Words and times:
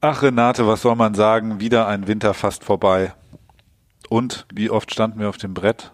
Ach 0.00 0.22
Renate, 0.22 0.64
was 0.64 0.82
soll 0.82 0.94
man 0.94 1.14
sagen? 1.14 1.58
Wieder 1.58 1.88
ein 1.88 2.06
Winter 2.06 2.32
fast 2.32 2.62
vorbei. 2.62 3.14
Und 4.08 4.46
wie 4.54 4.70
oft 4.70 4.92
standen 4.92 5.18
wir 5.18 5.28
auf 5.28 5.38
dem 5.38 5.54
Brett? 5.54 5.90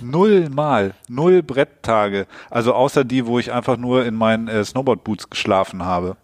Null 0.00 0.48
Mal, 0.50 0.94
null 1.08 1.42
Bretttage. 1.42 2.28
Also 2.48 2.74
außer 2.74 3.02
die, 3.02 3.26
wo 3.26 3.40
ich 3.40 3.50
einfach 3.50 3.76
nur 3.76 4.04
in 4.04 4.14
meinen 4.14 4.46
äh, 4.46 4.64
Snowboard-Boots 4.64 5.30
geschlafen 5.30 5.84
habe. 5.84 6.16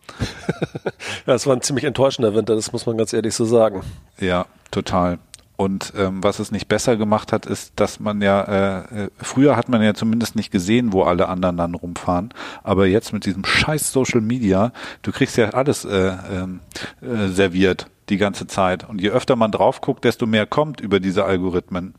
ja, 1.26 1.34
es 1.34 1.48
war 1.48 1.56
ein 1.56 1.62
ziemlich 1.62 1.84
enttäuschender 1.84 2.36
Winter, 2.36 2.54
das 2.54 2.72
muss 2.72 2.86
man 2.86 2.96
ganz 2.96 3.12
ehrlich 3.12 3.34
so 3.34 3.44
sagen. 3.44 3.82
Ja, 4.20 4.46
total. 4.70 5.18
Und 5.60 5.92
ähm, 5.96 6.22
was 6.22 6.38
es 6.38 6.52
nicht 6.52 6.68
besser 6.68 6.96
gemacht 6.96 7.32
hat, 7.32 7.44
ist, 7.44 7.72
dass 7.74 7.98
man 7.98 8.22
ja, 8.22 8.42
äh, 8.42 9.06
äh, 9.06 9.10
früher 9.18 9.56
hat 9.56 9.68
man 9.68 9.82
ja 9.82 9.92
zumindest 9.92 10.36
nicht 10.36 10.52
gesehen, 10.52 10.92
wo 10.92 11.02
alle 11.02 11.28
anderen 11.28 11.56
dann 11.56 11.74
rumfahren. 11.74 12.32
Aber 12.62 12.86
jetzt 12.86 13.12
mit 13.12 13.26
diesem 13.26 13.44
scheiß 13.44 13.90
Social 13.90 14.20
Media, 14.20 14.70
du 15.02 15.10
kriegst 15.10 15.36
ja 15.36 15.48
alles 15.48 15.84
äh, 15.84 16.14
ähm, 16.32 16.60
äh, 17.02 17.26
serviert 17.26 17.88
die 18.08 18.18
ganze 18.18 18.46
Zeit. 18.46 18.88
Und 18.88 19.00
je 19.00 19.10
öfter 19.10 19.34
man 19.34 19.50
drauf 19.50 19.80
guckt, 19.80 20.04
desto 20.04 20.26
mehr 20.26 20.46
kommt 20.46 20.80
über 20.80 21.00
diese 21.00 21.24
Algorithmen. 21.24 21.94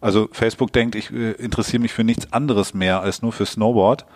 Also 0.00 0.28
Facebook 0.32 0.72
denkt, 0.72 0.96
ich 0.96 1.12
äh, 1.12 1.32
interessiere 1.34 1.82
mich 1.82 1.92
für 1.92 2.02
nichts 2.02 2.32
anderes 2.32 2.74
mehr 2.74 3.00
als 3.00 3.22
nur 3.22 3.32
für 3.32 3.46
Snowboard. 3.46 4.06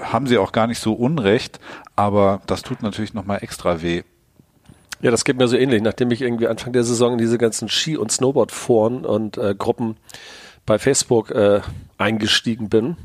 Haben 0.00 0.26
sie 0.26 0.38
auch 0.38 0.52
gar 0.52 0.66
nicht 0.66 0.80
so 0.80 0.94
unrecht, 0.94 1.60
aber 1.96 2.40
das 2.46 2.62
tut 2.62 2.80
natürlich 2.80 3.12
nochmal 3.12 3.40
extra 3.42 3.82
weh. 3.82 4.04
Ja, 5.02 5.10
das 5.10 5.24
geht 5.24 5.38
mir 5.38 5.48
so 5.48 5.56
ähnlich. 5.56 5.82
Nachdem 5.82 6.10
ich 6.10 6.20
irgendwie 6.20 6.46
Anfang 6.46 6.72
der 6.72 6.84
Saison 6.84 7.12
in 7.12 7.18
diese 7.18 7.38
ganzen 7.38 7.68
Ski- 7.68 7.96
und 7.96 8.12
Snowboard-Foren 8.12 9.06
und 9.06 9.38
äh, 9.38 9.54
Gruppen 9.56 9.96
bei 10.66 10.78
Facebook 10.78 11.30
äh, 11.30 11.62
eingestiegen 11.96 12.68
bin, 12.68 12.96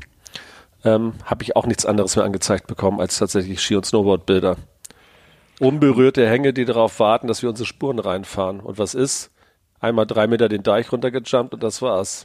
ähm, 0.84 1.14
habe 1.24 1.42
ich 1.42 1.56
auch 1.56 1.66
nichts 1.66 1.86
anderes 1.86 2.14
mehr 2.14 2.24
angezeigt 2.24 2.66
bekommen 2.66 3.00
als 3.00 3.18
tatsächlich 3.18 3.62
Ski- 3.62 3.76
und 3.76 3.86
Snowboard-Bilder. 3.86 4.56
Unberührte 5.58 6.28
Hänge, 6.28 6.52
die 6.52 6.66
darauf 6.66 7.00
warten, 7.00 7.28
dass 7.28 7.42
wir 7.42 7.48
unsere 7.48 7.66
Spuren 7.66 7.98
reinfahren. 7.98 8.60
Und 8.60 8.78
was 8.78 8.94
ist? 8.94 9.30
Einmal 9.80 10.06
drei 10.06 10.26
Meter 10.26 10.50
den 10.50 10.62
Deich 10.62 10.92
runtergejumpt 10.92 11.54
und 11.54 11.62
das 11.62 11.80
war's. 11.80 12.22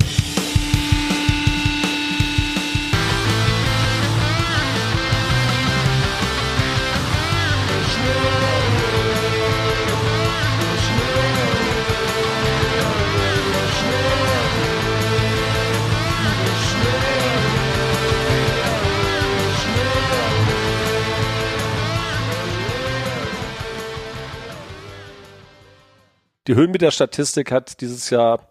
Die 26.47 26.55
Höhenmeter-Statistik 26.55 27.51
hat 27.51 27.81
dieses 27.81 28.09
Jahr 28.09 28.47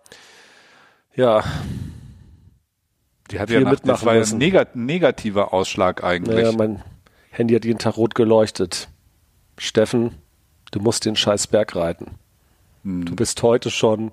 ja 1.15 1.45
die 3.31 3.39
hat 3.39 3.51
ja 3.51 3.61
nach, 3.61 3.79
das 3.81 4.05
war 4.05 4.15
ein 4.15 4.39
negat 4.39 4.75
negativer 4.75 5.53
Ausschlag 5.53 6.03
eigentlich. 6.03 6.37
Naja, 6.37 6.53
mein 6.53 6.83
Handy 7.31 7.55
hat 7.55 7.65
jeden 7.65 7.79
Tag 7.79 7.97
rot 7.97 8.15
geleuchtet. 8.15 8.89
Steffen, 9.57 10.17
du 10.73 10.81
musst 10.81 11.05
den 11.05 11.15
scheiß 11.15 11.47
Berg 11.47 11.77
reiten. 11.77 12.19
Hm. 12.83 13.05
Du 13.05 13.15
bist 13.15 13.43
heute 13.43 13.71
schon 13.71 14.11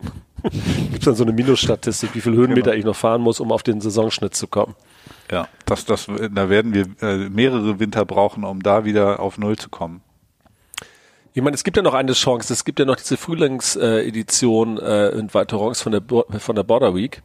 Gibt 0.42 0.98
es 0.98 1.04
dann 1.04 1.14
so 1.14 1.24
eine 1.24 1.32
Minusstatistik, 1.32 2.14
wie 2.14 2.20
viel 2.20 2.34
Höhenmeter 2.34 2.70
genau. 2.70 2.78
ich 2.78 2.84
noch 2.84 2.96
fahren 2.96 3.20
muss, 3.20 3.40
um 3.40 3.52
auf 3.52 3.62
den 3.62 3.80
Saisonschnitt 3.80 4.34
zu 4.34 4.46
kommen? 4.46 4.74
Ja, 5.30 5.48
das, 5.66 5.84
das, 5.84 6.06
da 6.06 6.48
werden 6.48 6.74
wir 6.74 6.86
äh, 7.02 7.28
mehrere 7.28 7.80
Winter 7.80 8.04
brauchen, 8.04 8.44
um 8.44 8.62
da 8.62 8.84
wieder 8.84 9.20
auf 9.20 9.38
Null 9.38 9.56
zu 9.56 9.68
kommen. 9.68 10.02
Ich 11.38 11.44
meine, 11.44 11.54
es 11.54 11.62
gibt 11.62 11.76
ja 11.76 11.84
noch 11.84 11.94
eine 11.94 12.14
Chance. 12.14 12.52
Es 12.52 12.64
gibt 12.64 12.80
ja 12.80 12.84
noch 12.84 12.96
diese 12.96 13.16
Frühlingsedition 13.16 14.76
äh, 14.76 15.10
in 15.10 15.32
Valtorance 15.32 15.80
von 15.80 15.92
der, 15.92 16.02
von 16.40 16.56
der 16.56 16.64
Border 16.64 16.96
Week. 16.96 17.22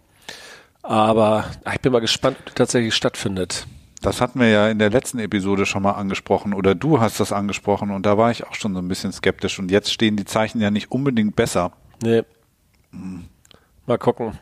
Aber 0.84 1.46
ich 1.74 1.82
bin 1.82 1.92
mal 1.92 2.00
gespannt, 2.00 2.38
ob 2.40 2.46
die 2.46 2.54
tatsächlich 2.54 2.94
stattfindet. 2.94 3.66
Das 4.04 4.22
hatten 4.22 4.40
wir 4.40 4.50
ja 4.50 4.70
in 4.70 4.78
der 4.78 4.92
letzten 4.92 5.18
Episode 5.18 5.66
schon 5.66 5.82
mal 5.82 5.94
angesprochen 5.94 6.54
oder 6.54 6.76
du 6.76 7.00
hast 7.00 7.20
das 7.20 7.32
angesprochen 7.32 7.90
und 7.90 8.06
da 8.06 8.16
war 8.16 8.30
ich 8.30 8.46
auch 8.46 8.54
schon 8.54 8.76
so 8.76 8.82
ein 8.82 8.88
bisschen 8.88 9.12
skeptisch 9.12 9.58
und 9.58 9.72
jetzt 9.72 9.92
stehen 9.92 10.16
die 10.16 10.26
Zeichen 10.26 10.62
ja 10.62 10.70
nicht 10.70 10.92
unbedingt 10.92 11.36
besser. 11.36 11.72
Nee. 12.04 12.22
Hm. 12.92 13.26
Mal 13.88 13.98
gucken. 13.98 14.38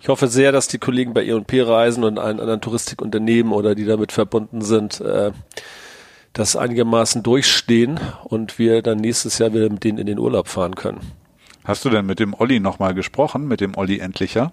Ich 0.00 0.08
hoffe 0.08 0.26
sehr, 0.26 0.52
dass 0.52 0.68
die 0.68 0.78
Kollegen 0.78 1.12
bei 1.12 1.22
E&P 1.22 1.60
Reisen 1.60 2.02
und 2.02 2.18
allen 2.18 2.40
anderen 2.40 2.62
Touristikunternehmen 2.62 3.52
oder 3.52 3.74
die 3.74 3.84
damit 3.84 4.10
verbunden 4.10 4.62
sind, 4.62 5.02
äh, 5.02 5.32
das 6.32 6.56
einigermaßen 6.56 7.22
durchstehen 7.22 8.00
und 8.24 8.58
wir 8.58 8.82
dann 8.82 8.98
nächstes 8.98 9.38
Jahr 9.38 9.52
wieder 9.52 9.68
mit 9.68 9.84
denen 9.84 9.98
in 9.98 10.06
den 10.06 10.18
Urlaub 10.18 10.48
fahren 10.48 10.74
können. 10.74 11.00
Hast 11.64 11.84
du 11.84 11.90
denn 11.90 12.06
mit 12.06 12.18
dem 12.18 12.34
Olli 12.34 12.58
nochmal 12.58 12.94
gesprochen, 12.94 13.46
mit 13.46 13.60
dem 13.60 13.76
Olli 13.76 13.98
Endlicher? 13.98 14.52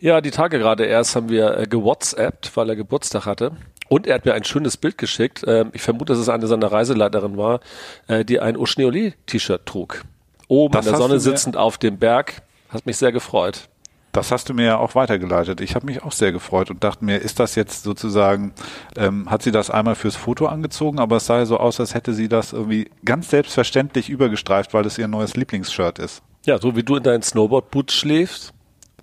Ja, 0.00 0.20
die 0.20 0.30
Tage 0.30 0.58
gerade 0.58 0.86
erst 0.86 1.14
haben 1.14 1.28
wir 1.28 1.58
äh, 1.58 1.66
gewhatsappt, 1.66 2.56
weil 2.56 2.70
er 2.70 2.76
Geburtstag 2.76 3.26
hatte. 3.26 3.52
Und 3.88 4.06
er 4.06 4.14
hat 4.14 4.24
mir 4.24 4.32
ein 4.32 4.44
schönes 4.44 4.76
Bild 4.76 4.96
geschickt. 4.96 5.44
Ähm, 5.46 5.70
ich 5.74 5.82
vermute, 5.82 6.06
dass 6.06 6.18
es 6.18 6.28
eine 6.28 6.46
seiner 6.46 6.72
Reiseleiterin 6.72 7.36
war, 7.36 7.60
äh, 8.08 8.24
die 8.24 8.40
ein 8.40 8.56
Oschneoli-T-Shirt 8.56 9.66
trug. 9.66 10.04
Oben 10.48 10.72
das 10.72 10.86
in 10.86 10.92
der 10.92 10.98
Sonne 10.98 11.20
sitzend 11.20 11.56
auf 11.56 11.76
dem 11.76 11.98
Berg. 11.98 12.42
Hat 12.70 12.86
mich 12.86 12.96
sehr 12.96 13.12
gefreut. 13.12 13.68
Das 14.12 14.32
hast 14.32 14.48
du 14.48 14.54
mir 14.54 14.64
ja 14.64 14.78
auch 14.78 14.96
weitergeleitet. 14.96 15.60
Ich 15.60 15.74
habe 15.76 15.86
mich 15.86 16.02
auch 16.02 16.12
sehr 16.12 16.32
gefreut 16.32 16.70
und 16.70 16.82
dachte 16.82 17.04
mir, 17.04 17.18
ist 17.18 17.38
das 17.38 17.54
jetzt 17.54 17.84
sozusagen, 17.84 18.52
ähm, 18.96 19.30
hat 19.30 19.42
sie 19.42 19.52
das 19.52 19.70
einmal 19.70 19.94
fürs 19.94 20.16
Foto 20.16 20.46
angezogen, 20.46 20.98
aber 20.98 21.16
es 21.16 21.26
sah 21.26 21.46
so 21.46 21.58
aus, 21.58 21.78
als 21.78 21.94
hätte 21.94 22.12
sie 22.12 22.28
das 22.28 22.52
irgendwie 22.52 22.90
ganz 23.04 23.30
selbstverständlich 23.30 24.10
übergestreift, 24.10 24.74
weil 24.74 24.84
es 24.84 24.98
ihr 24.98 25.06
neues 25.06 25.36
Lieblingsshirt 25.36 26.00
ist. 26.00 26.22
Ja, 26.44 26.58
so 26.58 26.74
wie 26.74 26.82
du 26.82 26.96
in 26.96 27.04
deinen 27.04 27.22
Snowboard-Boots 27.22 27.94
schläfst, 27.94 28.52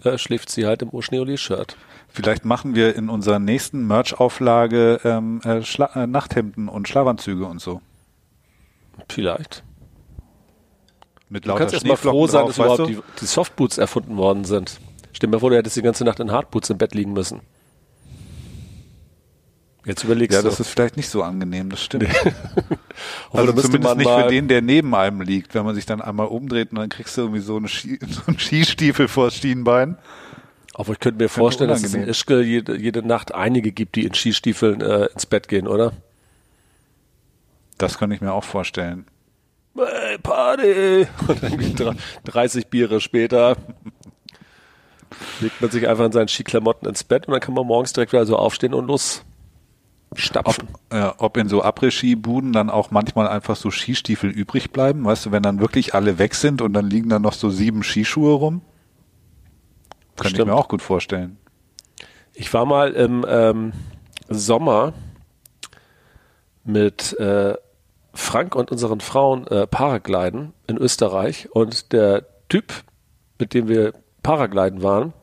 äh, 0.03 0.17
schläft 0.17 0.49
sie 0.49 0.65
halt 0.65 0.81
im 0.81 0.89
Oschneoli-Shirt. 0.89 1.77
Vielleicht 2.09 2.45
machen 2.45 2.75
wir 2.75 2.95
in 2.95 3.09
unserer 3.09 3.39
nächsten 3.39 3.85
Merch-Auflage 3.87 4.99
ähm, 5.03 5.41
äh, 5.45 5.59
äh, 5.59 6.07
Nachthemden 6.07 6.67
und 6.67 6.87
Schlafanzüge 6.87 7.45
und 7.45 7.61
so. 7.61 7.81
Vielleicht. 9.07 9.63
Mit 11.29 11.45
lauter 11.45 11.57
du 11.57 11.59
kannst 11.59 11.73
erst 11.75 11.85
mal 11.85 11.97
froh 11.97 12.27
sein, 12.27 12.47
dass 12.47 12.57
überhaupt 12.57 12.89
die, 12.89 12.99
die 13.21 13.25
Softboots 13.25 13.77
erfunden 13.77 14.17
worden 14.17 14.45
sind. 14.45 14.79
Stell 15.17 15.29
mir 15.29 15.39
vor, 15.39 15.49
du 15.49 15.55
hättest 15.55 15.75
die 15.75 15.81
ganze 15.81 16.05
Nacht 16.05 16.19
in 16.19 16.31
Hardboots 16.31 16.69
im 16.69 16.77
Bett 16.77 16.93
liegen 16.93 17.11
müssen. 17.11 17.41
Jetzt 19.83 20.03
überlegst 20.03 20.35
ja, 20.35 20.43
du. 20.43 20.45
Ja, 20.45 20.51
das 20.51 20.59
ist 20.59 20.69
vielleicht 20.69 20.95
nicht 20.95 21.09
so 21.09 21.23
angenehm, 21.23 21.71
das 21.71 21.83
stimmt. 21.83 22.05
also 23.33 23.51
zumindest 23.51 23.97
nicht 23.97 24.07
für 24.07 24.27
den, 24.27 24.47
der 24.47 24.61
neben 24.61 24.93
einem 24.93 25.21
liegt, 25.21 25.55
wenn 25.55 25.65
man 25.65 25.73
sich 25.73 25.87
dann 25.87 26.01
einmal 26.01 26.27
umdreht 26.27 26.69
und 26.69 26.77
dann 26.77 26.89
kriegst 26.89 27.17
du 27.17 27.21
irgendwie 27.21 27.39
so, 27.39 27.57
eine 27.57 27.67
Ski, 27.67 27.97
so 28.07 28.21
einen 28.27 28.37
Skistiefel 28.37 29.07
vor 29.07 29.25
das 29.25 29.37
Schienbein. 29.37 29.97
Aber 30.75 30.93
ich 30.93 30.99
könnte 30.99 31.23
mir 31.23 31.29
vorstellen, 31.29 31.71
dass 31.71 31.83
es 31.83 31.95
in 31.95 32.07
Ischke 32.07 32.43
jede, 32.43 32.77
jede 32.77 33.01
Nacht 33.01 33.33
einige 33.33 33.71
gibt, 33.71 33.95
die 33.95 34.05
in 34.05 34.13
Skistiefeln 34.13 34.81
äh, 34.81 35.05
ins 35.05 35.25
Bett 35.25 35.47
gehen, 35.47 35.67
oder? 35.67 35.93
Das 37.79 37.97
könnte 37.97 38.15
ich 38.15 38.21
mir 38.21 38.33
auch 38.33 38.43
vorstellen. 38.43 39.07
Hey, 39.75 40.19
Party! 40.19 41.07
Und 41.27 41.79
dann 41.79 41.97
30 42.25 42.67
Biere 42.67 43.01
später 43.01 43.57
legt 45.39 45.61
man 45.61 45.71
sich 45.71 45.87
einfach 45.87 46.05
in 46.05 46.11
seinen 46.11 46.27
Skiklamotten 46.27 46.87
ins 46.87 47.03
Bett 47.03 47.27
und 47.27 47.33
dann 47.33 47.41
kann 47.41 47.53
man 47.53 47.65
morgens 47.65 47.93
direkt 47.93 48.13
wieder 48.13 48.25
so 48.25 48.37
aufstehen 48.37 48.73
und 48.73 48.87
los 48.87 49.23
stapfen. 50.13 50.67
Ob, 50.89 50.97
äh, 50.97 51.11
ob 51.17 51.37
in 51.37 51.49
so 51.49 51.63
Après-Ski-Buden 51.63 52.53
dann 52.53 52.69
auch 52.69 52.91
manchmal 52.91 53.27
einfach 53.27 53.55
so 53.55 53.71
Skistiefel 53.71 54.29
übrig 54.29 54.71
bleiben, 54.71 55.03
weißt 55.05 55.27
du, 55.27 55.31
wenn 55.31 55.43
dann 55.43 55.59
wirklich 55.59 55.93
alle 55.93 56.17
weg 56.17 56.35
sind 56.35 56.61
und 56.61 56.73
dann 56.73 56.89
liegen 56.89 57.09
dann 57.09 57.21
noch 57.21 57.33
so 57.33 57.49
sieben 57.49 57.83
Skischuhe 57.83 58.33
rum? 58.33 58.61
Kann 60.15 60.31
ich 60.31 60.45
mir 60.45 60.53
auch 60.53 60.67
gut 60.67 60.81
vorstellen. 60.81 61.37
Ich 62.33 62.53
war 62.53 62.65
mal 62.65 62.91
im 62.93 63.25
ähm, 63.27 63.73
Sommer 64.29 64.93
mit 66.63 67.17
äh, 67.19 67.55
Frank 68.13 68.55
und 68.55 68.71
unseren 68.71 68.99
Frauen 68.99 69.45
äh, 69.47 69.67
Paragliden 69.67 70.53
in 70.67 70.77
Österreich 70.77 71.49
und 71.51 71.91
der 71.93 72.25
Typ, 72.49 72.73
mit 73.39 73.53
dem 73.53 73.67
wir 73.67 73.93
Paragliden 74.27 74.83
waren, 74.83 75.13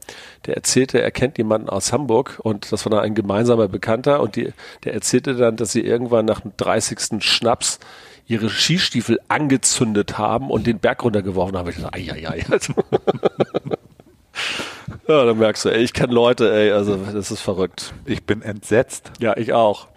der 0.47 0.57
erzählte, 0.57 1.03
er 1.03 1.11
kennt 1.11 1.37
jemanden 1.37 1.69
aus 1.69 1.93
Hamburg 1.93 2.41
und 2.43 2.73
das 2.73 2.87
war 2.87 2.91
dann 2.91 3.01
ein 3.01 3.15
gemeinsamer 3.15 3.69
Bekannter 3.69 4.21
und 4.21 4.35
die, 4.35 4.55
der 4.83 4.95
erzählte 4.95 5.35
dann, 5.35 5.57
dass 5.57 5.73
sie 5.73 5.83
irgendwann 5.83 6.25
nach 6.25 6.41
dem 6.41 6.53
30. 6.57 7.23
Schnaps 7.23 7.81
ihre 8.27 8.49
Skistiefel 8.49 9.21
angezündet 9.29 10.17
haben 10.17 10.51
und 10.51 10.67
den 10.67 10.79
Berg 10.79 11.05
runtergeworfen 11.05 11.55
haben. 11.55 11.69
Ich 11.69 11.77
dachte, 11.77 11.93
ai, 11.93 12.11
ai, 12.11 12.29
ai. 12.31 12.47
Also 12.51 12.73
ja, 15.07 15.27
dann 15.27 15.37
merkst 15.37 15.67
du, 15.67 15.69
ey, 15.69 15.83
ich 15.83 15.93
kenne 15.93 16.15
Leute, 16.15 16.51
ey, 16.51 16.73
also 16.73 16.97
das 16.97 17.31
ist 17.31 17.43
verrückt. 17.43 17.93
Ich 18.07 18.25
bin 18.25 18.41
entsetzt. 18.41 19.13
Ja, 19.21 19.37
ich 19.37 19.53
auch. 19.53 19.89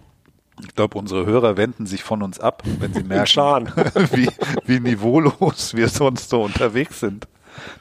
Ich 0.61 0.75
glaube, 0.75 0.97
unsere 0.97 1.25
Hörer 1.25 1.55
wenden 1.55 1.85
sich 1.85 2.03
von 2.03 2.21
uns 2.21 2.41
ab, 2.41 2.61
wenn 2.79 2.93
sie 2.93 3.03
merken, 3.03 3.71
wie, 4.11 4.27
wie 4.65 4.81
niveaulos 4.81 5.75
wir 5.75 5.87
sonst 5.87 6.29
so 6.29 6.41
unterwegs 6.41 6.99
sind. 6.99 7.25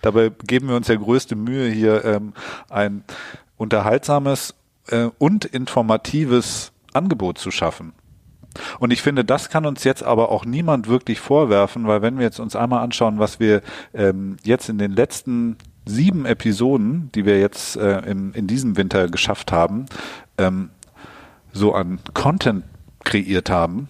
Dabei 0.02 0.30
geben 0.46 0.68
wir 0.68 0.76
uns 0.76 0.88
ja 0.88 0.96
größte 0.96 1.36
Mühe, 1.36 1.68
hier 1.68 2.04
ähm, 2.04 2.32
ein 2.68 3.04
unterhaltsames 3.56 4.54
äh, 4.88 5.08
und 5.18 5.44
informatives 5.44 6.72
Angebot 6.92 7.38
zu 7.38 7.50
schaffen. 7.50 7.92
Und 8.78 8.90
ich 8.90 9.02
finde, 9.02 9.24
das 9.24 9.50
kann 9.50 9.66
uns 9.66 9.84
jetzt 9.84 10.02
aber 10.02 10.30
auch 10.30 10.44
niemand 10.44 10.88
wirklich 10.88 11.20
vorwerfen, 11.20 11.86
weil 11.86 12.02
wenn 12.02 12.16
wir 12.16 12.24
jetzt 12.24 12.40
uns 12.40 12.56
einmal 12.56 12.82
anschauen, 12.82 13.18
was 13.18 13.38
wir 13.40 13.62
ähm, 13.92 14.36
jetzt 14.44 14.68
in 14.68 14.78
den 14.78 14.92
letzten 14.92 15.56
sieben 15.84 16.26
Episoden, 16.26 17.10
die 17.14 17.24
wir 17.24 17.38
jetzt 17.38 17.76
äh, 17.76 18.00
im, 18.00 18.32
in 18.32 18.46
diesem 18.46 18.76
Winter 18.76 19.08
geschafft 19.08 19.52
haben, 19.52 19.86
ähm, 20.38 20.70
so 21.52 21.74
an 21.74 22.00
Content 22.12 22.64
kreiert 23.04 23.50
haben, 23.50 23.88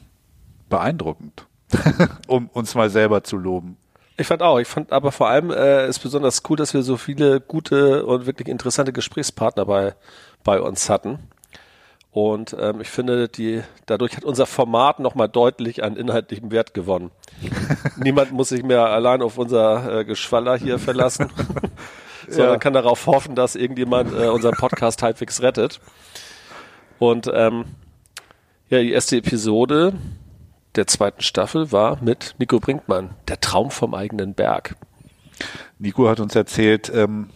beeindruckend, 0.68 1.46
um 2.26 2.48
uns 2.48 2.74
mal 2.74 2.90
selber 2.90 3.24
zu 3.24 3.36
loben. 3.36 3.76
Ich 4.18 4.26
fand 4.26 4.42
auch. 4.42 4.58
Ich 4.58 4.68
fand 4.68 4.92
aber 4.92 5.12
vor 5.12 5.28
allem 5.28 5.50
äh, 5.50 5.88
ist 5.88 5.98
besonders 5.98 6.42
cool, 6.48 6.56
dass 6.56 6.72
wir 6.72 6.82
so 6.82 6.96
viele 6.96 7.40
gute 7.40 8.06
und 8.06 8.26
wirklich 8.26 8.48
interessante 8.48 8.92
Gesprächspartner 8.92 9.66
bei, 9.66 9.94
bei 10.42 10.60
uns 10.60 10.88
hatten. 10.88 11.18
Und 12.12 12.56
ähm, 12.58 12.80
ich 12.80 12.88
finde, 12.88 13.28
die, 13.28 13.62
dadurch 13.84 14.16
hat 14.16 14.24
unser 14.24 14.46
Format 14.46 15.00
nochmal 15.00 15.28
deutlich 15.28 15.84
an 15.84 15.98
inhaltlichem 15.98 16.50
Wert 16.50 16.72
gewonnen. 16.72 17.10
Niemand 18.02 18.32
muss 18.32 18.48
sich 18.48 18.62
mehr 18.62 18.86
allein 18.86 19.20
auf 19.20 19.36
unser 19.36 19.98
äh, 20.00 20.04
Geschwaller 20.06 20.56
hier 20.56 20.78
verlassen, 20.78 21.30
sondern 22.28 22.54
ja. 22.54 22.58
kann 22.58 22.72
darauf 22.72 23.06
hoffen, 23.06 23.34
dass 23.34 23.54
irgendjemand 23.54 24.14
äh, 24.18 24.28
unseren 24.28 24.54
Podcast 24.54 25.02
halbwegs 25.02 25.42
rettet. 25.42 25.78
Und 26.98 27.30
ähm, 27.34 27.66
ja, 28.70 28.80
die 28.80 28.92
erste 28.92 29.18
Episode 29.18 29.92
der 30.76 30.86
zweiten 30.86 31.22
Staffel 31.22 31.72
war 31.72 32.02
mit 32.02 32.34
Nico 32.38 32.60
Brinkmann, 32.60 33.10
der 33.28 33.40
Traum 33.40 33.70
vom 33.70 33.94
eigenen 33.94 34.34
Berg. 34.34 34.76
Nico 35.78 36.08
hat 36.08 36.20
uns 36.20 36.34
erzählt, 36.34 36.90
ähm, 36.94 37.30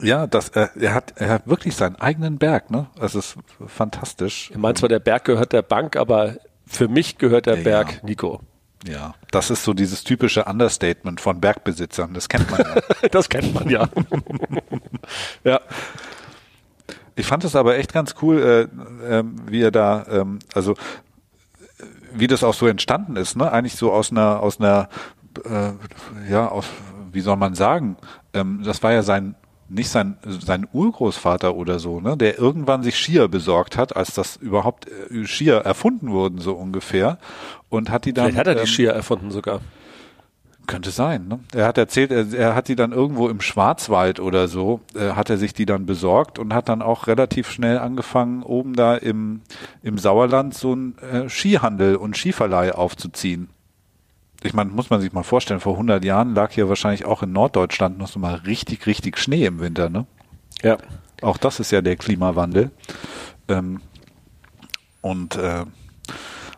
ja, 0.00 0.26
dass 0.26 0.48
er, 0.50 0.76
er 0.76 0.94
hat 0.94 1.14
er 1.16 1.30
hat 1.30 1.46
wirklich 1.46 1.76
seinen 1.76 1.96
eigenen 1.96 2.38
Berg, 2.38 2.70
ne? 2.70 2.88
Das 2.96 3.14
ist 3.14 3.36
fantastisch. 3.66 4.50
Er 4.52 4.58
meint 4.58 4.78
zwar, 4.78 4.88
der 4.88 4.98
Berg 4.98 5.24
gehört 5.24 5.52
der 5.52 5.62
Bank, 5.62 5.96
aber 5.96 6.36
für 6.66 6.88
mich 6.88 7.18
gehört 7.18 7.46
der 7.46 7.58
ja, 7.58 7.62
Berg. 7.62 8.04
Nico. 8.04 8.40
Ja, 8.86 9.14
das 9.30 9.50
ist 9.50 9.64
so 9.64 9.72
dieses 9.72 10.04
typische 10.04 10.44
Understatement 10.44 11.20
von 11.20 11.40
Bergbesitzern. 11.40 12.12
Das 12.12 12.28
kennt 12.28 12.50
man 12.50 12.60
ja. 12.60 13.08
das 13.10 13.28
kennt 13.28 13.54
man 13.54 13.70
ja. 13.70 13.88
ja. 15.44 15.60
Ich 17.16 17.26
fand 17.26 17.44
es 17.44 17.56
aber 17.56 17.78
echt 17.78 17.92
ganz 17.92 18.16
cool, 18.20 18.68
äh, 19.06 19.18
äh, 19.18 19.24
wie 19.46 19.62
er 19.62 19.70
da, 19.70 20.04
ähm, 20.10 20.40
also 20.52 20.74
wie 22.14 22.26
das 22.26 22.44
auch 22.44 22.54
so 22.54 22.66
entstanden 22.66 23.16
ist, 23.16 23.36
ne? 23.36 23.50
Eigentlich 23.50 23.76
so 23.76 23.92
aus 23.92 24.10
einer, 24.10 24.40
aus 24.40 24.60
einer, 24.60 24.88
äh, 25.44 25.72
ja, 26.30 26.48
aus, 26.48 26.66
wie 27.12 27.20
soll 27.20 27.36
man 27.36 27.54
sagen, 27.54 27.96
ähm, 28.32 28.62
das 28.64 28.82
war 28.82 28.92
ja 28.92 29.02
sein 29.02 29.34
nicht 29.68 29.88
sein, 29.88 30.18
sein 30.24 30.66
Urgroßvater 30.72 31.54
oder 31.54 31.78
so, 31.78 32.00
ne, 32.00 32.16
der 32.16 32.38
irgendwann 32.38 32.82
sich 32.82 32.96
Skier 32.96 33.28
besorgt 33.28 33.76
hat, 33.76 33.96
als 33.96 34.14
das 34.14 34.36
überhaupt 34.36 34.86
äh, 35.10 35.24
Skier 35.26 35.56
erfunden 35.56 36.10
wurden, 36.10 36.38
so 36.38 36.52
ungefähr. 36.52 37.18
Und 37.70 37.90
hat 37.90 38.04
die 38.04 38.12
dann. 38.12 38.26
Vielleicht 38.26 38.38
hat 38.38 38.46
er 38.46 38.54
die 38.54 38.60
ähm, 38.60 38.66
Skier 38.66 38.90
erfunden 38.92 39.30
sogar. 39.30 39.60
Könnte 40.66 40.90
sein. 40.90 41.28
Ne? 41.28 41.40
Er 41.54 41.66
hat 41.66 41.76
erzählt, 41.76 42.10
er, 42.10 42.32
er, 42.32 42.54
hat 42.54 42.68
die 42.68 42.76
dann 42.76 42.92
irgendwo 42.92 43.28
im 43.28 43.40
Schwarzwald 43.40 44.18
oder 44.18 44.48
so, 44.48 44.80
äh, 44.94 45.10
hat 45.10 45.28
er 45.28 45.36
sich 45.36 45.52
die 45.52 45.66
dann 45.66 45.84
besorgt 45.84 46.38
und 46.38 46.54
hat 46.54 46.68
dann 46.68 46.80
auch 46.80 47.06
relativ 47.06 47.50
schnell 47.50 47.78
angefangen, 47.78 48.42
oben 48.42 48.74
da 48.74 48.96
im, 48.96 49.42
im 49.82 49.98
Sauerland 49.98 50.54
so 50.54 50.72
einen 50.72 50.96
äh, 50.98 51.28
Skihandel 51.28 51.96
und 51.96 52.16
Skiverleih 52.16 52.72
aufzuziehen. 52.72 53.50
Ich 54.42 54.54
meine, 54.54 54.70
muss 54.70 54.90
man 54.90 55.00
sich 55.00 55.12
mal 55.12 55.22
vorstellen, 55.22 55.60
vor 55.60 55.74
100 55.74 56.04
Jahren 56.04 56.34
lag 56.34 56.52
hier 56.52 56.68
wahrscheinlich 56.68 57.04
auch 57.04 57.22
in 57.22 57.32
Norddeutschland 57.32 57.98
noch 57.98 58.08
so 58.08 58.18
mal 58.18 58.34
richtig, 58.34 58.86
richtig 58.86 59.18
Schnee 59.18 59.46
im 59.46 59.60
Winter, 59.60 59.90
ne? 59.90 60.06
Ja. 60.62 60.78
Auch 61.22 61.38
das 61.38 61.60
ist 61.60 61.70
ja 61.70 61.80
der 61.80 61.96
Klimawandel. 61.96 62.70
Ähm, 63.48 63.80
und 65.00 65.36
äh, 65.36 65.64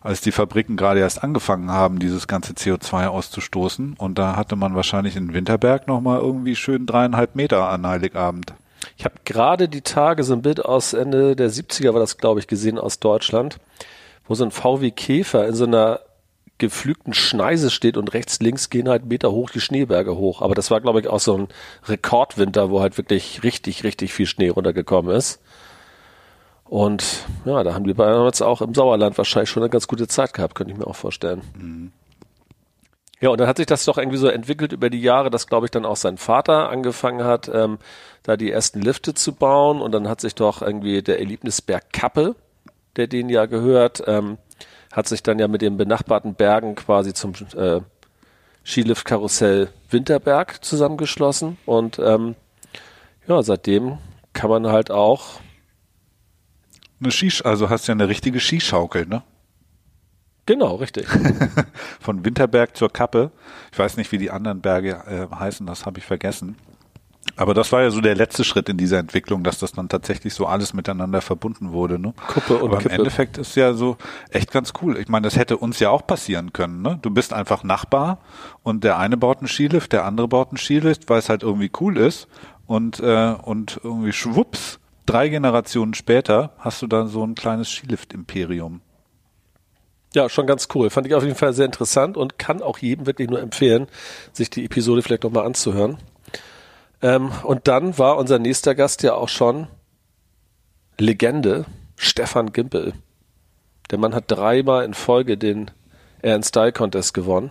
als 0.07 0.21
die 0.21 0.33
Fabriken 0.33 0.77
gerade 0.77 1.01
erst 1.01 1.23
angefangen 1.23 1.71
haben, 1.71 1.99
dieses 1.99 2.27
ganze 2.27 2.53
CO2 2.53 3.09
auszustoßen. 3.09 3.95
Und 3.99 4.19
da 4.19 4.37
hatte 4.37 4.57
man 4.57 4.75
wahrscheinlich 4.75 5.17
in 5.17 5.35
Winterberg 5.35 5.87
nochmal 5.89 6.21
irgendwie 6.21 6.57
schön 6.57 6.87
dreieinhalb 6.87 7.35
Meter 7.35 7.69
an 7.69 7.87
Heiligabend. 7.87 8.55
Ich 8.97 9.05
habe 9.05 9.17
gerade 9.25 9.69
die 9.69 9.83
Tage 9.83 10.23
so 10.23 10.33
ein 10.33 10.43
Bild 10.43 10.65
aus 10.65 10.93
Ende 10.93 11.35
der 11.35 11.51
70er, 11.51 11.93
war 11.93 12.01
das 12.01 12.19
glaube 12.19 12.41
ich, 12.41 12.47
gesehen 12.47 12.79
aus 12.79 13.01
Deutschland, 13.01 13.59
wo 14.27 14.35
so 14.35 14.45
ein 14.45 14.51
VW 14.51 14.91
Käfer 14.91 15.47
in 15.47 15.55
so 15.55 15.65
einer 15.65 16.01
geflügten 16.59 17.13
Schneise 17.13 17.71
steht 17.71 17.97
und 17.97 18.15
rechts, 18.15 18.41
links 18.41 18.71
gehen 18.71 18.89
halt 18.89 19.05
Meter 19.05 19.31
hoch 19.33 19.51
die 19.51 19.61
Schneeberge 19.61 20.17
hoch. 20.17 20.41
Aber 20.41 20.55
das 20.55 20.71
war, 20.71 20.81
glaube 20.81 21.01
ich, 21.01 21.09
auch 21.09 21.21
so 21.21 21.37
ein 21.37 21.49
Rekordwinter, 21.85 22.71
wo 22.71 22.81
halt 22.81 22.97
wirklich 22.97 23.43
richtig, 23.43 23.85
richtig 23.85 24.15
viel 24.15 24.27
Schnee 24.27 24.49
runtergekommen 24.49 25.15
ist. 25.15 25.41
Und 26.69 27.25
ja, 27.45 27.63
da 27.63 27.75
haben 27.75 27.85
die 27.85 27.95
beiden 27.95 28.25
jetzt 28.25 28.43
auch 28.43 28.61
im 28.61 28.75
Sauerland 28.75 29.17
wahrscheinlich 29.19 29.51
schon 29.51 29.63
eine 29.63 29.71
ganz 29.71 29.87
gute 29.87 30.09
Zeit 30.09 30.35
gehabt, 30.35 30.55
könnte 30.55 30.73
ich 30.73 30.79
mir 30.79 30.87
auch 30.87 30.97
vorstellen. 30.97 31.43
Mhm. 31.57 31.93
Ja, 33.21 33.31
und 33.31 33.41
dann 33.41 33.49
hat 33.49 33.57
sich 33.57 33.67
das 33.67 33.85
doch 33.87 33.97
irgendwie 33.97 34.19
so 34.19 34.29
entwickelt 34.29 34.73
über 34.73 34.91
die 34.91 35.01
Jahre, 35.01 35.31
dass, 35.31 35.47
glaube 35.47 35.67
ich, 35.67 35.71
dann 35.71 35.87
auch 35.87 35.97
sein 35.97 36.19
Vater 36.19 36.69
angefangen 36.69 37.25
hat, 37.25 37.51
ähm, 37.53 37.79
da 38.25 38.37
die 38.37 38.51
ersten 38.51 38.83
Lifte 38.83 39.15
zu 39.15 39.33
bauen. 39.33 39.81
Und 39.81 39.93
dann 39.93 40.09
hat 40.09 40.21
sich 40.21 40.35
doch 40.35 40.61
irgendwie 40.61 41.01
der 41.03 41.19
Erlebnisberg 41.19 41.93
Kappe, 41.93 42.35
der 42.97 43.07
denen 43.07 43.31
ja 43.31 43.47
gehört, 43.47 44.03
ähm, 44.07 44.37
hat 44.93 45.09
sich 45.09 45.23
dann 45.23 45.39
ja 45.39 45.49
mit 45.49 45.63
den 45.63 45.79
benachbarten 45.79 46.35
Bergen 46.35 46.75
quasi 46.75 47.15
zum 47.15 47.33
äh, 47.57 47.81
Skiliftkarussell 48.65 49.71
Winterberg 49.89 50.63
zusammengeschlossen. 50.63 51.57
Und 51.65 51.99
ähm, 51.99 52.35
ja, 53.27 53.43
seitdem 53.43 53.97
kann 54.35 54.51
man 54.51 54.67
halt 54.67 54.91
auch 54.91 55.41
eine 57.01 57.11
Skisch, 57.11 57.45
also 57.45 57.71
hast 57.71 57.87
du 57.87 57.93
ja 57.93 57.95
eine 57.95 58.09
richtige 58.09 58.41
Skischaukel, 58.41 59.07
ne? 59.07 59.23
Genau, 60.47 60.77
richtig. 60.77 61.07
Von 62.01 62.25
Winterberg 62.25 62.77
zur 62.77 62.89
Kappe. 62.91 63.33
Ich 63.73 63.79
weiß 63.79 63.97
nicht, 63.97 64.13
wie 64.13 64.19
die 64.19 64.31
anderen 64.31 64.61
Berge 64.61 65.03
äh, 65.07 65.35
heißen, 65.35 65.67
das 65.67 65.87
habe 65.87 65.99
ich 65.99 66.05
vergessen. 66.05 66.57
Aber 67.35 67.53
das 67.53 67.73
war 67.73 67.83
ja 67.83 67.91
so 67.91 68.01
der 68.01 68.15
letzte 68.15 68.45
Schritt 68.45 68.69
in 68.69 68.77
dieser 68.77 68.99
Entwicklung, 68.99 69.43
dass 69.43 69.59
das 69.59 69.73
dann 69.73 69.89
tatsächlich 69.89 70.33
so 70.33 70.47
alles 70.47 70.73
miteinander 70.73 71.21
verbunden 71.21 71.73
wurde. 71.73 71.99
Ne? 71.99 72.15
Kuppe 72.29 72.55
und 72.59 72.71
Aber 72.71 72.79
Kippe. 72.79 72.95
im 72.95 73.01
Endeffekt 73.01 73.37
ist 73.37 73.57
ja 73.57 73.75
so 73.75 73.97
echt 74.31 74.53
ganz 74.53 74.73
cool. 74.81 74.97
Ich 74.99 75.09
meine, 75.09 75.25
das 75.25 75.37
hätte 75.37 75.57
uns 75.57 75.81
ja 75.81 75.91
auch 75.91 76.07
passieren 76.07 76.53
können. 76.53 76.81
Ne? 76.81 76.99
Du 77.03 77.11
bist 77.11 77.33
einfach 77.33 77.65
Nachbar 77.65 78.19
und 78.63 78.85
der 78.85 78.99
eine 78.99 79.17
baut 79.17 79.39
einen 79.39 79.49
Skilift, 79.49 79.93
der 79.93 80.05
andere 80.05 80.29
baut 80.29 80.49
einen 80.51 80.57
Skilift, 80.59 81.11
weil 81.11 81.19
es 81.19 81.29
halt 81.29 81.43
irgendwie 81.43 81.71
cool 81.81 81.99
ist 81.99 82.29
und 82.67 83.01
äh, 83.01 83.35
und 83.43 83.81
irgendwie 83.83 84.13
schwupps 84.13 84.79
drei 85.07 85.29
Generationen 85.29 85.95
später 85.95 86.53
hast 86.59 86.83
du 86.83 86.87
dann 86.87 87.09
so 87.09 87.25
ein 87.25 87.35
kleines 87.35 87.71
Skilift-Imperium. 87.71 88.81
Ja, 90.15 90.29
schon 90.29 90.47
ganz 90.47 90.69
cool. 90.75 90.91
Fand 90.91 91.07
ich 91.07 91.15
auf 91.15 91.25
jeden 91.25 91.37
Fall 91.37 91.53
sehr 91.53 91.67
interessant 91.67 92.17
und 92.17 92.39
kann 92.39 92.63
auch 92.63 92.79
jedem 92.79 93.07
wirklich 93.07 93.29
nur 93.29 93.41
empfehlen, 93.41 93.87
sich 94.33 94.51
die 94.51 94.65
Episode 94.65 95.03
vielleicht 95.03 95.25
nochmal 95.25 95.45
anzuhören. 95.45 95.99
Ähm, 97.03 97.31
und 97.43 97.69
dann 97.69 97.99
war 97.99 98.17
unser 98.17 98.39
nächster 98.39 98.75
Gast 98.75 99.03
ja 99.03 99.15
auch 99.15 99.29
schon 99.29 99.67
Legende, 100.99 101.67
Stefan 101.97 102.53
Gimpel. 102.53 102.95
Der 103.91 103.99
Mann 103.99 104.15
hat 104.15 104.25
dreimal 104.29 104.85
in 104.85 104.95
Folge 104.95 105.37
den 105.37 105.71
Air 106.23 106.43
Style 106.43 106.73
Contest 106.73 107.13
gewonnen 107.13 107.51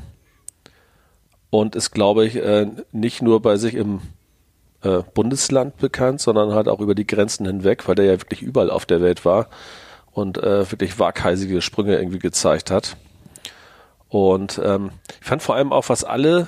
und 1.50 1.76
ist, 1.76 1.92
glaube 1.92 2.26
ich, 2.26 2.36
äh, 2.36 2.68
nicht 2.92 3.22
nur 3.22 3.42
bei 3.42 3.58
sich 3.58 3.76
im 3.76 4.02
äh, 4.86 5.04
Bundesland 5.14 5.78
bekannt, 5.78 6.22
sondern 6.22 6.54
halt 6.54 6.68
auch 6.68 6.80
über 6.80 6.96
die 6.96 7.08
Grenzen 7.08 7.46
hinweg, 7.46 7.88
weil 7.88 7.96
der 7.96 8.06
ja 8.06 8.22
wirklich 8.22 8.42
überall 8.42 8.70
auf 8.70 8.86
der 8.86 9.02
Welt 9.02 9.26
war 9.26 9.48
und 10.12 10.38
äh, 10.38 10.70
wirklich 10.72 11.00
waghalsige 11.00 11.62
Sprünge 11.62 11.98
irgendwie 11.98 12.20
gezeigt 12.20 12.72
hat. 12.72 12.96
Und 14.08 14.62
ähm, 14.64 14.92
ich 15.20 15.28
fand 15.28 15.42
vor 15.42 15.56
allem 15.56 15.74
auch, 15.74 15.90
was 15.90 16.04
alle 16.04 16.48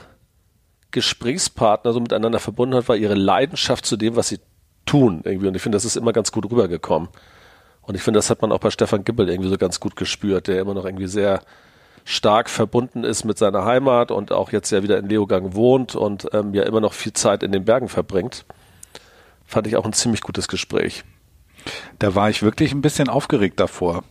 Gesprächspartner 0.92 1.92
so 1.92 2.00
miteinander 2.00 2.40
verbunden 2.40 2.76
hat, 2.76 2.88
war 2.88 2.96
ihre 2.96 3.16
Leidenschaft 3.16 3.86
zu 3.86 3.98
dem, 3.98 4.16
was 4.16 4.30
sie 4.30 4.40
tun 4.86 5.22
irgendwie. 5.26 5.48
Und 5.48 5.56
ich 5.56 5.62
finde, 5.62 5.76
das 5.76 5.84
ist 5.86 5.98
immer 5.98 6.14
ganz 6.14 6.32
gut 6.32 6.46
rübergekommen. 6.46 7.10
Und 7.82 7.96
ich 7.96 8.02
finde, 8.02 8.20
das 8.20 8.30
hat 8.30 8.42
man 8.42 8.52
auch 8.52 8.60
bei 8.60 8.70
Stefan 8.70 9.04
Gibbel 9.04 9.30
irgendwie 9.30 9.50
so 9.50 9.58
ganz 9.58 9.80
gut 9.80 9.96
gespürt, 9.96 10.48
der 10.48 10.62
immer 10.62 10.74
noch 10.74 10.86
irgendwie 10.86 11.08
sehr 11.08 11.42
stark 12.08 12.50
verbunden 12.50 13.04
ist 13.04 13.26
mit 13.26 13.38
seiner 13.38 13.66
Heimat 13.66 14.12
und 14.12 14.32
auch 14.32 14.54
jetzt 14.54 14.72
ja 14.72 14.82
wieder 14.82 14.98
in 14.98 15.10
Leogang 15.10 15.54
wohnt 15.56 15.94
und 15.94 16.30
ähm, 16.32 16.54
ja 16.54 16.64
immer 16.64 16.80
noch 16.80 16.94
viel 16.94 17.12
Zeit 17.12 17.44
in 17.44 17.52
den 17.52 17.66
Bergen 17.66 17.90
verbringt, 17.90 18.46
fand 19.46 19.68
ich 19.68 19.76
auch 19.76 19.86
ein 19.86 19.92
ziemlich 19.92 20.22
gutes 20.22 20.48
Gespräch. 20.48 21.04
Da 22.00 22.16
war 22.16 22.30
ich 22.30 22.44
wirklich 22.44 22.72
ein 22.72 22.82
bisschen 22.82 23.10
aufgeregt 23.10 23.60
davor. 23.60 24.06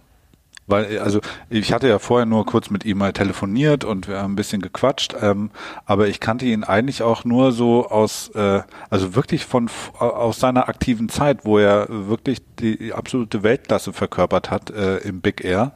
Weil, 0.66 0.98
also 0.98 1.20
ich 1.48 1.72
hatte 1.72 1.88
ja 1.88 1.98
vorher 1.98 2.26
nur 2.26 2.44
kurz 2.44 2.68
mit 2.68 2.84
ihm 2.84 2.98
mal 2.98 3.14
telefoniert 3.14 3.84
und 3.84 4.08
wir 4.08 4.18
haben 4.18 4.32
ein 4.32 4.36
bisschen 4.36 4.60
gequatscht, 4.60 5.14
ähm, 5.22 5.50
aber 5.86 6.08
ich 6.08 6.20
kannte 6.20 6.44
ihn 6.44 6.64
eigentlich 6.64 7.02
auch 7.02 7.24
nur 7.24 7.52
so 7.52 7.88
aus, 7.88 8.28
äh, 8.34 8.62
also 8.90 9.14
wirklich 9.14 9.46
von 9.46 9.70
aus 9.98 10.38
seiner 10.38 10.68
aktiven 10.68 11.08
Zeit, 11.08 11.46
wo 11.46 11.58
er 11.58 11.86
wirklich 11.88 12.42
die 12.58 12.92
absolute 12.92 13.42
Weltklasse 13.42 13.94
verkörpert 13.94 14.50
hat 14.50 14.68
äh, 14.70 14.98
im 14.98 15.22
Big 15.22 15.42
Air. 15.44 15.72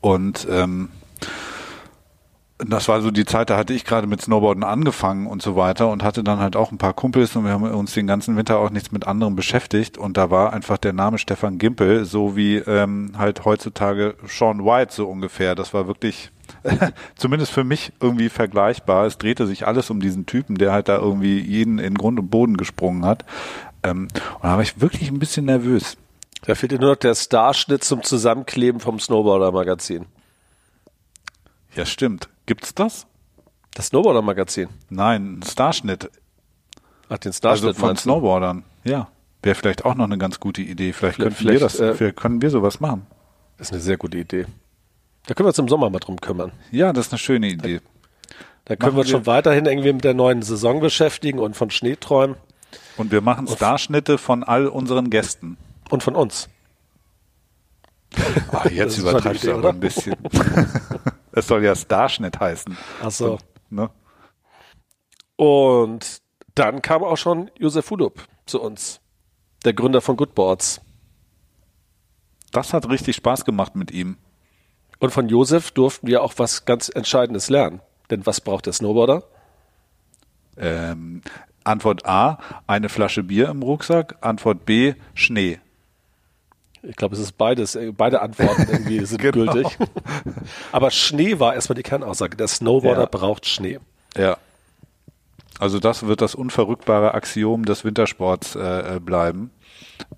Und 0.00 0.46
ähm, 0.48 0.88
das 2.58 2.88
war 2.88 3.00
so 3.00 3.12
die 3.12 3.24
Zeit, 3.24 3.50
da 3.50 3.56
hatte 3.56 3.72
ich 3.72 3.84
gerade 3.84 4.08
mit 4.08 4.20
Snowboarden 4.20 4.64
angefangen 4.64 5.28
und 5.28 5.42
so 5.42 5.54
weiter 5.54 5.88
und 5.88 6.02
hatte 6.02 6.24
dann 6.24 6.40
halt 6.40 6.56
auch 6.56 6.72
ein 6.72 6.78
paar 6.78 6.92
Kumpels 6.92 7.36
und 7.36 7.44
wir 7.44 7.52
haben 7.52 7.62
uns 7.62 7.94
den 7.94 8.08
ganzen 8.08 8.36
Winter 8.36 8.58
auch 8.58 8.70
nichts 8.70 8.90
mit 8.90 9.06
anderem 9.06 9.36
beschäftigt 9.36 9.96
und 9.96 10.16
da 10.16 10.30
war 10.30 10.52
einfach 10.52 10.76
der 10.76 10.92
Name 10.92 11.18
Stefan 11.18 11.58
Gimpel, 11.58 12.04
so 12.04 12.36
wie 12.36 12.56
ähm, 12.56 13.12
halt 13.16 13.44
heutzutage 13.44 14.16
Sean 14.26 14.64
White 14.64 14.92
so 14.92 15.06
ungefähr. 15.08 15.54
Das 15.54 15.72
war 15.72 15.86
wirklich 15.86 16.30
zumindest 17.16 17.52
für 17.52 17.62
mich 17.62 17.92
irgendwie 18.00 18.28
vergleichbar. 18.28 19.06
Es 19.06 19.18
drehte 19.18 19.46
sich 19.46 19.66
alles 19.66 19.88
um 19.90 20.00
diesen 20.00 20.26
Typen, 20.26 20.56
der 20.56 20.72
halt 20.72 20.88
da 20.88 20.98
irgendwie 20.98 21.38
jeden 21.38 21.78
in 21.78 21.94
Grund 21.94 22.18
und 22.18 22.28
Boden 22.28 22.56
gesprungen 22.56 23.04
hat. 23.04 23.24
Ähm, 23.84 24.08
und 24.34 24.44
da 24.44 24.56
war 24.56 24.62
ich 24.62 24.80
wirklich 24.80 25.10
ein 25.10 25.20
bisschen 25.20 25.44
nervös. 25.44 25.96
Da 26.42 26.56
fehlt 26.56 26.72
dir 26.72 26.80
nur 26.80 26.90
noch 26.90 26.96
der 26.96 27.14
Starschnitt 27.14 27.84
zum 27.84 28.02
Zusammenkleben 28.02 28.80
vom 28.80 28.98
Snowboarder-Magazin. 28.98 30.06
Ja, 31.76 31.86
stimmt. 31.86 32.28
Gibt's 32.48 32.74
das? 32.74 33.06
Das 33.74 33.88
Snowboarder-Magazin? 33.88 34.68
Nein, 34.88 35.34
ein 35.40 35.42
Starschnitt. 35.42 36.10
Ach, 37.10 37.18
den 37.18 37.34
Starschnitt 37.34 37.68
Also 37.74 37.78
von 37.86 37.94
Snowboardern. 37.94 38.64
Ja. 38.84 39.08
Wäre 39.42 39.54
vielleicht 39.54 39.84
auch 39.84 39.94
noch 39.94 40.06
eine 40.06 40.16
ganz 40.16 40.40
gute 40.40 40.62
Idee. 40.62 40.94
Vielleicht, 40.94 41.16
Vielleicht- 41.16 41.36
könnten 41.36 41.52
wir 41.52 41.60
das, 41.60 41.78
äh, 41.78 42.12
können 42.12 42.40
wir 42.40 42.48
sowas 42.48 42.80
machen. 42.80 43.06
Das 43.58 43.66
ist 43.68 43.72
eine 43.74 43.82
sehr 43.82 43.98
gute 43.98 44.16
Idee. 44.16 44.46
Da 45.26 45.34
können 45.34 45.44
wir 45.44 45.48
uns 45.50 45.58
im 45.58 45.68
Sommer 45.68 45.90
mal 45.90 45.98
drum 45.98 46.18
kümmern. 46.18 46.52
Ja, 46.70 46.94
das 46.94 47.08
ist 47.08 47.12
eine 47.12 47.18
schöne 47.18 47.48
Idee. 47.48 47.82
Da 48.64 48.76
können 48.76 48.96
wir 48.96 49.00
uns 49.00 49.10
schon 49.10 49.26
weiterhin 49.26 49.66
irgendwie 49.66 49.92
mit 49.92 50.04
der 50.04 50.14
neuen 50.14 50.40
Saison 50.40 50.80
beschäftigen 50.80 51.38
und 51.38 51.54
von 51.54 51.70
Schnee 51.70 51.96
träumen 51.96 52.36
Und 52.96 53.12
wir 53.12 53.20
machen 53.20 53.46
Starschnitte 53.46 54.16
von 54.16 54.42
all 54.42 54.66
unseren 54.68 55.10
Gästen. 55.10 55.58
und 55.90 56.02
von 56.02 56.16
uns. 56.16 56.48
Das 58.50 58.72
jetzt 58.72 58.96
übertreibst 58.96 59.44
du 59.44 59.50
aber 59.50 59.58
oder? 59.58 59.68
ein 59.70 59.80
bisschen. 59.80 60.16
Es 61.38 61.46
soll 61.46 61.64
ja 61.64 61.76
Starschnitt 61.76 62.40
heißen. 62.40 62.76
Ach 63.00 63.10
so. 63.12 63.38
Ne? 63.70 63.90
Und 65.36 66.20
dann 66.56 66.82
kam 66.82 67.04
auch 67.04 67.16
schon 67.16 67.48
Josef 67.56 67.90
Hulup 67.90 68.26
zu 68.44 68.60
uns, 68.60 69.00
der 69.64 69.72
Gründer 69.72 70.00
von 70.00 70.16
Goodboards. 70.16 70.80
Das 72.50 72.72
hat 72.72 72.88
richtig 72.88 73.14
Spaß 73.14 73.44
gemacht 73.44 73.76
mit 73.76 73.92
ihm. 73.92 74.16
Und 74.98 75.10
von 75.10 75.28
Josef 75.28 75.70
durften 75.70 76.08
wir 76.08 76.24
auch 76.24 76.34
was 76.38 76.64
ganz 76.64 76.88
Entscheidendes 76.88 77.50
lernen. 77.50 77.82
Denn 78.10 78.26
was 78.26 78.40
braucht 78.40 78.66
der 78.66 78.72
Snowboarder? 78.72 79.22
Ähm, 80.56 81.22
Antwort 81.62 82.04
A, 82.04 82.38
eine 82.66 82.88
Flasche 82.88 83.22
Bier 83.22 83.48
im 83.48 83.62
Rucksack. 83.62 84.16
Antwort 84.22 84.64
B, 84.64 84.94
Schnee. 85.14 85.60
Ich 86.82 86.96
glaube, 86.96 87.14
es 87.14 87.20
ist 87.20 87.32
beides, 87.38 87.74
äh, 87.74 87.92
beide 87.96 88.20
Antworten 88.22 88.66
irgendwie 88.70 89.04
sind 89.04 89.20
Genau. 89.20 89.52
gültig. 89.52 89.76
Aber 90.72 90.90
Schnee 90.90 91.38
war 91.38 91.54
erstmal 91.54 91.74
die 91.76 91.82
Kernaussage. 91.82 92.36
Der 92.36 92.48
Snowboarder 92.48 93.02
Ja. 93.02 93.08
braucht 93.10 93.46
Schnee. 93.46 93.78
Ja. 94.16 94.36
Also 95.58 95.80
das 95.80 96.06
wird 96.06 96.20
das 96.20 96.34
unverrückbare 96.36 97.14
Axiom 97.14 97.64
des 97.64 97.84
Wintersports 97.84 98.54
äh, 98.54 98.96
äh, 98.96 99.00
bleiben. 99.00 99.50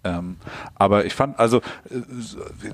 Ähm, 0.05 0.37
aber 0.75 1.07
ich 1.07 1.14
fand 1.14 1.38
also 1.38 1.59
äh, 1.59 2.00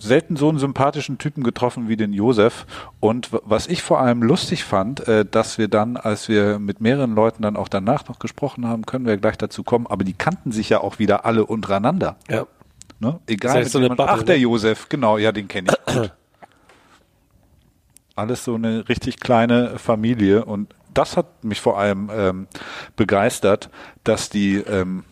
selten 0.01 0.35
so 0.37 0.49
einen 0.49 0.59
sympathischen 0.59 1.19
Typen 1.19 1.45
getroffen 1.45 1.89
wie 1.89 1.97
den 1.97 2.13
Josef. 2.13 2.67
Und 2.99 3.29
was 3.45 3.69
ich 3.69 3.83
vor 3.85 4.01
allem 4.01 4.23
lustig 4.23 4.65
fand, 4.65 5.07
äh, 5.07 5.25
dass 5.25 5.59
wir 5.59 5.69
dann, 5.69 5.97
als 5.97 6.29
wir 6.29 6.59
mit 6.59 6.81
mehreren 6.81 7.15
Leuten 7.15 7.43
dann 7.43 7.57
auch 7.57 7.69
danach 7.69 8.09
noch 8.09 8.19
gesprochen 8.19 8.67
haben, 8.67 8.85
können 8.85 9.07
wir 9.07 9.17
gleich 9.17 9.39
dazu 9.39 9.63
kommen, 9.63 9.87
aber 9.87 10.03
die 10.03 10.15
kannten 10.15 10.51
sich 10.51 10.69
ja 10.69 10.81
auch 10.81 10.99
wieder 10.99 11.25
alle 11.25 11.47
untereinander. 11.47 12.17
Ja. 12.29 12.47
Ne? 12.99 13.21
Egal. 13.27 13.55
Das 13.55 13.65
mit 13.65 13.73
so 13.73 13.79
eine 13.79 13.89
Bubble, 13.91 14.07
Ach, 14.09 14.23
der 14.23 14.37
ne? 14.37 14.43
Josef, 14.43 14.89
genau, 14.89 15.19
ja, 15.19 15.33
den 15.33 15.49
kenne 15.49 15.69
ich 15.71 15.95
gut. 15.95 16.13
Alles 18.15 18.45
so 18.45 18.55
eine 18.55 18.89
richtig 18.89 19.21
kleine 19.21 19.79
Familie 19.79 20.45
und 20.45 20.75
das 20.95 21.19
hat 21.19 21.45
mich 21.45 21.61
vor 21.61 21.79
allem 21.79 22.11
ähm, 22.11 22.49
begeistert, 22.97 23.69
dass 24.05 24.31
die 24.31 24.57
ähm, 24.57 25.05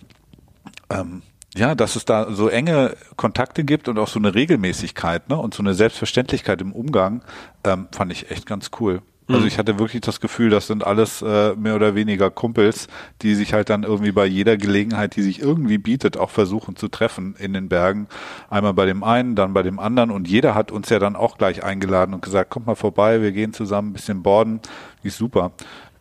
ähm, 0.89 1.23
ja, 1.57 1.75
dass 1.75 1.95
es 1.95 2.05
da 2.05 2.33
so 2.33 2.49
enge 2.49 2.97
Kontakte 3.17 3.63
gibt 3.65 3.89
und 3.89 3.99
auch 3.99 4.09
so 4.09 4.19
eine 4.19 4.35
Regelmäßigkeit, 4.35 5.29
ne? 5.29 5.37
Und 5.37 5.55
so 5.55 5.63
eine 5.63 5.75
Selbstverständlichkeit 5.75 6.61
im 6.61 6.73
Umgang, 6.73 7.23
ähm, 7.63 7.89
fand 7.93 8.11
ich 8.11 8.31
echt 8.31 8.47
ganz 8.47 8.71
cool. 8.81 9.03
Also 9.27 9.47
ich 9.47 9.57
hatte 9.59 9.79
wirklich 9.79 10.03
das 10.03 10.21
Gefühl, 10.21 10.51
das 10.51 10.67
sind 10.67 10.87
alles 10.87 11.23
äh, 11.23 11.55
mehr 11.57 11.77
oder 11.77 11.95
weniger 11.95 12.31
Kumpels, 12.31 12.89
die 13.23 13.35
sich 13.35 13.55
halt 13.55 13.71
dann 13.71 13.83
irgendwie 13.83 14.13
bei 14.13 14.27
jeder 14.27 14.59
Gelegenheit, 14.59 15.17
die 15.17 15.23
sich 15.23 15.41
irgendwie 15.41 15.79
bietet, 15.79 16.19
auch 16.19 16.29
versuchen 16.29 16.77
zu 16.77 16.89
treffen 16.89 17.35
in 17.39 17.55
den 17.55 17.71
Bergen. 17.71 18.07
Einmal 18.51 18.75
bei 18.75 18.85
dem 18.85 19.03
einen, 19.03 19.35
dann 19.35 19.55
bei 19.55 19.63
dem 19.63 19.79
anderen 19.79 20.11
und 20.11 20.29
jeder 20.29 20.55
hat 20.55 20.71
uns 20.73 20.91
ja 20.91 20.99
dann 20.99 21.17
auch 21.17 21.39
gleich 21.39 21.65
eingeladen 21.65 22.13
und 22.15 22.21
gesagt, 22.23 22.51
kommt 22.51 22.67
mal 22.67 22.75
vorbei, 22.75 23.23
wir 23.23 23.33
gehen 23.33 23.55
zusammen 23.55 23.91
ein 23.91 23.93
bisschen 23.95 24.23
borden. 24.23 24.61
Ist 25.03 25.17
super. 25.17 25.53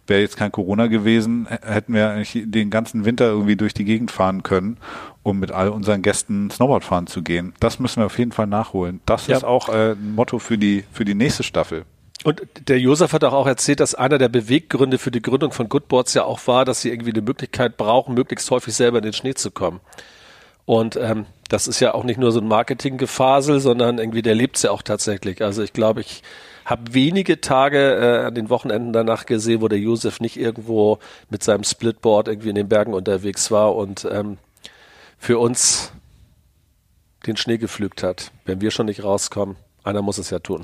Wäre 0.05 0.19
jetzt 0.19 0.35
kein 0.35 0.51
Corona 0.51 0.87
gewesen, 0.87 1.47
hätten 1.61 1.93
wir 1.93 2.09
eigentlich 2.09 2.43
den 2.45 2.69
ganzen 2.69 3.05
Winter 3.05 3.27
irgendwie 3.27 3.55
durch 3.55 3.73
die 3.73 3.85
Gegend 3.85 4.11
fahren 4.11 4.43
können, 4.43 4.75
um 5.23 5.39
mit 5.39 5.53
all 5.53 5.69
unseren 5.69 6.01
Gästen 6.01 6.49
Snowboard 6.51 6.83
fahren 6.83 7.07
zu 7.07 7.21
gehen. 7.21 7.53
Das 7.61 7.79
müssen 7.79 8.01
wir 8.01 8.07
auf 8.07 8.17
jeden 8.19 8.33
Fall 8.33 8.47
nachholen. 8.47 8.99
Das 9.05 9.27
Ja. 9.27 9.37
ist 9.37 9.45
auch 9.45 9.69
äh, 9.69 9.93
ein 9.93 10.13
Motto 10.15 10.39
für 10.39 10.57
die, 10.57 10.83
für 10.91 11.05
die 11.05 11.15
nächste 11.15 11.43
Staffel. 11.43 11.85
Und 12.23 12.41
der 12.69 12.79
Josef 12.79 13.11
hat 13.11 13.23
auch 13.25 13.47
erzählt, 13.47 13.81
dass 13.81 13.95
einer 13.95 14.17
der 14.17 14.29
Beweggründe 14.29 14.97
für 14.97 15.11
die 15.11 15.21
Gründung 15.21 15.51
von 15.51 15.67
Goodboards 15.67 16.13
ja 16.13 16.23
auch 16.23 16.47
war, 16.47 16.63
dass 16.63 16.81
sie 16.81 16.89
irgendwie 16.89 17.11
eine 17.11 17.21
Möglichkeit 17.21 17.75
brauchen, 17.75 18.13
möglichst 18.13 18.49
häufig 18.49 18.73
selber 18.73 18.99
in 18.99 19.03
den 19.03 19.13
Schnee 19.13 19.33
zu 19.33 19.51
kommen. 19.51 19.81
Und 20.65 20.95
ähm, 20.95 21.25
das 21.49 21.67
ist 21.67 21.81
ja 21.81 21.93
auch 21.93 22.05
nicht 22.05 22.19
nur 22.19 22.31
so 22.31 22.39
ein 22.39 22.47
Marketinggefasel, 22.47 23.59
sondern 23.59 23.97
irgendwie 23.97 24.21
der 24.21 24.35
lebt's 24.35 24.61
ja 24.61 24.71
auch 24.71 24.81
tatsächlich. 24.81 25.43
Also 25.43 25.61
ich 25.61 25.73
glaube, 25.73 25.99
ich 25.99 26.23
habe 26.65 26.93
wenige 26.93 27.41
Tage 27.41 27.95
äh, 27.95 28.25
an 28.25 28.35
den 28.35 28.49
Wochenenden 28.49 28.93
danach 28.93 29.25
gesehen, 29.25 29.61
wo 29.61 29.67
der 29.67 29.79
Josef 29.79 30.21
nicht 30.21 30.37
irgendwo 30.37 30.99
mit 31.29 31.43
seinem 31.43 31.65
Splitboard 31.65 32.29
irgendwie 32.29 32.49
in 32.49 32.55
den 32.55 32.69
Bergen 32.69 32.93
unterwegs 32.93 33.51
war 33.51 33.75
und 33.75 34.07
ähm, 34.09 34.37
für 35.17 35.39
uns 35.39 35.91
den 37.27 37.35
Schnee 37.35 37.57
gepflügt 37.57 38.03
hat. 38.03 38.31
Wenn 38.45 38.61
wir 38.61 38.71
schon 38.71 38.85
nicht 38.85 39.03
rauskommen, 39.03 39.57
einer 39.83 40.01
muss 40.01 40.17
es 40.17 40.29
ja 40.29 40.39
tun. 40.39 40.63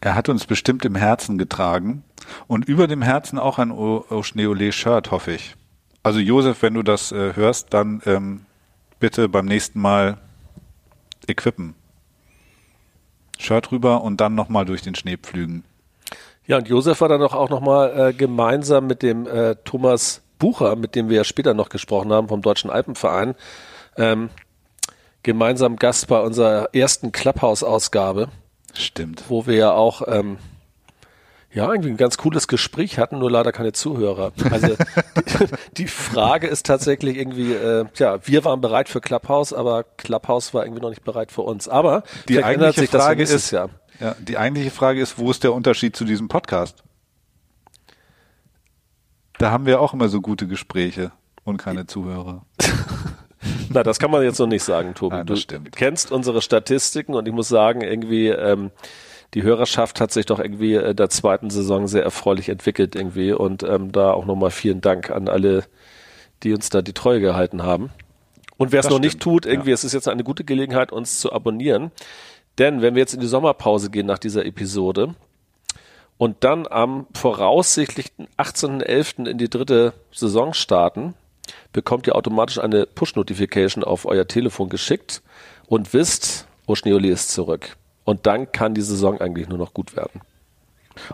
Er 0.00 0.14
hat 0.14 0.28
uns 0.28 0.46
bestimmt 0.46 0.84
im 0.84 0.94
Herzen 0.94 1.38
getragen 1.38 2.04
und 2.46 2.66
über 2.66 2.86
dem 2.86 3.02
Herzen 3.02 3.38
auch 3.38 3.58
ein 3.58 3.72
Oschneole-Shirt, 3.72 5.10
hoffe 5.10 5.32
ich. 5.32 5.56
Also 6.02 6.20
Josef, 6.20 6.62
wenn 6.62 6.74
du 6.74 6.82
das 6.82 7.12
äh, 7.12 7.34
hörst, 7.34 7.74
dann 7.74 8.00
ähm, 8.06 8.46
bitte 9.00 9.28
beim 9.28 9.46
nächsten 9.46 9.80
Mal 9.80 10.18
equippen. 11.26 11.74
Shirt 13.38 13.70
rüber 13.72 14.02
und 14.02 14.20
dann 14.20 14.34
nochmal 14.34 14.64
durch 14.64 14.82
den 14.82 14.94
Schnee 14.94 15.16
pflügen. 15.16 15.64
Ja, 16.46 16.56
und 16.56 16.68
Josef 16.68 17.00
war 17.00 17.08
dann 17.08 17.22
auch 17.22 17.50
nochmal 17.50 18.08
äh, 18.08 18.12
gemeinsam 18.12 18.86
mit 18.86 19.02
dem 19.02 19.26
äh, 19.26 19.56
Thomas 19.64 20.22
Bucher, 20.38 20.76
mit 20.76 20.94
dem 20.94 21.08
wir 21.08 21.18
ja 21.18 21.24
später 21.24 21.54
noch 21.54 21.68
gesprochen 21.68 22.12
haben, 22.12 22.28
vom 22.28 22.42
Deutschen 22.42 22.70
Alpenverein, 22.70 23.34
ähm, 23.96 24.30
gemeinsam 25.22 25.76
Gast 25.76 26.06
bei 26.08 26.20
unserer 26.20 26.74
ersten 26.74 27.12
Clubhouse-Ausgabe, 27.12 28.28
Stimmt. 28.78 29.24
wo 29.28 29.46
wir 29.46 29.54
ja 29.56 29.72
auch 29.72 30.02
ähm, 30.06 30.38
ja 31.52 31.68
irgendwie 31.70 31.90
ein 31.90 31.96
ganz 31.96 32.18
cooles 32.18 32.46
Gespräch 32.48 32.98
hatten, 32.98 33.18
nur 33.18 33.30
leider 33.30 33.52
keine 33.52 33.72
Zuhörer. 33.72 34.32
Also 34.50 34.76
die, 34.76 35.46
die 35.82 35.86
Frage 35.86 36.46
ist 36.46 36.66
tatsächlich 36.66 37.16
irgendwie, 37.16 37.52
äh, 37.54 37.86
ja, 37.96 38.18
wir 38.26 38.44
waren 38.44 38.60
bereit 38.60 38.88
für 38.88 39.00
Clubhouse, 39.00 39.52
aber 39.52 39.84
Clubhouse 39.84 40.52
war 40.54 40.64
irgendwie 40.64 40.82
noch 40.82 40.90
nicht 40.90 41.04
bereit 41.04 41.32
für 41.32 41.42
uns. 41.42 41.66
Aber 41.68 42.02
Die 42.28 42.42
eigentliche 42.44 42.80
sich 42.80 42.92
ja 42.92 42.98
Frage 43.00 43.22
ist, 43.22 43.50
Jahr. 43.50 43.70
ja, 43.98 44.14
die 44.20 44.36
eigentliche 44.38 44.70
Frage 44.70 45.00
ist, 45.00 45.18
wo 45.18 45.30
ist 45.30 45.42
der 45.42 45.52
Unterschied 45.54 45.96
zu 45.96 46.04
diesem 46.04 46.28
Podcast? 46.28 46.84
Da 49.38 49.50
haben 49.50 49.66
wir 49.66 49.80
auch 49.80 49.94
immer 49.94 50.08
so 50.08 50.20
gute 50.20 50.46
Gespräche 50.46 51.12
und 51.44 51.56
keine 51.56 51.86
Zuhörer. 51.88 52.44
Na, 53.72 53.82
das 53.82 53.98
kann 53.98 54.10
man 54.10 54.22
jetzt 54.22 54.38
noch 54.38 54.46
nicht 54.46 54.62
sagen, 54.62 54.94
Tobi. 54.94 55.16
Nein, 55.16 55.26
du 55.26 55.36
stimmt. 55.36 55.76
kennst 55.76 56.12
unsere 56.12 56.42
Statistiken 56.42 57.14
und 57.14 57.26
ich 57.28 57.34
muss 57.34 57.48
sagen, 57.48 57.82
irgendwie, 57.82 58.28
ähm, 58.28 58.70
die 59.34 59.42
Hörerschaft 59.42 60.00
hat 60.00 60.12
sich 60.12 60.26
doch 60.26 60.38
irgendwie 60.38 60.74
äh, 60.74 60.94
der 60.94 61.10
zweiten 61.10 61.50
Saison 61.50 61.86
sehr 61.86 62.02
erfreulich 62.02 62.48
entwickelt 62.48 62.94
irgendwie 62.94 63.32
und 63.32 63.62
ähm, 63.62 63.92
da 63.92 64.12
auch 64.12 64.24
nochmal 64.24 64.50
vielen 64.50 64.80
Dank 64.80 65.10
an 65.10 65.28
alle, 65.28 65.64
die 66.42 66.54
uns 66.54 66.70
da 66.70 66.82
die 66.82 66.94
Treue 66.94 67.20
gehalten 67.20 67.62
haben. 67.62 67.90
Und 68.56 68.72
wer 68.72 68.80
es 68.80 68.90
noch 68.90 68.98
nicht 68.98 69.12
stimmt, 69.12 69.22
tut, 69.22 69.46
irgendwie, 69.46 69.70
ja. 69.70 69.74
es 69.74 69.84
ist 69.84 69.92
jetzt 69.92 70.08
eine 70.08 70.24
gute 70.24 70.44
Gelegenheit, 70.44 70.90
uns 70.90 71.20
zu 71.20 71.32
abonnieren. 71.32 71.92
Denn 72.58 72.82
wenn 72.82 72.94
wir 72.94 73.00
jetzt 73.00 73.14
in 73.14 73.20
die 73.20 73.26
Sommerpause 73.26 73.90
gehen 73.90 74.06
nach 74.06 74.18
dieser 74.18 74.44
Episode 74.44 75.14
und 76.16 76.42
dann 76.42 76.66
am 76.66 77.06
voraussichtlichen 77.14 78.26
18.11. 78.36 79.28
in 79.28 79.38
die 79.38 79.48
dritte 79.48 79.92
Saison 80.10 80.52
starten, 80.54 81.14
bekommt 81.72 82.06
ihr 82.06 82.16
automatisch 82.16 82.58
eine 82.58 82.86
Push-Notification 82.86 83.84
auf 83.84 84.06
euer 84.06 84.26
Telefon 84.26 84.68
geschickt 84.68 85.22
und 85.66 85.92
wisst, 85.92 86.46
Oschneoli 86.66 87.08
ist 87.08 87.30
zurück. 87.30 87.76
Und 88.04 88.26
dann 88.26 88.52
kann 88.52 88.74
die 88.74 88.82
Saison 88.82 89.20
eigentlich 89.20 89.48
nur 89.48 89.58
noch 89.58 89.74
gut 89.74 89.96
werden. 89.96 90.22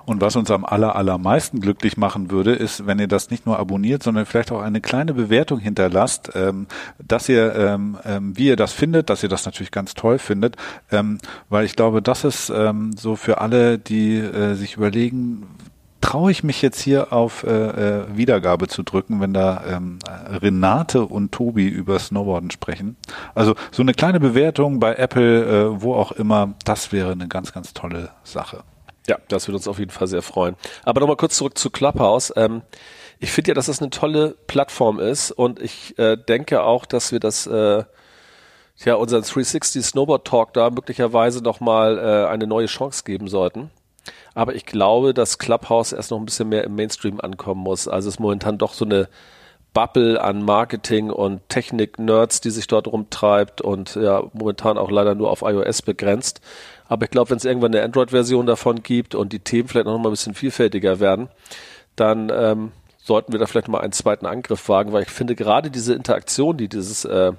Und 0.04 0.20
was 0.20 0.36
uns 0.36 0.50
am 0.50 0.64
aller, 0.64 0.96
allermeisten 0.96 1.60
glücklich 1.60 1.96
machen 1.96 2.30
würde, 2.30 2.54
ist, 2.54 2.86
wenn 2.86 2.98
ihr 2.98 3.08
das 3.08 3.30
nicht 3.30 3.46
nur 3.46 3.58
abonniert, 3.58 4.02
sondern 4.02 4.26
vielleicht 4.26 4.52
auch 4.52 4.62
eine 4.62 4.80
kleine 4.80 5.14
Bewertung 5.14 5.58
hinterlasst, 5.58 6.30
ähm, 6.34 6.66
dass 7.06 7.28
ihr, 7.28 7.54
ähm, 7.54 7.98
ähm, 8.04 8.36
wie 8.36 8.46
ihr 8.46 8.56
das 8.56 8.72
findet, 8.72 9.10
dass 9.10 9.22
ihr 9.22 9.28
das 9.28 9.44
natürlich 9.44 9.70
ganz 9.70 9.94
toll 9.94 10.18
findet, 10.18 10.56
weil 11.48 11.64
ich 11.64 11.76
glaube, 11.76 12.02
das 12.02 12.24
ist 12.24 12.46
so 12.96 13.16
für 13.16 13.40
alle, 13.40 13.78
die 13.78 14.16
äh, 14.16 14.54
sich 14.54 14.76
überlegen, 14.76 15.46
traue 16.14 16.30
ich 16.30 16.44
mich 16.44 16.62
jetzt 16.62 16.80
hier 16.80 17.12
auf 17.12 17.42
äh, 17.42 17.50
äh, 17.50 18.04
Wiedergabe 18.16 18.68
zu 18.68 18.84
drücken, 18.84 19.20
wenn 19.20 19.34
da 19.34 19.64
ähm, 19.68 19.98
Renate 20.40 21.02
und 21.02 21.32
Tobi 21.32 21.66
über 21.66 21.98
Snowboarden 21.98 22.52
sprechen. 22.52 22.96
Also 23.34 23.56
so 23.72 23.82
eine 23.82 23.94
kleine 23.94 24.20
Bewertung 24.20 24.78
bei 24.78 24.94
Apple, 24.94 25.44
äh, 25.44 25.82
wo 25.82 25.96
auch 25.96 26.12
immer, 26.12 26.54
das 26.64 26.92
wäre 26.92 27.10
eine 27.10 27.26
ganz, 27.26 27.52
ganz 27.52 27.74
tolle 27.74 28.10
Sache. 28.22 28.62
Ja, 29.08 29.18
das 29.26 29.48
würde 29.48 29.56
uns 29.56 29.66
auf 29.66 29.80
jeden 29.80 29.90
Fall 29.90 30.06
sehr 30.06 30.22
freuen. 30.22 30.54
Aber 30.84 31.00
nochmal 31.00 31.16
kurz 31.16 31.36
zurück 31.36 31.58
zu 31.58 31.68
Clubhouse. 31.70 32.32
Ähm, 32.36 32.62
ich 33.18 33.32
finde 33.32 33.48
ja, 33.48 33.54
dass 33.56 33.66
das 33.66 33.80
eine 33.80 33.90
tolle 33.90 34.36
Plattform 34.46 35.00
ist 35.00 35.32
und 35.32 35.60
ich 35.60 35.98
äh, 35.98 36.16
denke 36.16 36.62
auch, 36.62 36.86
dass 36.86 37.10
wir 37.10 37.18
das 37.18 37.48
äh, 37.48 37.82
ja 38.84 38.94
unseren 38.94 39.22
360 39.22 39.84
Snowboard 39.84 40.24
Talk 40.24 40.52
da 40.54 40.70
möglicherweise 40.70 41.42
nochmal 41.42 41.98
äh, 41.98 42.28
eine 42.28 42.46
neue 42.46 42.66
Chance 42.66 43.02
geben 43.04 43.26
sollten. 43.26 43.72
Aber 44.34 44.54
ich 44.54 44.66
glaube, 44.66 45.14
dass 45.14 45.38
Clubhouse 45.38 45.92
erst 45.92 46.10
noch 46.10 46.18
ein 46.18 46.24
bisschen 46.24 46.48
mehr 46.48 46.64
im 46.64 46.74
Mainstream 46.74 47.20
ankommen 47.20 47.62
muss. 47.62 47.86
Also 47.86 48.08
es 48.08 48.16
ist 48.16 48.20
momentan 48.20 48.58
doch 48.58 48.74
so 48.74 48.84
eine 48.84 49.08
Bubble 49.72 50.20
an 50.22 50.42
Marketing 50.44 51.10
und 51.10 51.48
Technik-Nerds, 51.48 52.40
die 52.40 52.50
sich 52.50 52.66
dort 52.66 52.86
rumtreibt 52.86 53.60
und 53.60 53.96
ja, 53.96 54.22
momentan 54.32 54.78
auch 54.78 54.90
leider 54.90 55.14
nur 55.14 55.30
auf 55.30 55.42
iOS 55.42 55.82
begrenzt. 55.82 56.40
Aber 56.88 57.04
ich 57.04 57.10
glaube, 57.10 57.30
wenn 57.30 57.38
es 57.38 57.44
irgendwann 57.44 57.74
eine 57.74 57.84
Android-Version 57.84 58.46
davon 58.46 58.82
gibt 58.82 59.14
und 59.14 59.32
die 59.32 59.40
Themen 59.40 59.68
vielleicht 59.68 59.86
noch 59.86 59.98
mal 59.98 60.08
ein 60.08 60.12
bisschen 60.12 60.34
vielfältiger 60.34 61.00
werden, 61.00 61.28
dann 61.96 62.30
ähm, 62.34 62.72
sollten 62.98 63.32
wir 63.32 63.40
da 63.40 63.46
vielleicht 63.46 63.68
mal 63.68 63.80
einen 63.80 63.92
zweiten 63.92 64.26
Angriff 64.26 64.68
wagen, 64.68 64.92
weil 64.92 65.02
ich 65.02 65.10
finde 65.10 65.34
gerade 65.34 65.70
diese 65.70 65.94
Interaktion, 65.94 66.56
die 66.56 66.68
dieses 66.68 67.04
äh, 67.04 67.32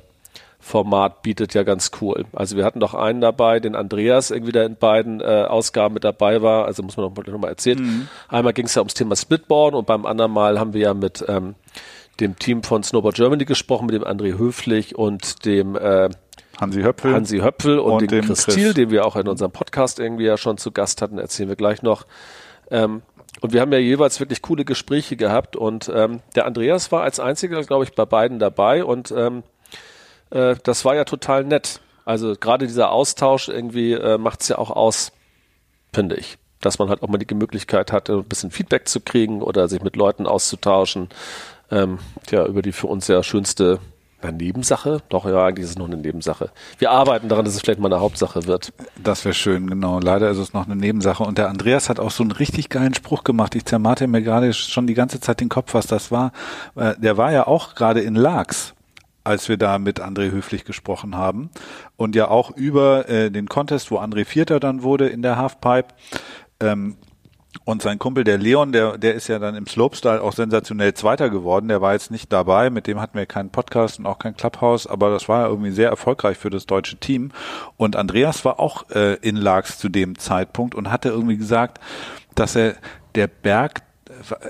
Format 0.65 1.22
bietet 1.22 1.53
ja 1.53 1.62
ganz 1.62 1.91
cool. 2.01 2.25
Also 2.34 2.57
wir 2.57 2.65
hatten 2.65 2.79
doch 2.79 2.95
einen 2.95 3.22
dabei, 3.22 3.60
den 3.60 3.75
Andreas 3.75 4.31
irgendwie 4.31 4.51
da 4.51 4.63
in 4.63 4.77
beiden 4.77 5.22
äh, 5.22 5.45
Ausgaben 5.48 5.93
mit 5.93 6.03
dabei 6.03 6.41
war. 6.41 6.65
Also 6.65 6.81
muss 6.81 6.98
man 6.98 7.05
noch, 7.05 7.24
noch 7.24 7.38
mal 7.38 7.50
erzählen. 7.50 7.79
Mhm. 7.79 8.07
Einmal 8.29 8.51
ging 8.53 8.65
es 8.65 8.74
ja 8.74 8.81
ums 8.81 8.95
Thema 8.95 9.15
Splitboard 9.15 9.75
und 9.75 9.86
beim 9.86 10.07
anderen 10.07 10.31
Mal 10.31 10.60
haben 10.60 10.74
wir 10.74 10.81
ja 10.81 10.93
mit 10.95 11.24
ähm, 11.27 11.53
dem 12.19 12.39
Team 12.39 12.63
von 12.63 12.81
Snowboard 12.81 13.15
Germany 13.15 13.45
gesprochen, 13.45 13.86
mit 13.86 13.93
dem 13.93 14.03
André 14.03 14.39
Höflich 14.39 14.95
und 14.95 15.45
dem 15.45 15.75
äh, 15.75 16.10
Hansi 16.60 16.81
Höpfel. 16.81 17.13
Hansi 17.13 17.38
Höpfel 17.41 17.77
und, 17.77 18.01
und 18.01 18.12
dem 18.12 18.25
Chris 18.25 18.48
Thiel, 18.48 18.74
den 18.74 18.89
wir 18.89 19.05
auch 19.05 19.17
in 19.17 19.27
unserem 19.27 19.51
Podcast 19.51 20.00
irgendwie 20.00 20.25
ja 20.25 20.36
schon 20.36 20.57
zu 20.57 20.72
Gast 20.72 21.00
hatten, 21.03 21.19
erzählen 21.19 21.48
wir 21.48 21.55
gleich 21.55 21.84
noch. 21.84 22.07
Ähm, 22.72 23.03
und 23.41 23.53
wir 23.53 23.62
haben 23.62 23.72
ja 23.72 23.77
jeweils 23.77 24.19
wirklich 24.19 24.41
coole 24.41 24.65
Gespräche 24.65 25.15
gehabt 25.15 25.55
und 25.55 25.91
ähm, 25.93 26.22
der 26.34 26.48
Andreas 26.48 26.91
war 26.91 27.03
als 27.03 27.19
einziger, 27.19 27.62
glaube 27.62 27.84
ich, 27.84 27.93
bei 27.93 28.05
beiden 28.05 28.39
dabei 28.39 28.84
und 28.84 29.13
ähm, 29.15 29.43
äh, 30.32 30.55
das 30.63 30.86
war 30.86 30.96
ja 30.96 31.03
total 31.05 31.44
nett. 31.44 31.82
Also 32.05 32.36
gerade 32.39 32.67
dieser 32.67 32.91
Austausch 32.91 33.48
irgendwie 33.50 33.94
äh, 33.94 34.17
macht 34.17 34.41
es 34.41 34.50
ja 34.50 34.58
auch 34.58 34.72
aus, 34.72 35.12
finde 35.94 36.15
ich. 36.15 36.38
Dass 36.62 36.79
man 36.79 36.89
halt 36.89 37.03
auch 37.03 37.08
mal 37.08 37.17
die 37.17 37.36
Möglichkeit 37.36 37.91
hat, 37.91 38.10
ein 38.10 38.24
bisschen 38.24 38.51
Feedback 38.51 38.88
zu 38.88 39.00
kriegen 39.00 39.41
oder 39.41 39.67
sich 39.67 39.82
mit 39.82 39.96
Leuten 39.96 40.25
auszutauschen. 40.27 41.10
Ähm, 41.72 42.00
ja, 42.29 42.46
über 42.46 42.62
die 42.62 42.72
für 42.72 42.88
uns 42.88 43.08
ja 43.08 43.24
schönste 43.24 43.79
eine 44.22 44.38
Nebensache? 44.38 45.01
Doch, 45.10 45.25
ja, 45.25 45.46
eigentlich 45.46 45.65
ist 45.65 45.72
es 45.72 45.77
noch 45.77 45.86
eine 45.86 45.98
Nebensache. 45.98 46.50
Wir 46.77 46.91
arbeiten 46.91 47.29
daran, 47.29 47.46
dass 47.46 47.55
es 47.55 47.62
vielleicht 47.62 47.79
mal 47.79 47.91
eine 47.91 48.01
Hauptsache 48.01 48.46
wird. 48.46 48.74
Das 49.01 49.25
wäre 49.25 49.34
schön, 49.34 49.67
genau. 49.67 50.00
Leider 50.00 50.29
ist 50.29 50.38
es 50.38 50.53
noch 50.53 50.65
eine 50.65 50.75
Nebensache. 50.75 51.24
Und 51.24 51.38
der 51.38 51.50
Andreas 51.50 51.89
hat 51.89 52.00
auch 52.00 52.12
so 52.12 52.24
einen 52.24 52.32
richtig 52.32 52.70
geilen 52.70 52.94
Spruch 52.94 53.24
gemacht. 53.24 53.55
Ich 53.55 53.65
zermate 53.65 54.08
mir 54.08 54.22
gerade 54.22 54.53
schon 54.53 54.88
die 54.88 54.94
ganze 54.94 55.20
Zeit 55.20 55.41
den 55.41 55.50
Kopf, 55.50 55.74
was 55.74 55.88
das 55.88 56.12
war. 56.12 56.32
Äh, 56.75 56.96
der 56.98 57.17
war 57.17 57.32
ja 57.32 57.48
auch 57.48 57.75
gerade 57.75 58.01
in 58.01 58.15
Laax 58.15 58.75
als 59.25 59.50
wir 59.50 59.58
da 59.58 59.79
mit 59.79 60.01
André 60.01 60.32
Höflich 60.32 60.63
gesprochen 60.63 61.17
haben 61.17 61.50
und 61.98 62.15
ja 62.15 62.29
auch 62.29 62.51
über 62.51 63.10
äh, 63.10 63.32
den 63.32 63.50
Contest, 63.50 63.91
wo 63.91 64.00
André 64.00 64.24
Vierter 64.25 64.60
dann 64.60 64.84
wurde 64.84 65.10
in 65.10 65.22
der 65.22 65.38
Halfpipe. 65.38 65.89
Ähm, 66.60 66.96
und 67.63 67.82
sein 67.82 67.98
Kumpel, 68.00 68.24
der 68.24 68.38
Leon, 68.38 68.72
der, 68.74 68.98
der 68.98 69.15
ist 69.15 69.27
ja 69.27 69.39
dann 69.39 69.55
im 69.55 69.65
Slopestyle 69.65 70.22
auch 70.22 70.34
sensationell 70.34 70.94
Zweiter 70.94 71.29
geworden. 71.29 71.67
Der 71.67 71.82
war 71.82 71.94
jetzt 71.94 72.12
nicht 72.12 72.32
dabei, 72.32 72.70
mit 72.70 72.86
dem 72.86 73.00
hatten 73.00 73.17
wir 73.17 73.25
keinen 73.25 73.50
Podcast 73.50 73.98
und 73.98 74.05
auch 74.05 74.20
kein 74.20 74.36
Clubhouse, 74.36 74.86
aber 74.86 75.10
das 75.10 75.29
war 75.29 75.48
irgendwie 75.48 75.72
sehr 75.72 75.89
erfolgreich 75.89 76.38
für 76.38 76.50
das 76.50 76.65
deutsche 76.65 76.98
Team. 76.98 77.32
Und 77.77 77.96
Andreas 77.96 78.44
war 78.46 78.60
auch 78.60 78.89
äh, 78.91 79.15
in 79.22 79.38
Lags 79.38 79.79
zu 79.79 79.89
dem 79.89 80.20
Zeitpunkt 80.20 80.75
und 80.75 80.91
hatte 80.91 81.10
irgendwie 81.10 81.38
gesagt, 81.38 81.79
dass 82.36 82.55
er 82.55 82.75
der 83.15 83.27
Berg 83.27 83.82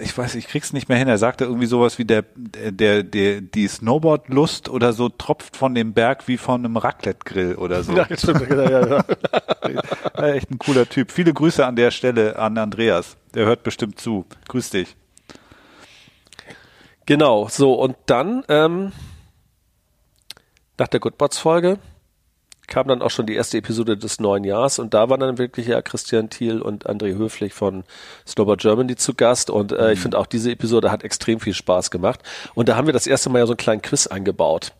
ich 0.01 0.17
weiß, 0.17 0.36
ich 0.36 0.48
krieg's 0.48 0.74
nicht 0.74 0.89
mehr 0.89 0.98
hin. 0.98 1.08
Er 1.08 1.17
sagte 1.17 1.46
irgendwie 1.46 1.65
sowas 1.65 1.98
wie 1.98 2.05
der, 2.05 2.24
der, 2.36 3.04
der, 3.04 3.41
die 3.41 3.67
Snowboard-Lust 3.67 4.69
oder 4.69 4.93
so 4.93 5.10
tropft 5.10 5.56
von 5.58 5.76
dem 5.76 5.93
Berg 5.93 6.28
wie 6.28 6.38
von 6.38 6.63
einem 6.63 6.78
Raclette-Grill 6.78 7.56
oder 7.56 7.84
so. 7.84 7.93
Ja, 7.95 8.06
stimmt, 8.17 8.50
ja, 8.50 8.69
ja, 8.69 8.88
ja. 10.17 10.23
Echt 10.23 10.52
ein 10.52 10.60
cooler 10.60 10.88
Typ. 10.88 11.12
Viele 11.12 11.34
Grüße 11.34 11.65
an 11.65 11.76
der 11.76 11.91
Stelle 11.91 12.38
an 12.38 12.58
Andreas. 12.58 13.17
Der 13.34 13.45
hört 13.45 13.63
bestimmt 13.63 14.00
zu. 14.00 14.26
Grüß 14.47 14.69
dich. 14.71 14.95
Genau, 17.06 17.47
so 17.50 17.73
und 17.73 17.95
dann 18.08 18.43
ähm, 18.50 18.91
nach 20.78 20.88
der 20.88 21.00
Goodbots-Folge 21.00 21.80
kam 22.67 22.88
dann 22.88 23.01
auch 23.01 23.12
schon 23.12 23.25
die 23.25 23.36
erste 23.36 23.58
Episode 23.58 23.97
des 23.97 24.19
neuen 24.19 24.43
Jahres 24.43 24.80
und 24.80 24.93
da 24.93 25.10
waren 25.10 25.19
dann 25.19 25.38
wirklich 25.38 25.67
ja 25.67 25.82
Christian 25.82 26.30
Thiel 26.30 26.62
und 26.62 26.88
André 26.89 27.17
Höflich 27.17 27.54
von 27.54 27.84
Snowboard 28.28 28.62
Germany 28.62 28.95
zu 28.95 29.13
Gast 29.13 29.49
und 29.49 29.71
äh, 29.71 29.88
mhm. 29.88 29.89
ich 29.91 29.99
finde 29.99 30.17
auch 30.17 30.25
diese 30.25 30.51
Episode 30.51 30.91
hat 30.91 31.04
extrem 31.04 31.39
viel 31.39 31.54
Spaß 31.54 31.91
gemacht 31.91 32.21
und 32.54 32.69
da 32.69 32.75
haben 32.75 32.88
wir 32.88 32.93
das 32.93 33.08
erste 33.08 33.30
Mal 33.30 33.39
ja 33.39 33.45
so 33.45 33.54
einen 33.54 33.58
kleinen 33.58 33.82
Quiz 33.82 34.08
eingebaut. 34.08 34.73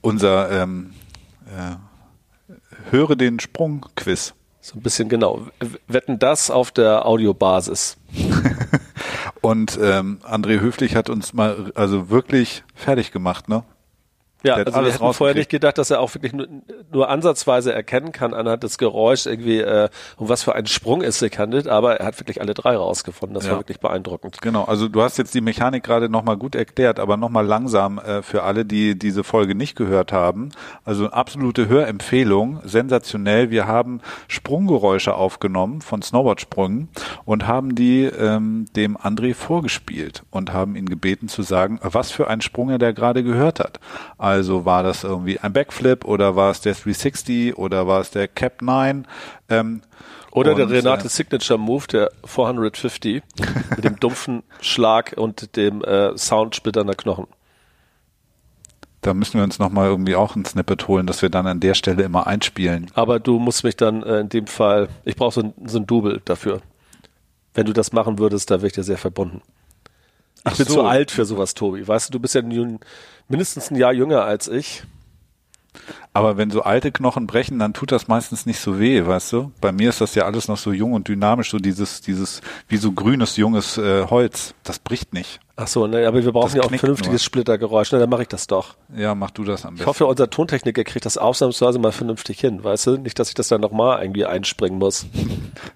Unser 0.00 0.50
ähm, 0.50 0.94
äh, 1.46 1.76
Höre 2.90 3.16
den 3.16 3.38
Sprung-Quiz. 3.38 4.34
So 4.60 4.76
ein 4.76 4.82
bisschen 4.82 5.08
genau. 5.08 5.46
Wetten 5.88 6.18
das 6.18 6.50
auf 6.50 6.70
der 6.70 7.06
Audiobasis. 7.06 7.96
und 9.40 9.78
ähm, 9.80 10.20
André 10.22 10.60
Höflich 10.60 10.94
hat 10.94 11.10
uns 11.10 11.32
mal 11.32 11.72
also 11.74 12.10
wirklich 12.10 12.62
fertig 12.74 13.10
gemacht, 13.10 13.48
ne? 13.48 13.64
Ja, 14.42 14.54
also 14.54 14.72
wir 14.72 14.92
hätten 14.92 15.12
vorher 15.12 15.36
nicht 15.36 15.50
gedacht, 15.50 15.78
dass 15.78 15.90
er 15.90 16.00
auch 16.00 16.14
wirklich 16.14 16.32
nur, 16.32 16.48
nur 16.92 17.08
ansatzweise 17.08 17.72
erkennen 17.72 18.12
kann 18.12 18.34
anhand 18.34 18.62
des 18.62 18.78
Geräuschs 18.78 19.26
irgendwie, 19.26 19.60
äh, 19.60 19.88
um 20.16 20.28
was 20.28 20.42
für 20.42 20.54
einen 20.54 20.66
Sprung 20.66 21.02
es 21.02 21.18
sich 21.18 21.38
handelt, 21.38 21.68
aber 21.68 22.00
er 22.00 22.06
hat 22.06 22.20
wirklich 22.20 22.40
alle 22.40 22.54
drei 22.54 22.76
rausgefunden. 22.76 23.34
Das 23.34 23.46
ja. 23.46 23.52
war 23.52 23.60
wirklich 23.60 23.80
beeindruckend. 23.80 24.40
Genau, 24.40 24.64
also 24.64 24.88
du 24.88 25.02
hast 25.02 25.18
jetzt 25.18 25.34
die 25.34 25.40
Mechanik 25.40 25.84
gerade 25.84 26.08
nochmal 26.08 26.36
gut 26.36 26.54
erklärt, 26.54 26.98
aber 26.98 27.16
nochmal 27.16 27.46
langsam 27.46 27.98
äh, 27.98 28.22
für 28.22 28.42
alle, 28.42 28.64
die 28.64 28.98
diese 28.98 29.24
Folge 29.24 29.54
nicht 29.54 29.76
gehört 29.76 30.12
haben. 30.12 30.50
Also 30.84 31.10
absolute 31.10 31.68
Hörempfehlung, 31.68 32.60
sensationell. 32.64 33.50
Wir 33.50 33.66
haben 33.66 34.00
Sprunggeräusche 34.28 35.14
aufgenommen 35.14 35.82
von 35.82 36.02
Snowboardsprüngen 36.02 36.88
und 37.24 37.46
haben 37.46 37.74
die 37.74 38.04
ähm, 38.04 38.66
dem 38.74 38.96
André 38.96 39.34
vorgespielt 39.34 40.24
und 40.30 40.52
haben 40.52 40.76
ihn 40.76 40.88
gebeten 40.88 41.28
zu 41.28 41.42
sagen, 41.42 41.78
was 41.82 42.10
für 42.10 42.28
ein 42.28 42.40
Sprung 42.40 42.70
er 42.70 42.78
der 42.78 42.92
gerade 42.92 43.22
gehört 43.22 43.60
hat. 43.60 43.78
Also 44.18 44.31
war 44.64 44.82
das 44.82 45.04
irgendwie 45.04 45.38
ein 45.38 45.52
Backflip 45.52 46.04
oder 46.04 46.36
war 46.36 46.50
es 46.50 46.60
der 46.60 46.74
360 46.74 47.56
oder 47.56 47.86
war 47.86 48.00
es 48.00 48.10
der 48.10 48.28
Cap 48.28 48.62
9? 48.62 49.06
Ähm, 49.48 49.82
oder 50.30 50.54
der 50.54 50.70
Renate 50.70 51.06
äh, 51.06 51.08
Signature 51.08 51.58
Move, 51.58 51.86
der 51.86 52.10
450 52.24 53.22
mit 53.76 53.84
dem 53.84 54.00
dumpfen 54.00 54.42
Schlag 54.60 55.14
und 55.16 55.56
dem 55.56 55.84
äh, 55.84 56.16
Sound 56.16 56.56
splitternder 56.56 56.94
Knochen. 56.94 57.26
Da 59.02 59.14
müssen 59.14 59.34
wir 59.34 59.44
uns 59.44 59.58
nochmal 59.58 59.88
irgendwie 59.88 60.14
auch 60.14 60.36
ein 60.36 60.44
Snippet 60.44 60.86
holen, 60.86 61.06
dass 61.06 61.22
wir 61.22 61.28
dann 61.28 61.46
an 61.46 61.60
der 61.60 61.74
Stelle 61.74 62.04
immer 62.04 62.26
einspielen. 62.26 62.86
Aber 62.94 63.18
du 63.18 63.38
musst 63.40 63.64
mich 63.64 63.76
dann 63.76 64.02
äh, 64.04 64.20
in 64.20 64.28
dem 64.28 64.46
Fall, 64.46 64.88
ich 65.04 65.16
brauche 65.16 65.34
so 65.34 65.40
ein, 65.42 65.54
so 65.66 65.78
ein 65.78 65.86
Double 65.86 66.22
dafür. 66.24 66.62
Wenn 67.52 67.66
du 67.66 67.72
das 67.72 67.92
machen 67.92 68.18
würdest, 68.18 68.50
da 68.50 68.58
wäre 68.58 68.68
ich 68.68 68.72
dir 68.72 68.84
sehr 68.84 68.98
verbunden. 68.98 69.42
Ich 70.36 70.42
Ach 70.44 70.56
bin 70.56 70.66
so. 70.66 70.74
zu 70.74 70.82
alt 70.82 71.10
für 71.10 71.24
sowas, 71.24 71.54
Tobi. 71.54 71.86
Weißt 71.86 72.08
du, 72.08 72.12
du 72.12 72.20
bist 72.20 72.34
ja 72.34 72.42
mindestens 73.28 73.70
ein 73.70 73.76
Jahr 73.76 73.92
jünger 73.92 74.24
als 74.24 74.48
ich. 74.48 74.82
Aber 76.12 76.36
wenn 76.36 76.50
so 76.50 76.62
alte 76.62 76.92
Knochen 76.92 77.26
brechen, 77.26 77.58
dann 77.58 77.72
tut 77.72 77.92
das 77.92 78.06
meistens 78.06 78.44
nicht 78.44 78.60
so 78.60 78.78
weh, 78.78 79.06
weißt 79.06 79.32
du? 79.32 79.52
Bei 79.62 79.72
mir 79.72 79.88
ist 79.88 80.02
das 80.02 80.14
ja 80.14 80.26
alles 80.26 80.46
noch 80.46 80.58
so 80.58 80.70
jung 80.70 80.92
und 80.92 81.08
dynamisch, 81.08 81.50
so 81.50 81.56
dieses, 81.58 82.02
dieses, 82.02 82.42
wie 82.68 82.76
so 82.76 82.92
grünes, 82.92 83.38
junges 83.38 83.78
äh, 83.78 84.04
Holz. 84.06 84.54
Das 84.64 84.78
bricht 84.78 85.14
nicht. 85.14 85.40
Ach 85.56 85.66
so, 85.66 85.86
ne, 85.86 86.06
aber 86.06 86.22
wir 86.22 86.32
brauchen 86.32 86.48
das 86.48 86.54
ja 86.54 86.62
auch 86.62 86.70
ein 86.70 86.78
vernünftiges 86.78 87.22
nur. 87.22 87.24
Splittergeräusch. 87.24 87.92
Ne, 87.92 87.98
dann 87.98 88.10
mache 88.10 88.22
ich 88.22 88.28
das 88.28 88.46
doch. 88.46 88.74
Ja, 88.94 89.14
mach 89.14 89.30
du 89.30 89.44
das 89.44 89.64
am 89.64 89.74
besten. 89.74 89.82
Ich 89.82 89.86
hoffe, 89.86 90.04
unser 90.04 90.28
Tontechniker 90.28 90.84
kriegt 90.84 91.06
das 91.06 91.16
ausnahmsweise 91.16 91.78
mal 91.78 91.92
vernünftig 91.92 92.40
hin, 92.40 92.62
weißt 92.62 92.88
du? 92.88 92.96
Nicht, 92.98 93.18
dass 93.18 93.28
ich 93.28 93.34
das 93.34 93.48
dann 93.48 93.62
nochmal 93.62 94.02
irgendwie 94.02 94.26
einspringen 94.26 94.78
muss. 94.78 95.06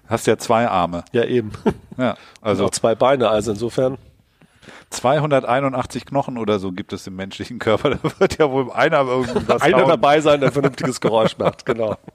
Hast 0.07 0.27
ja 0.27 0.37
zwei 0.37 0.67
Arme. 0.67 1.05
Ja, 1.11 1.23
eben. 1.23 1.51
Ja, 1.97 2.15
also. 2.41 2.63
Und 2.63 2.67
auch 2.67 2.71
zwei 2.73 2.93
Beine, 2.93 3.29
also 3.29 3.51
insofern. 3.51 3.97
281 4.89 6.05
Knochen 6.05 6.37
oder 6.37 6.59
so 6.59 6.71
gibt 6.71 6.93
es 6.93 7.07
im 7.07 7.15
menschlichen 7.15 7.59
Körper. 7.59 7.89
Da 8.03 8.19
wird 8.19 8.37
ja 8.37 8.51
wohl 8.51 8.71
einer 8.71 9.01
irgendwas 9.01 9.61
Einer 9.61 9.77
hauen. 9.77 9.87
dabei 9.89 10.21
sein, 10.21 10.39
der 10.39 10.51
vernünftiges 10.51 11.01
Geräusch 11.01 11.37
macht, 11.37 11.65
genau. 11.65 11.97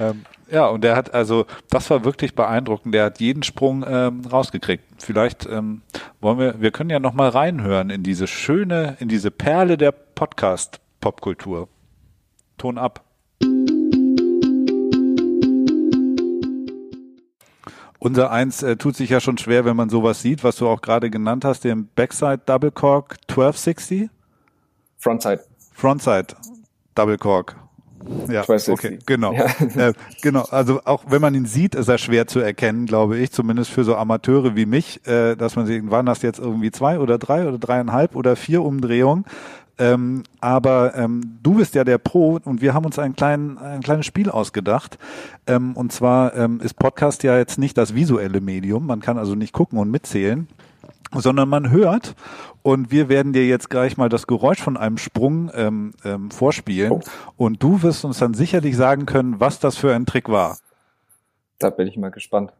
Ähm, 0.00 0.24
ja, 0.48 0.66
und 0.68 0.82
der 0.84 0.94
hat 0.94 1.12
also, 1.12 1.46
das 1.70 1.90
war 1.90 2.04
wirklich 2.04 2.36
beeindruckend. 2.36 2.94
Der 2.94 3.06
hat 3.06 3.18
jeden 3.20 3.42
Sprung 3.42 3.84
ähm, 3.84 4.22
rausgekriegt. 4.30 4.84
Vielleicht 4.98 5.44
ähm, 5.46 5.82
wollen 6.20 6.38
wir, 6.38 6.60
wir 6.60 6.70
können 6.70 6.90
ja 6.90 7.00
noch 7.00 7.14
mal 7.14 7.28
reinhören 7.28 7.90
in 7.90 8.04
diese 8.04 8.28
schöne, 8.28 8.96
in 9.00 9.08
diese 9.08 9.32
Perle 9.32 9.76
der 9.76 9.90
Podcast-Popkultur. 9.90 11.68
Ton 12.58 12.78
ab. 12.78 13.07
Unser 17.98 18.30
Eins 18.30 18.62
äh, 18.62 18.76
tut 18.76 18.96
sich 18.96 19.10
ja 19.10 19.20
schon 19.20 19.38
schwer, 19.38 19.64
wenn 19.64 19.76
man 19.76 19.88
sowas 19.88 20.22
sieht, 20.22 20.44
was 20.44 20.56
du 20.56 20.68
auch 20.68 20.80
gerade 20.80 21.10
genannt 21.10 21.44
hast, 21.44 21.64
den 21.64 21.88
Backside 21.94 22.40
Double 22.46 22.70
Cork 22.70 23.16
1260. 23.28 24.08
Frontside. 24.98 25.42
Frontside 25.72 26.28
Double 26.94 27.18
Cork. 27.18 27.56
Ja, 28.28 28.42
1260. 28.42 28.72
okay, 28.72 28.98
genau. 29.06 29.32
Ja. 29.32 29.46
Äh, 29.88 29.92
genau, 30.22 30.42
also 30.50 30.80
auch 30.84 31.04
wenn 31.08 31.20
man 31.20 31.34
ihn 31.34 31.46
sieht, 31.46 31.74
ist 31.74 31.88
er 31.88 31.98
schwer 31.98 32.26
zu 32.26 32.38
erkennen, 32.38 32.86
glaube 32.86 33.18
ich, 33.18 33.32
zumindest 33.32 33.70
für 33.70 33.84
so 33.84 33.96
Amateure 33.96 34.54
wie 34.54 34.66
mich, 34.66 35.04
äh, 35.06 35.34
dass 35.34 35.56
man 35.56 35.66
sieht, 35.66 35.90
waren 35.90 36.06
das 36.06 36.22
jetzt 36.22 36.38
irgendwie 36.38 36.70
zwei 36.70 37.00
oder 37.00 37.18
drei 37.18 37.46
oder 37.46 37.58
dreieinhalb 37.58 38.14
oder 38.14 38.36
vier 38.36 38.62
Umdrehungen. 38.62 39.24
Ähm, 39.78 40.24
aber 40.40 40.94
ähm, 40.96 41.38
du 41.42 41.54
bist 41.54 41.74
ja 41.74 41.84
der 41.84 41.98
Pro 41.98 42.40
und 42.44 42.60
wir 42.60 42.74
haben 42.74 42.84
uns 42.84 42.98
ein, 42.98 43.14
klein, 43.14 43.58
ein 43.58 43.80
kleines 43.80 44.06
Spiel 44.06 44.28
ausgedacht. 44.28 44.98
Ähm, 45.46 45.76
und 45.76 45.92
zwar 45.92 46.34
ähm, 46.34 46.60
ist 46.60 46.74
Podcast 46.74 47.22
ja 47.22 47.38
jetzt 47.38 47.58
nicht 47.58 47.78
das 47.78 47.94
visuelle 47.94 48.40
Medium. 48.40 48.86
Man 48.86 49.00
kann 49.00 49.18
also 49.18 49.34
nicht 49.34 49.52
gucken 49.52 49.78
und 49.78 49.90
mitzählen, 49.90 50.48
sondern 51.14 51.48
man 51.48 51.70
hört. 51.70 52.16
Und 52.62 52.90
wir 52.90 53.08
werden 53.08 53.32
dir 53.32 53.46
jetzt 53.46 53.70
gleich 53.70 53.96
mal 53.96 54.08
das 54.08 54.26
Geräusch 54.26 54.60
von 54.60 54.76
einem 54.76 54.98
Sprung 54.98 55.50
ähm, 55.54 55.94
ähm, 56.04 56.30
vorspielen. 56.30 56.92
Oh. 56.92 57.00
Und 57.36 57.62
du 57.62 57.82
wirst 57.82 58.04
uns 58.04 58.18
dann 58.18 58.34
sicherlich 58.34 58.76
sagen 58.76 59.06
können, 59.06 59.38
was 59.40 59.60
das 59.60 59.76
für 59.76 59.94
ein 59.94 60.06
Trick 60.06 60.28
war. 60.28 60.58
Da 61.58 61.70
bin 61.70 61.86
ich 61.86 61.96
mal 61.96 62.10
gespannt. 62.10 62.52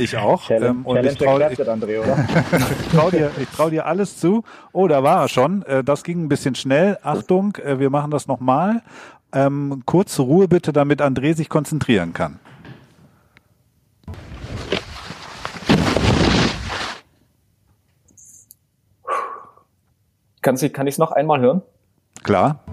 Ich 0.00 0.16
auch. 0.16 0.46
Challenge, 0.46 0.66
ähm, 0.66 0.86
und 0.86 1.04
ich 1.04 1.18
traue 1.18 1.44
accepted, 1.44 1.68
André, 1.68 2.00
oder? 2.00 2.16
ich 2.80 2.88
trau 2.88 3.10
dir, 3.10 3.30
ich 3.38 3.48
trau 3.50 3.68
dir 3.68 3.84
alles 3.84 4.16
zu. 4.18 4.44
Oh, 4.72 4.88
da 4.88 5.02
war 5.02 5.20
er 5.22 5.28
schon. 5.28 5.62
Äh, 5.62 5.84
das 5.84 6.04
ging 6.04 6.24
ein 6.24 6.28
bisschen 6.28 6.54
schnell. 6.54 6.98
Achtung, 7.02 7.54
äh, 7.56 7.78
wir 7.78 7.90
machen 7.90 8.10
das 8.10 8.26
nochmal. 8.26 8.82
Ähm, 9.32 9.82
kurze 9.84 10.22
Ruhe 10.22 10.48
bitte, 10.48 10.72
damit 10.72 11.02
André 11.02 11.34
sich 11.34 11.50
konzentrieren 11.50 12.14
kann. 12.14 12.40
Kann 20.40 20.56
ich 20.58 20.72
kann 20.72 20.86
ich's 20.86 20.96
noch 20.96 21.12
einmal 21.12 21.40
hören? 21.40 21.60
Klar. 22.22 22.64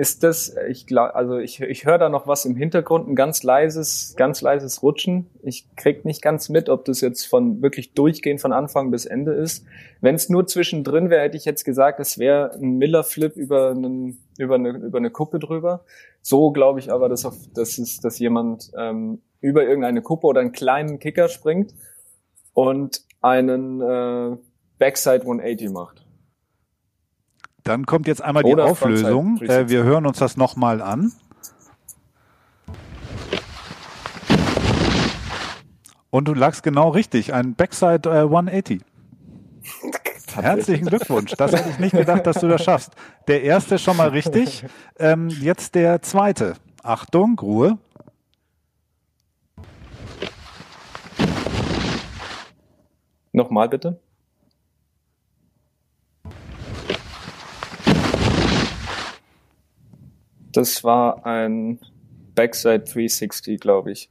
Ist 0.00 0.22
das, 0.22 0.56
ich 0.70 0.86
glaube, 0.86 1.14
also 1.14 1.36
ich, 1.36 1.60
ich 1.60 1.84
höre 1.84 1.98
da 1.98 2.08
noch 2.08 2.26
was 2.26 2.46
im 2.46 2.56
Hintergrund, 2.56 3.06
ein 3.06 3.14
ganz 3.14 3.42
leises, 3.42 4.14
ganz 4.16 4.40
leises 4.40 4.82
Rutschen. 4.82 5.26
Ich 5.42 5.66
krieg 5.76 6.06
nicht 6.06 6.22
ganz 6.22 6.48
mit, 6.48 6.70
ob 6.70 6.86
das 6.86 7.02
jetzt 7.02 7.26
von 7.26 7.60
wirklich 7.60 7.92
durchgehend 7.92 8.40
von 8.40 8.54
Anfang 8.54 8.90
bis 8.90 9.04
Ende 9.04 9.32
ist. 9.32 9.66
Wenn 10.00 10.14
es 10.14 10.30
nur 10.30 10.46
zwischendrin 10.46 11.10
wäre, 11.10 11.20
hätte 11.20 11.36
ich 11.36 11.44
jetzt 11.44 11.64
gesagt, 11.64 12.00
es 12.00 12.18
wäre 12.18 12.50
ein 12.54 12.78
Miller-Flip 12.78 13.36
über, 13.36 13.72
einen, 13.72 14.16
über, 14.38 14.54
eine, 14.54 14.70
über 14.70 14.96
eine 14.96 15.10
Kuppe 15.10 15.38
drüber. 15.38 15.84
So 16.22 16.50
glaube 16.50 16.78
ich 16.78 16.90
aber, 16.90 17.10
dass, 17.10 17.26
auf, 17.26 17.36
dass, 17.52 17.76
es, 17.76 18.00
dass 18.00 18.18
jemand 18.18 18.70
ähm, 18.78 19.20
über 19.42 19.64
irgendeine 19.64 20.00
Kuppe 20.00 20.28
oder 20.28 20.40
einen 20.40 20.52
kleinen 20.52 20.98
Kicker 20.98 21.28
springt 21.28 21.74
und 22.54 23.02
einen 23.20 23.82
äh, 23.82 24.38
Backside 24.78 25.24
180 25.24 25.68
macht. 25.68 26.06
Dann 27.70 27.86
kommt 27.86 28.08
jetzt 28.08 28.20
einmal 28.20 28.42
die 28.42 28.50
Oder 28.50 28.64
Auflösung. 28.64 29.40
Äh, 29.42 29.68
wir 29.68 29.84
hören 29.84 30.04
uns 30.04 30.18
das 30.18 30.36
nochmal 30.36 30.82
an. 30.82 31.12
Und 36.10 36.26
du 36.26 36.34
lagst 36.34 36.64
genau 36.64 36.88
richtig, 36.88 37.32
ein 37.32 37.54
Backside 37.54 38.10
äh, 38.10 38.22
180. 38.22 38.80
Herzlichen 40.34 40.86
Glückwunsch. 40.86 41.30
Das 41.36 41.52
hätte 41.52 41.70
ich 41.70 41.78
nicht 41.78 41.92
gedacht, 41.92 42.26
dass 42.26 42.40
du 42.40 42.48
das 42.48 42.64
schaffst. 42.64 42.90
Der 43.28 43.44
erste 43.44 43.78
schon 43.78 43.96
mal 43.96 44.08
richtig. 44.08 44.64
Ähm, 44.98 45.28
jetzt 45.28 45.76
der 45.76 46.02
zweite. 46.02 46.54
Achtung, 46.82 47.38
Ruhe. 47.38 47.78
Nochmal 53.30 53.68
bitte. 53.68 54.00
Das 60.52 60.82
war 60.82 61.24
ein 61.24 61.78
Backside 62.34 62.80
360, 62.80 63.60
glaube 63.60 63.92
ich. 63.92 64.10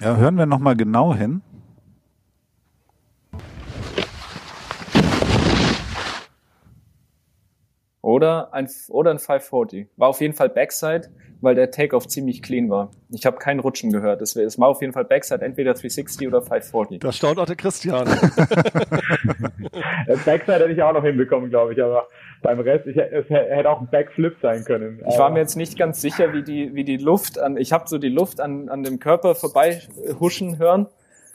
Ja, 0.00 0.16
hören 0.16 0.36
wir 0.36 0.46
nochmal 0.46 0.76
genau 0.76 1.14
hin. 1.14 1.42
Oder 8.00 8.52
ein, 8.52 8.68
oder 8.88 9.12
ein 9.12 9.18
540. 9.18 9.88
War 9.96 10.08
auf 10.08 10.20
jeden 10.20 10.34
Fall 10.34 10.48
Backside, 10.48 11.10
weil 11.44 11.54
der 11.54 11.70
Takeoff 11.70 12.08
ziemlich 12.08 12.42
clean 12.42 12.68
war. 12.70 12.90
Ich 13.10 13.26
habe 13.26 13.36
kein 13.36 13.60
Rutschen 13.60 13.92
gehört. 13.92 14.22
Es 14.22 14.36
war 14.58 14.68
auf 14.68 14.80
jeden 14.80 14.92
Fall 14.92 15.04
Backside, 15.04 15.44
entweder 15.44 15.74
360 15.74 16.26
oder 16.28 16.40
540. 16.42 17.00
Da 17.00 17.12
staunt 17.12 17.38
auch 17.38 17.46
der 17.46 17.56
Christian. 17.56 18.06
Backside 20.24 20.58
hätte 20.60 20.72
ich 20.72 20.82
auch 20.82 20.92
noch 20.92 21.04
hinbekommen, 21.04 21.50
glaube 21.50 21.72
ich, 21.74 21.82
aber 21.82 22.08
beim 22.42 22.60
Rest, 22.60 22.86
ich, 22.86 22.96
es 22.96 23.28
hätte 23.28 23.70
auch 23.70 23.80
ein 23.80 23.88
Backflip 23.90 24.36
sein 24.42 24.64
können. 24.64 25.00
Ich 25.08 25.18
war 25.18 25.30
mir 25.30 25.40
jetzt 25.40 25.56
nicht 25.56 25.78
ganz 25.78 26.00
sicher, 26.00 26.32
wie 26.32 26.42
die, 26.42 26.74
wie 26.74 26.84
die 26.84 26.96
Luft 26.96 27.38
an, 27.38 27.56
ich 27.56 27.72
habe 27.72 27.88
so 27.88 27.98
die 27.98 28.08
Luft 28.08 28.40
an, 28.40 28.68
an 28.68 28.82
dem 28.82 28.98
Körper 29.00 29.34
vorbei 29.34 29.80
huschen 30.20 30.58
hören 30.58 30.86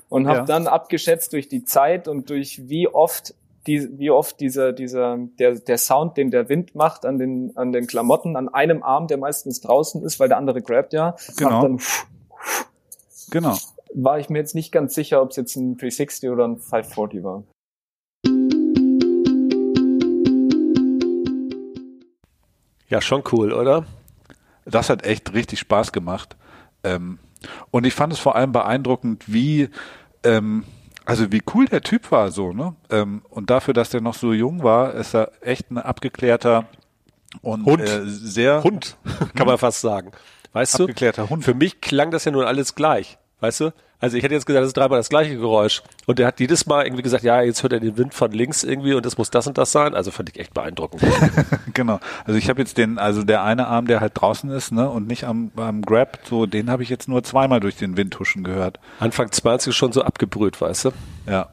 und 0.10 0.28
habe 0.28 0.40
Ja. 0.40 0.46
dann 0.46 0.68
abgeschätzt 0.68 1.34
durch 1.34 1.48
die 1.48 1.64
Zeit 1.64 2.08
und 2.08 2.30
durch 2.30 2.62
wie 2.70 2.88
oft 2.88 3.34
die, 3.68 3.90
wie 3.98 4.10
oft 4.10 4.40
dieser, 4.40 4.72
dieser, 4.74 5.18
der, 5.38 5.56
der 5.56 5.78
Sound, 5.78 6.18
den 6.18 6.32
der 6.32 6.50
Wind 6.50 6.76
macht 6.76 7.06
an 7.06 7.18
den, 7.18 7.52
an 7.56 7.72
den 7.72 7.88
Klamotten, 7.88 8.36
an 8.36 8.50
einem 8.50 8.84
Arm, 8.84 9.08
der 9.08 9.18
meistens 9.18 9.62
draußen 9.62 10.04
ist, 10.04 10.20
weil 10.20 10.30
der 10.30 10.38
andere 10.38 10.62
grabt 10.62 10.94
ja, 10.94 11.16
Genau. 11.38 11.62
dann, 11.62 11.80
Genau. 13.32 13.56
war 13.94 14.20
ich 14.20 14.30
mir 14.30 14.40
jetzt 14.40 14.56
nicht 14.56 14.72
ganz 14.72 14.96
sicher, 14.96 15.22
ob 15.22 15.32
es 15.32 15.36
jetzt 15.36 15.56
ein 15.56 15.78
360 15.78 16.30
oder 16.30 16.48
ein 16.48 16.58
540 16.58 17.24
war. 17.24 17.44
ja, 22.90 23.02
schon 23.02 23.24
cool, 23.32 23.54
oder? 23.54 23.86
Das 24.66 24.90
hat 24.90 25.06
echt 25.06 25.34
richtig 25.34 25.60
Spaß 25.60 25.92
gemacht. 25.92 26.36
Ähm, 26.84 27.20
und 27.72 27.86
ich 27.86 27.94
fand 27.94 28.12
es 28.14 28.20
vor 28.20 28.36
allem 28.36 28.52
beeindruckend, 28.52 29.32
wie, 29.32 29.70
ähm, 30.24 30.66
also 31.10 31.32
wie 31.32 31.42
cool 31.56 31.66
der 31.66 31.82
Typ 31.82 32.12
war, 32.12 32.32
so, 32.32 32.54
ne? 32.54 32.76
Ähm, 32.92 33.24
und 33.30 33.50
dafür, 33.50 33.74
dass 33.74 33.90
der 33.90 34.00
noch 34.00 34.14
so 34.14 34.32
jung 34.32 34.62
war, 34.62 34.94
ist 34.94 35.16
er 35.16 35.32
echt 35.42 35.72
ein 35.72 35.80
abgeklärter 35.80 36.66
und 37.42 37.66
Hund. 37.66 37.82
Äh, 37.82 38.06
sehr 38.06 38.64
Hund, 38.64 38.96
kann 39.36 39.48
man 39.48 39.58
fast 39.58 39.82
sagen. 39.82 40.12
Weißt 40.54 40.78
du? 40.78 40.84
abgeklärter 40.84 41.28
Hund. 41.30 41.44
Für 41.44 41.56
mich 41.56 41.82
klang 41.82 42.12
das 42.12 42.26
ja 42.26 42.32
nun 42.32 42.46
alles 42.46 42.76
gleich. 42.76 43.18
Weißt 43.42 43.62
du? 43.62 43.74
Also 44.02 44.16
ich 44.18 44.24
hätte 44.24 44.34
jetzt 44.34 44.46
gesagt, 44.46 44.62
das 44.62 44.68
ist 44.70 44.78
dreimal 44.78 44.98
das 45.00 45.10
gleiche 45.10 45.36
Geräusch. 45.36 45.82
Und 46.06 46.20
der 46.20 46.28
hat 46.28 46.40
jedes 46.40 46.66
Mal 46.66 46.86
irgendwie 46.86 47.04
gesagt, 47.04 47.24
ja, 47.24 47.42
jetzt 47.42 47.64
hört 47.64 47.74
er 47.74 47.80
den 47.82 47.98
Wind 47.98 48.14
von 48.14 48.32
links 48.32 48.64
irgendwie 48.64 48.94
und 48.94 49.06
das 49.06 49.18
muss 49.18 49.30
das 49.30 49.46
und 49.48 49.58
das 49.58 49.72
sein. 49.72 49.94
Also 49.94 50.12
fand 50.12 50.30
ich 50.30 50.40
echt 50.40 50.54
beeindruckend. 50.54 51.02
Genau. 51.74 52.00
Also 52.26 52.38
ich 52.38 52.50
habe 52.50 52.60
jetzt 52.60 52.78
den, 52.78 52.98
also 52.98 53.24
der 53.24 53.44
eine 53.44 53.68
Arm, 53.68 53.88
der 53.88 54.02
halt 54.02 54.14
draußen 54.16 54.50
ist, 54.50 54.72
ne, 54.74 54.90
und 54.90 55.08
nicht 55.08 55.24
am, 55.24 55.52
am 55.56 55.82
Grab, 55.82 56.20
so 56.28 56.46
den 56.46 56.70
habe 56.70 56.84
ich 56.84 56.90
jetzt 56.90 57.08
nur 57.08 57.24
zweimal 57.24 57.62
durch 57.62 57.78
den 57.78 57.96
Wind 57.96 58.20
huschen 58.20 58.44
gehört. 58.44 58.80
Anfang 59.00 59.32
20 59.32 59.74
schon 59.74 59.94
so 59.94 60.02
abgebrüht, 60.02 60.60
weißt 60.60 60.86
du? 60.86 60.92
Ja. 61.26 61.50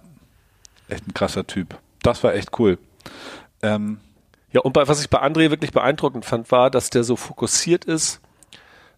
Echt 0.89 1.07
ein 1.07 1.15
krasser 1.15 1.47
Typ. 1.47 1.77
Das 2.03 2.25
war 2.25 2.35
echt 2.35 2.59
cool. 2.59 2.79
Ähm, 3.63 3.99
Ja, 4.53 4.63
und 4.63 4.73
bei, 4.73 4.89
was 4.89 5.01
ich 5.01 5.11
bei 5.11 5.23
André 5.23 5.51
wirklich 5.51 5.71
beeindruckend 5.73 6.25
fand, 6.25 6.51
war, 6.51 6.71
dass 6.71 6.91
der 6.91 7.05
so 7.05 7.15
fokussiert 7.15 7.85
ist 7.85 8.21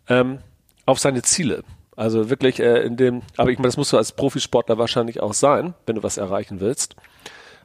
ähm, 0.09 0.39
auf 0.87 0.99
seine 0.99 1.23
Ziele. 1.23 1.63
Also 1.99 2.31
wirklich 2.31 2.61
äh, 2.61 2.83
in 2.83 2.97
dem, 2.97 3.23
aber 3.37 3.51
ich 3.51 3.59
meine, 3.59 3.67
das 3.67 3.77
musst 3.77 3.93
du 3.93 3.97
als 3.97 4.13
Profisportler 4.13 4.79
wahrscheinlich 4.79 5.19
auch 5.19 5.35
sein, 5.35 5.75
wenn 5.85 5.97
du 5.97 6.05
was 6.05 6.17
erreichen 6.17 6.61
willst. 6.61 6.95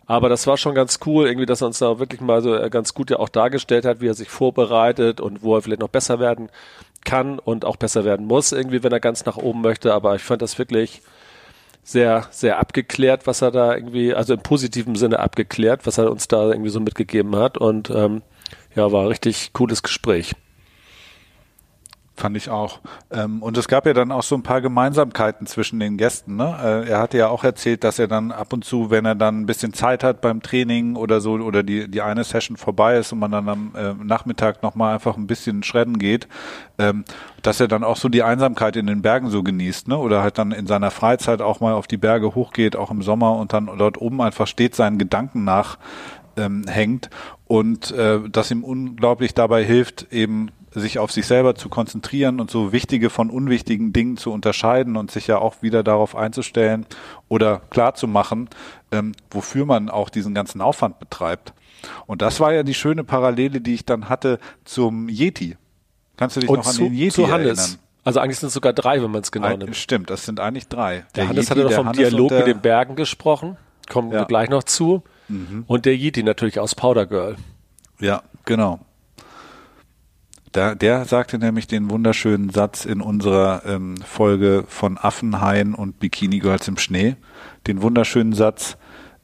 Aber 0.08 0.28
das 0.28 0.48
war 0.48 0.58
schon 0.58 0.74
ganz 0.74 0.98
cool, 1.06 1.28
irgendwie, 1.28 1.46
dass 1.46 1.62
er 1.62 1.68
uns 1.68 1.78
da 1.78 2.00
wirklich 2.00 2.20
mal 2.20 2.42
so 2.42 2.56
äh, 2.56 2.72
ganz 2.72 2.96
gut 2.96 3.12
ja 3.12 3.20
auch 3.20 3.30
dargestellt 3.30 3.86
hat, 3.86 4.02
wie 4.02 4.08
er 4.08 4.16
sich 4.16 4.30
vorbereitet 4.30 5.22
und 5.22 5.44
wo 5.44 5.56
er 5.56 5.62
vielleicht 5.62 5.82
noch 5.82 5.90
besser 5.90 6.20
werden 6.20 6.50
kann 7.06 7.38
und 7.38 7.64
auch 7.64 7.76
besser 7.76 8.06
werden 8.06 8.26
muss, 8.26 8.54
irgendwie, 8.54 8.82
wenn 8.82 8.92
er 8.92 9.00
ganz 9.00 9.24
nach 9.26 9.38
oben 9.38 9.62
möchte. 9.62 9.94
Aber 9.94 10.16
ich 10.16 10.24
fand 10.24 10.42
das 10.42 10.58
wirklich 10.58 11.04
sehr, 11.84 12.26
sehr 12.32 12.58
abgeklärt, 12.58 13.28
was 13.28 13.44
er 13.44 13.52
da 13.52 13.76
irgendwie, 13.76 14.16
also 14.16 14.34
im 14.34 14.42
positiven 14.42 14.96
Sinne 14.96 15.20
abgeklärt, 15.20 15.86
was 15.86 16.00
er 16.00 16.10
uns 16.10 16.28
da 16.28 16.50
irgendwie 16.50 16.72
so 16.72 16.80
mitgegeben 16.80 17.36
hat. 17.36 17.60
Und 17.60 17.92
ähm, 17.92 18.24
ja, 18.76 18.92
war 18.92 19.10
richtig 19.10 19.54
cooles 19.54 19.84
Gespräch. 19.84 20.34
Fand 22.16 22.38
ich 22.38 22.52
auch. 22.52 22.80
Ähm, 23.10 23.42
und 23.42 23.58
es 23.58 23.68
gab 23.68 23.88
ja 23.88 23.94
dann 23.94 24.12
auch 24.12 24.22
so 24.22 24.36
ein 24.36 24.44
paar 24.44 24.62
Gemeinsamkeiten 24.62 25.48
zwischen 25.48 25.80
den 25.80 25.98
Gästen. 25.98 26.36
Ne? 26.36 26.56
Äh, 26.64 26.90
er 26.90 27.00
hatte 27.00 27.18
ja 27.18 27.30
auch 27.30 27.44
erzählt, 27.44 27.84
dass 27.84 27.98
er 27.98 28.08
dann 28.08 28.32
ab 28.32 28.54
und 28.54 28.64
zu, 28.64 28.92
wenn 28.92 29.04
er 29.04 29.16
dann 29.16 29.42
ein 29.42 29.46
bisschen 29.48 29.74
Zeit 29.74 30.04
hat 30.04 30.22
beim 30.22 30.44
Training 30.44 30.96
oder 30.96 31.22
so, 31.22 31.34
oder 31.34 31.64
die, 31.64 31.90
die 31.90 32.04
eine 32.04 32.24
Session 32.24 32.56
vorbei 32.56 32.98
ist 32.98 33.14
und 33.14 33.20
man 33.20 33.32
dann 33.32 33.50
am 33.50 33.72
äh, 33.76 33.94
Nachmittag 33.96 34.62
nochmal 34.62 34.94
einfach 34.94 35.18
ein 35.18 35.26
bisschen 35.26 35.64
schredden 35.64 35.98
geht, 35.98 36.28
ähm, 36.78 37.04
dass 37.42 37.60
er 37.60 37.68
dann 37.68 37.84
auch 37.84 37.98
so 37.98 38.10
die 38.10 38.22
Einsamkeit 38.22 38.76
in 38.76 38.86
den 38.86 39.02
Bergen 39.02 39.32
so 39.32 39.42
genießt, 39.42 39.88
ne? 39.88 39.98
Oder 39.98 40.22
halt 40.22 40.38
dann 40.38 40.52
in 40.52 40.68
seiner 40.68 40.92
Freizeit 40.92 41.42
auch 41.42 41.62
mal 41.62 41.74
auf 41.74 41.88
die 41.88 41.98
Berge 41.98 42.36
hochgeht, 42.36 42.76
auch 42.76 42.92
im 42.92 43.02
Sommer 43.02 43.38
und 43.38 43.54
dann 43.54 43.72
dort 43.80 44.00
oben 44.00 44.22
einfach 44.22 44.46
steht, 44.46 44.76
seinen 44.76 45.00
Gedanken 45.00 45.46
nach 45.46 45.80
ähm, 46.38 46.66
hängt 46.68 47.10
und 47.48 47.92
äh, 47.92 48.20
das 48.30 48.52
ihm 48.52 48.64
unglaublich 48.64 49.34
dabei 49.34 49.64
hilft, 49.64 50.12
eben 50.12 50.50
sich 50.74 51.00
auf 51.00 51.12
sich 51.12 51.26
selber 51.28 51.56
zu 51.56 51.70
konzentrieren 51.70 52.40
und 52.40 52.50
so 52.50 52.72
wichtige 52.72 53.10
von 53.10 53.30
unwichtigen 53.30 53.94
Dingen 53.94 54.18
zu 54.18 54.32
unterscheiden 54.32 54.98
und 54.98 55.12
sich 55.12 55.28
ja 55.28 55.38
auch 55.38 55.62
wieder 55.62 55.84
darauf 55.84 56.16
einzustellen 56.16 56.86
oder 57.30 57.62
klar 57.70 57.94
zu 57.96 58.08
machen, 58.08 58.50
ähm, 58.92 59.14
wofür 59.32 59.66
man 59.66 59.90
auch 59.90 60.10
diesen 60.10 60.34
ganzen 60.34 60.62
Aufwand 60.62 61.00
betreibt. 61.00 61.54
Und 62.08 62.22
das 62.22 62.40
war 62.40 62.54
ja 62.54 62.64
die 62.64 62.74
schöne 62.74 63.04
Parallele, 63.04 63.62
die 63.62 63.74
ich 63.74 63.86
dann 63.86 64.10
hatte 64.10 64.40
zum 64.66 65.10
Yeti. 65.10 65.58
Kannst 66.18 66.36
du 66.38 66.40
dich 66.40 66.50
Und 66.50 66.60
noch 66.60 66.66
an 66.68 66.74
zu, 66.74 66.84
den 66.84 66.94
Yeti 66.94 67.12
zu 67.12 67.32
Hannes. 67.32 67.60
erinnern? 67.60 67.80
Also 68.06 68.20
eigentlich 68.20 68.40
sind 68.40 68.48
es 68.48 68.54
sogar 68.54 68.74
drei, 68.74 69.02
wenn 69.02 69.12
man 69.12 69.22
es 69.22 69.32
genau 69.32 69.48
Ein, 69.48 69.60
nimmt. 69.60 69.76
stimmt, 69.76 70.10
das 70.10 70.26
sind 70.26 70.40
eigentlich 70.40 70.68
drei. 70.68 71.06
Der, 71.16 71.28
Hannes 71.28 71.46
Yeti, 71.46 71.50
hatte 71.52 71.62
doch 71.62 71.70
der 71.70 71.78
vom 71.78 71.88
Hannes 71.88 71.98
Dialog 72.10 72.30
der, 72.30 72.38
mit 72.40 72.48
den 72.48 72.60
Bergen 72.62 72.96
gesprochen. 72.96 73.58
Kommen 73.90 74.12
Ja. 74.12 74.20
wir 74.22 74.26
gleich 74.26 74.50
noch 74.50 74.64
zu. 74.64 75.04
Und 75.68 75.86
der 75.86 75.96
Yeti 75.96 76.22
natürlich 76.24 76.60
aus 76.60 76.76
Powder 76.76 77.06
Girl. 77.06 77.38
Ja, 78.00 78.24
genau. 78.46 78.80
Da, 80.54 80.76
der 80.76 81.06
sagte 81.06 81.40
nämlich 81.40 81.66
den 81.66 81.90
wunderschönen 81.90 82.52
Satz 82.52 82.86
in 82.86 83.02
unserer 83.02 83.64
ähm, 83.66 83.98
Folge 83.98 84.66
von 84.68 85.00
Affenhaien 85.00 85.74
und 85.74 85.98
Bikini 86.00 86.38
Girls 86.38 86.68
im 86.68 86.78
Schnee. 86.78 87.16
Den 87.66 87.82
wunderschönen 87.82 88.34
Satz, 88.34 88.78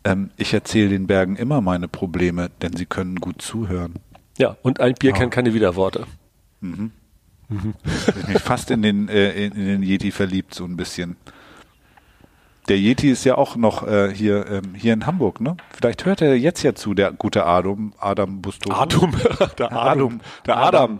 ähm, 0.03 0.31
ich 0.37 0.55
erzähle 0.55 0.89
den 0.89 1.05
Bergen 1.05 1.35
immer 1.35 1.61
meine 1.61 1.87
Probleme, 1.87 2.49
denn 2.63 2.75
sie 2.75 2.87
können 2.87 3.17
gut 3.17 3.43
zuhören. 3.43 3.93
Ja, 4.39 4.57
und 4.63 4.79
ein 4.79 4.95
Bier 4.95 5.11
kennt 5.11 5.31
keine 5.31 5.53
Widerworte. 5.53 6.07
Ich 6.61 6.67
bin 6.67 8.39
fast 8.39 8.71
in 8.71 8.81
den, 8.81 9.07
äh, 9.07 9.45
in, 9.45 9.51
in 9.51 9.65
den 9.65 9.83
Yeti 9.83 10.09
verliebt, 10.09 10.55
so 10.55 10.65
ein 10.65 10.77
bisschen. 10.77 11.15
Der 12.69 12.77
Yeti 12.77 13.11
ist 13.11 13.23
ja 13.23 13.37
auch 13.37 13.55
noch 13.55 13.87
äh, 13.87 14.11
hier, 14.11 14.47
ähm, 14.47 14.73
hier 14.73 14.93
in 14.93 15.05
Hamburg, 15.05 15.41
ne? 15.41 15.57
Vielleicht 15.75 16.05
hört 16.05 16.23
er 16.23 16.35
jetzt 16.35 16.63
ja 16.63 16.73
zu, 16.73 16.95
der 16.95 17.11
gute 17.11 17.45
Adam, 17.45 17.93
Adam 17.99 18.41
Busto. 18.41 18.73
Adam, 18.73 19.13
der 19.59 19.71
Adam, 19.77 20.21
der 20.47 20.57
Adam. 20.57 20.99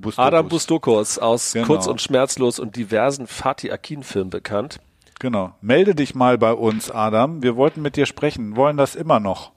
Busto. 0.00 0.22
Adam 0.22 0.48
Bustokos 0.48 1.18
aus 1.18 1.52
Genau. 1.52 1.66
Kurz 1.66 1.86
und 1.86 2.00
Schmerzlos 2.00 2.58
und 2.58 2.76
diversen 2.76 3.26
Fatih 3.26 3.72
Akin-Filmen 3.72 4.30
bekannt. 4.30 4.80
Genau. 5.18 5.54
Melde 5.60 5.94
dich 5.94 6.14
mal 6.14 6.38
bei 6.38 6.52
uns, 6.52 6.90
Adam. 6.90 7.42
Wir 7.42 7.56
wollten 7.56 7.82
mit 7.82 7.96
dir 7.96 8.06
sprechen, 8.06 8.56
wollen 8.56 8.76
das 8.76 8.94
immer 8.94 9.20
noch. 9.20 9.52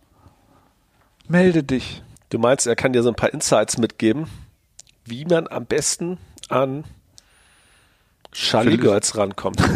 Melde 1.27 1.63
dich. 1.63 2.01
Du 2.29 2.39
meinst, 2.39 2.67
er 2.67 2.75
kann 2.75 2.93
dir 2.93 3.03
so 3.03 3.09
ein 3.09 3.15
paar 3.15 3.33
Insights 3.33 3.77
mitgeben, 3.77 4.27
wie 5.05 5.25
man 5.25 5.47
am 5.47 5.65
besten 5.65 6.17
an 6.49 6.83
Charlie 8.31 8.77
Girls 8.77 9.17
rankommt. 9.17 9.61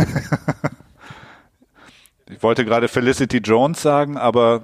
Ich 2.31 2.41
wollte 2.41 2.63
gerade 2.63 2.87
Felicity 2.87 3.39
Jones 3.39 3.81
sagen, 3.81 4.15
aber 4.17 4.63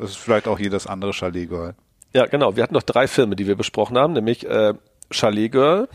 das 0.00 0.12
ist 0.12 0.16
vielleicht 0.16 0.48
auch 0.48 0.58
jedes 0.58 0.86
andere 0.86 1.12
Chalet 1.12 1.46
Girl. 1.50 1.74
Ja, 2.14 2.26
genau. 2.26 2.56
Wir 2.56 2.62
hatten 2.62 2.74
noch 2.74 2.82
drei 2.82 3.06
Filme, 3.08 3.36
die 3.36 3.46
wir 3.46 3.56
besprochen 3.56 3.98
haben, 3.98 4.12
nämlich 4.14 4.46
äh, 4.48 4.74
Charlie 5.10 5.48
Girl, 5.48 5.88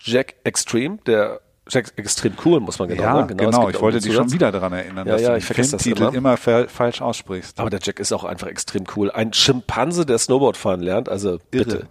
Jack 0.00 0.34
Extreme, 0.44 0.98
der 1.06 1.40
Jack 1.68 1.92
Extreme 1.96 2.34
Cool, 2.44 2.60
muss 2.60 2.78
man 2.78 2.88
genau 2.88 3.02
Ja, 3.02 3.12
sagen. 3.14 3.36
genau. 3.36 3.64
gibt 3.66 3.76
Ich 3.76 3.80
wollte 3.82 4.00
dich 4.00 4.12
schon 4.14 4.32
wieder 4.32 4.50
daran 4.50 4.72
erinnern, 4.72 5.06
Ja, 5.06 5.12
dass 5.14 5.22
ja, 5.22 5.28
du 5.28 5.34
den 5.38 5.42
Filmtitel 5.42 6.02
immer. 6.02 6.14
immer, 6.14 6.36
fa 6.36 6.66
falsch 6.68 7.00
aussprichst. 7.00 7.60
Aber 7.60 7.70
der 7.70 7.80
Jack 7.82 8.00
ist 8.00 8.12
auch 8.12 8.24
einfach 8.24 8.48
extrem 8.48 8.84
cool. 8.96 9.10
Ein 9.10 9.32
Schimpanse, 9.32 10.04
der 10.04 10.18
Snowboard 10.18 10.56
fahren 10.56 10.80
lernt, 10.80 11.08
also 11.08 11.38
bitte. 11.50 11.86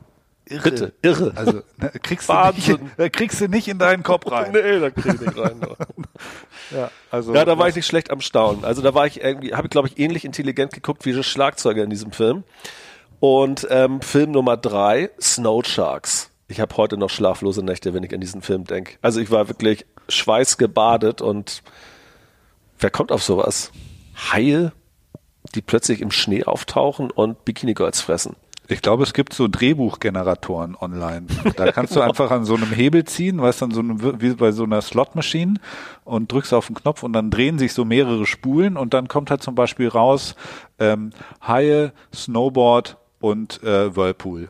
Irre. 0.46 0.64
Bitte, 0.64 0.94
irre. 1.04 1.32
Also 1.36 1.62
ne, 1.78 1.92
kriegst, 2.02 2.28
du 2.28 2.34
nicht, 2.56 3.14
kriegst 3.14 3.40
du 3.40 3.48
nicht 3.48 3.68
in 3.68 3.78
deinen 3.78 4.02
Kopf 4.02 4.32
rein. 4.32 4.52
Nee, 4.54 4.80
da 4.80 4.90
krieg 4.90 5.14
ich 5.14 5.22
nicht 5.22 5.38
rein. 5.38 5.62
Ja, 6.72 6.92
also 7.12 7.34
Ja, 7.34 7.46
da 7.46 7.58
war 7.58 7.68
ich 7.68 7.76
nicht 7.76 7.86
schlecht 7.88 8.12
am 8.12 8.20
Staunen. 8.20 8.64
Also 8.66 8.82
da 8.82 8.94
war 8.94 9.06
ich 9.08 9.22
irgendwie, 9.24 9.54
habe 9.54 9.68
ich 9.68 9.72
glaube 9.72 9.88
ich 9.88 9.98
ähnlich 10.00 10.26
intelligent 10.26 10.74
geguckt 10.74 11.06
wie 11.06 11.14
der 11.14 11.24
Schlagzeuger 11.24 11.84
in 11.84 11.90
diesem 11.90 12.12
Film. 12.12 12.44
Und 13.20 13.68
ähm, 13.70 14.02
Film 14.02 14.32
Nummer 14.32 14.58
drei, 14.58 15.10
Snow 15.20 15.66
Sharks. 15.66 16.32
Ich 16.48 16.60
habe 16.60 16.76
heute 16.78 16.98
noch 16.98 17.10
schlaflose 17.10 17.64
Nächte, 17.64 17.94
wenn 17.94 18.04
ich 18.04 18.14
an 18.14 18.22
diesen 18.22 18.42
Film 18.42 18.64
denke. 18.64 18.98
Also 19.02 19.20
ich 19.20 19.30
war 19.30 19.48
wirklich 19.50 19.86
schweißgebadet 20.08 21.22
und 21.22 21.62
wer 22.80 22.90
kommt 22.90 23.12
auf 23.12 23.24
sowas? 23.24 23.72
Haie, 24.32 24.72
die 25.54 25.62
plötzlich 25.62 26.02
im 26.02 26.12
Schnee 26.12 26.44
auftauchen 26.46 27.12
und 27.12 27.46
Bikini 27.46 27.74
Girls 27.74 28.02
fressen. 28.02 28.36
Ich 28.72 28.84
glaube, 28.84 29.02
es 29.02 29.14
gibt 29.14 29.34
so 29.34 29.48
Drehbuchgeneratoren 29.48 30.76
online. 30.80 31.26
Da 31.56 31.72
kannst 31.72 31.96
du 31.96 32.02
einfach 32.02 32.30
an 32.30 32.46
so 32.46 32.56
einem 32.56 32.72
Hebel 32.72 33.04
ziehen, 33.04 33.42
weißt 33.42 33.64
du, 33.64 33.72
so 33.72 33.80
einem, 33.80 34.22
wie 34.22 34.34
bei 34.36 34.52
so 34.52 34.64
einer 34.64 34.82
Slot-Machine 34.82 35.56
und 36.04 36.32
drückst 36.32 36.54
auf 36.54 36.68
den 36.68 36.76
Knopf 36.76 37.02
und 37.02 37.14
dann 37.14 37.32
drehen 37.32 37.58
sich 37.58 37.74
so 37.74 37.84
mehrere 37.84 38.28
Spulen 38.28 38.78
und 38.78 38.94
dann 38.94 39.08
kommt 39.08 39.32
halt 39.32 39.42
zum 39.42 39.56
Beispiel 39.56 39.88
raus 39.88 40.36
ähm, 40.78 41.12
Haie, 41.42 41.94
Snowboard 42.14 42.98
und 43.20 43.62
äh, 43.64 43.96
Whirlpool. 43.96 44.50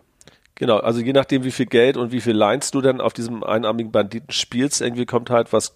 Genau, 0.55 0.77
also 0.77 0.99
je 0.99 1.13
nachdem, 1.13 1.43
wie 1.45 1.51
viel 1.51 1.67
Geld 1.67 1.95
und 1.95 2.11
wie 2.11 2.19
viel 2.21 2.35
Lines 2.35 2.71
du 2.71 2.81
dann 2.81 2.99
auf 2.99 3.13
diesem 3.13 3.43
einarmigen 3.43 3.91
Banditen 3.91 4.31
spielst, 4.31 4.81
irgendwie 4.81 5.05
kommt 5.05 5.29
halt 5.29 5.53
was 5.53 5.73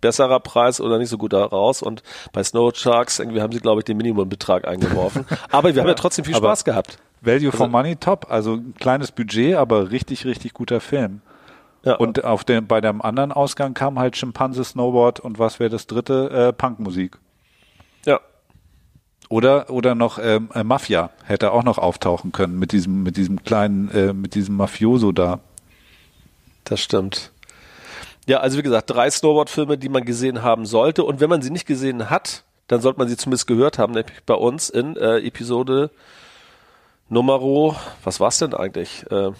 besserer 0.00 0.40
Preis 0.40 0.80
oder 0.80 0.98
nicht 0.98 1.08
so 1.10 1.18
gut 1.18 1.32
da 1.32 1.44
raus. 1.44 1.82
Und 1.82 2.02
bei 2.32 2.42
Snow 2.44 2.74
Sharks 2.74 3.18
irgendwie 3.18 3.42
haben 3.42 3.52
sie, 3.52 3.58
glaube 3.58 3.80
ich, 3.80 3.84
den 3.84 3.96
Minimumbetrag 3.96 4.66
eingeworfen. 4.68 5.26
Aber 5.50 5.74
wir 5.74 5.82
haben 5.82 5.88
ja 5.88 5.94
trotzdem 5.94 6.24
viel 6.24 6.34
Aber- 6.36 6.48
Spaß 6.48 6.64
gehabt. 6.64 6.98
Value 7.22 7.52
for 7.52 7.68
Money 7.68 7.96
top, 7.96 8.28
also 8.30 8.54
ein 8.54 8.72
kleines 8.80 9.12
Budget, 9.12 9.56
aber 9.56 9.90
richtig, 9.90 10.24
richtig 10.24 10.54
guter 10.54 10.80
Film. 10.80 11.20
Ja, 11.84 11.96
Und 11.96 12.24
auf 12.24 12.44
dem, 12.44 12.66
bei 12.66 12.80
dem 12.80 13.02
anderen 13.02 13.30
Ausgang 13.30 13.74
kam 13.74 13.98
halt 13.98 14.16
Schimpanse, 14.16 14.64
Snowboard 14.64 15.20
und 15.20 15.38
was 15.38 15.60
wäre 15.60 15.68
das 15.68 15.86
dritte? 15.86 16.30
Äh, 16.48 16.52
Punkmusik. 16.54 17.18
ja. 18.06 18.20
Oder 19.30 19.70
oder 19.70 19.94
noch 19.94 20.18
ähm, 20.20 20.50
äh, 20.54 20.64
Mafia 20.64 21.10
hätte 21.24 21.52
auch 21.52 21.62
noch 21.62 21.78
auftauchen 21.78 22.32
können 22.32 22.58
mit 22.58 22.72
diesem 22.72 23.04
mit 23.04 23.16
diesem 23.16 23.42
kleinen 23.44 23.88
äh, 23.92 24.12
mit 24.12 24.34
diesem 24.34 24.56
Mafioso 24.56 25.12
da. 25.12 25.38
Das 26.64 26.80
stimmt. 26.80 27.30
Ja, 28.26 28.40
also 28.40 28.58
wie 28.58 28.62
gesagt, 28.62 28.90
drei 28.90 29.08
Snowboard-Filme, 29.08 29.78
die 29.78 29.88
man 29.88 30.04
gesehen 30.04 30.42
haben 30.42 30.66
sollte. 30.66 31.04
Und 31.04 31.20
wenn 31.20 31.30
man 31.30 31.42
sie 31.42 31.50
nicht 31.50 31.66
gesehen 31.66 32.10
hat, 32.10 32.42
dann 32.66 32.80
sollte 32.80 32.98
man 32.98 33.08
sie 33.08 33.16
zumindest 33.16 33.46
gehört 33.46 33.78
haben, 33.78 33.92
nämlich 33.94 34.12
bei 34.26 34.34
uns 34.34 34.68
in 34.68 34.96
äh, 34.96 35.18
Episode 35.18 35.90
Numero, 37.08 37.76
was 38.04 38.20
war's 38.20 38.38
denn 38.38 38.52
eigentlich? 38.52 39.04
Äh, 39.10 39.30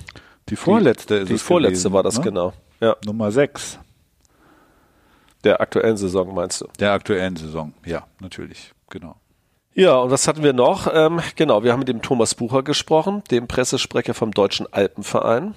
Die 0.48 0.56
vorletzte 0.56 1.16
ist 1.16 1.28
die 1.28 1.34
es 1.34 1.42
vorletzte 1.42 1.88
gewesen, 1.88 1.92
war 1.92 2.02
das 2.04 2.18
ne? 2.18 2.24
genau. 2.24 2.52
Ja, 2.80 2.96
Nummer 3.04 3.30
sechs 3.32 3.78
der 5.44 5.60
aktuellen 5.60 5.96
Saison 5.96 6.32
meinst 6.34 6.60
du? 6.60 6.68
der 6.78 6.92
aktuellen 6.92 7.34
Saison. 7.36 7.72
Ja, 7.84 8.06
natürlich, 8.20 8.72
genau. 8.88 9.16
Ja, 9.74 9.98
und 9.98 10.10
was 10.10 10.26
hatten 10.26 10.42
wir 10.42 10.52
noch? 10.52 10.92
Ähm, 10.92 11.20
genau, 11.36 11.62
wir 11.62 11.72
haben 11.72 11.80
mit 11.80 11.88
dem 11.88 12.02
Thomas 12.02 12.34
Bucher 12.34 12.62
gesprochen, 12.62 13.22
dem 13.30 13.46
Pressesprecher 13.46 14.14
vom 14.14 14.32
Deutschen 14.32 14.66
Alpenverein. 14.72 15.54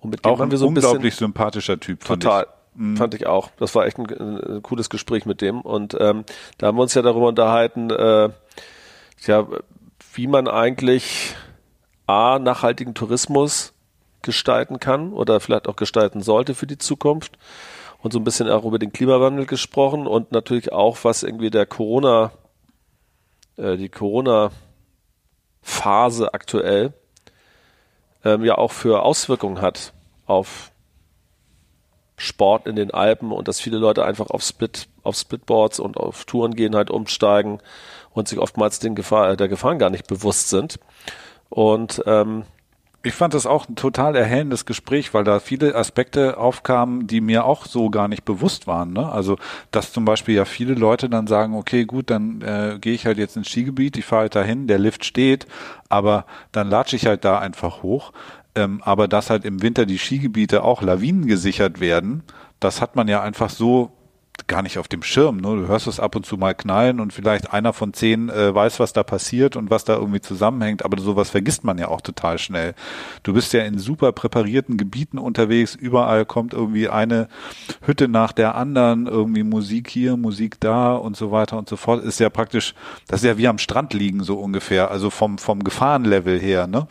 Und 0.00 0.10
mit 0.10 0.24
dem 0.24 0.30
Auch 0.30 0.38
haben 0.38 0.50
wir 0.50 0.58
so 0.58 0.68
ein 0.68 0.74
bisschen 0.74 0.90
unglaublich 0.90 1.16
sympathischer 1.16 1.80
Typ. 1.80 2.04
fand 2.04 2.22
Total. 2.22 2.44
Ich. 2.44 2.48
Fand 2.96 3.14
ich 3.14 3.26
auch. 3.26 3.50
Das 3.58 3.74
war 3.74 3.86
echt 3.86 3.98
ein, 3.98 4.06
ein 4.08 4.62
cooles 4.62 4.88
Gespräch 4.88 5.26
mit 5.26 5.40
dem. 5.40 5.60
Und 5.62 5.96
ähm, 5.98 6.24
da 6.58 6.68
haben 6.68 6.78
wir 6.78 6.82
uns 6.82 6.94
ja 6.94 7.02
darüber 7.02 7.26
unterhalten, 7.26 7.90
äh, 7.90 8.30
ja, 9.26 9.46
wie 10.14 10.28
man 10.28 10.46
eigentlich 10.46 11.34
A, 12.06 12.38
nachhaltigen 12.38 12.94
Tourismus 12.94 13.72
gestalten 14.22 14.78
kann 14.78 15.12
oder 15.12 15.40
vielleicht 15.40 15.68
auch 15.68 15.74
gestalten 15.74 16.22
sollte 16.22 16.54
für 16.54 16.68
die 16.68 16.78
Zukunft. 16.78 17.36
Und 18.00 18.12
so 18.12 18.20
ein 18.20 18.24
bisschen 18.24 18.48
auch 18.48 18.64
über 18.64 18.78
den 18.78 18.92
Klimawandel 18.92 19.46
gesprochen 19.46 20.06
und 20.06 20.30
natürlich 20.30 20.72
auch, 20.72 20.98
was 21.02 21.24
irgendwie 21.24 21.50
der 21.50 21.66
Corona, 21.66 22.30
äh, 23.58 23.76
die 23.76 23.88
Corona-Phase 23.88 26.32
aktuell 26.32 26.92
ähm, 28.24 28.44
ja 28.44 28.56
auch 28.56 28.72
für 28.72 29.02
Auswirkungen 29.02 29.60
hat 29.60 29.92
auf 30.26 30.72
Sport 32.16 32.66
in 32.66 32.76
den 32.76 32.90
Alpen 32.90 33.30
und 33.30 33.46
dass 33.46 33.60
viele 33.60 33.78
Leute 33.78 34.04
einfach 34.04 34.30
auf 34.30 34.42
Split, 34.42 34.88
auf 35.04 35.16
Splitboards 35.16 35.78
und 35.78 35.96
auf 35.96 36.24
Touren 36.24 36.54
gehen 36.54 36.74
halt 36.74 36.90
umsteigen 36.90 37.60
und 38.10 38.26
sich 38.26 38.38
oftmals 38.38 38.80
den 38.80 38.96
Gefahr, 38.96 39.30
äh, 39.30 39.36
der 39.36 39.48
Gefahren 39.48 39.78
gar 39.78 39.90
nicht 39.90 40.08
bewusst 40.08 40.48
sind. 40.48 40.80
Und 41.48 42.02
ähm, 42.06 42.44
Ich 43.08 43.14
fand 43.14 43.32
das 43.32 43.46
auch 43.46 43.66
ein 43.66 43.74
total 43.74 44.14
erhellendes 44.16 44.66
Gespräch, 44.66 45.14
weil 45.14 45.24
da 45.24 45.40
viele 45.40 45.74
Aspekte 45.74 46.36
aufkamen, 46.36 47.06
die 47.06 47.22
mir 47.22 47.46
auch 47.46 47.64
so 47.64 47.88
gar 47.88 48.06
nicht 48.06 48.26
bewusst 48.26 48.66
waren. 48.66 48.92
Ne? 48.92 49.10
Also, 49.10 49.38
dass 49.70 49.94
zum 49.94 50.04
Beispiel 50.04 50.34
ja 50.34 50.44
viele 50.44 50.74
Leute 50.74 51.08
dann 51.08 51.26
sagen, 51.26 51.54
okay, 51.54 51.86
gut, 51.86 52.10
dann 52.10 52.42
äh, 52.42 52.76
gehe 52.78 52.92
ich 52.92 53.06
halt 53.06 53.16
jetzt 53.16 53.38
ins 53.38 53.48
Skigebiet, 53.48 53.96
ich 53.96 54.04
fahre 54.04 54.22
halt 54.22 54.34
dahin, 54.34 54.66
der 54.66 54.78
Lift 54.78 55.06
steht, 55.06 55.46
aber 55.88 56.26
dann 56.52 56.68
latsche 56.68 56.96
ich 56.96 57.06
halt 57.06 57.24
da 57.24 57.38
einfach 57.38 57.82
hoch. 57.82 58.12
Ähm, 58.54 58.82
aber 58.84 59.08
dass 59.08 59.30
halt 59.30 59.46
im 59.46 59.62
Winter 59.62 59.86
die 59.86 59.98
Skigebiete 59.98 60.62
auch 60.62 60.82
Lawinen 60.82 61.26
gesichert 61.26 61.80
werden, 61.80 62.24
das 62.60 62.82
hat 62.82 62.94
man 62.94 63.08
ja 63.08 63.22
einfach 63.22 63.48
so 63.48 63.90
gar 64.46 64.62
nicht 64.62 64.78
auf 64.78 64.88
dem 64.88 65.02
Schirm. 65.02 65.38
Ne? 65.38 65.56
Du 65.56 65.66
hörst 65.66 65.86
es 65.86 65.98
ab 65.98 66.14
und 66.16 66.24
zu 66.24 66.36
mal 66.36 66.54
knallen 66.54 67.00
und 67.00 67.12
vielleicht 67.12 67.52
einer 67.52 67.72
von 67.72 67.92
zehn 67.92 68.28
äh, 68.28 68.54
weiß, 68.54 68.78
was 68.80 68.92
da 68.92 69.02
passiert 69.02 69.56
und 69.56 69.70
was 69.70 69.84
da 69.84 69.96
irgendwie 69.96 70.20
zusammenhängt, 70.20 70.84
aber 70.84 71.00
sowas 71.00 71.30
vergisst 71.30 71.64
man 71.64 71.78
ja 71.78 71.88
auch 71.88 72.00
total 72.00 72.38
schnell. 72.38 72.74
Du 73.22 73.32
bist 73.32 73.52
ja 73.52 73.64
in 73.64 73.78
super 73.78 74.12
präparierten 74.12 74.76
Gebieten 74.76 75.18
unterwegs, 75.18 75.74
überall 75.74 76.24
kommt 76.24 76.54
irgendwie 76.54 76.88
eine 76.88 77.28
Hütte 77.82 78.08
nach 78.08 78.32
der 78.32 78.54
anderen, 78.54 79.06
irgendwie 79.06 79.42
Musik 79.42 79.90
hier, 79.90 80.16
Musik 80.16 80.60
da 80.60 80.94
und 80.94 81.16
so 81.16 81.32
weiter 81.32 81.58
und 81.58 81.68
so 81.68 81.76
fort. 81.76 82.04
Ist 82.04 82.20
ja 82.20 82.30
praktisch, 82.30 82.74
das 83.08 83.20
ist 83.22 83.26
ja 83.26 83.38
wie 83.38 83.48
am 83.48 83.58
Strand 83.58 83.92
liegen 83.94 84.22
so 84.22 84.38
ungefähr, 84.38 84.90
also 84.90 85.10
vom, 85.10 85.38
vom 85.38 85.64
Gefahrenlevel 85.64 86.38
her. 86.38 86.66
Ne? 86.66 86.86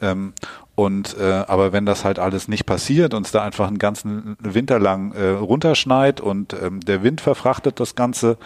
Ähm, 0.00 0.32
Und 0.80 1.14
äh, 1.18 1.44
aber 1.46 1.74
wenn 1.74 1.84
das 1.84 2.06
halt 2.06 2.18
alles 2.18 2.48
nicht 2.48 2.64
passiert 2.64 3.12
und 3.12 3.26
es 3.26 3.32
da 3.32 3.42
einfach 3.42 3.68
einen 3.68 3.76
ganzen 3.76 4.38
Winter 4.40 4.78
lang 4.78 5.12
äh, 5.12 5.28
runterschneit 5.28 6.22
und 6.22 6.54
ähm, 6.54 6.80
der 6.80 7.02
Wind 7.02 7.20
verfrachtet 7.20 7.80
das 7.80 7.96
Ganze, 7.96 8.38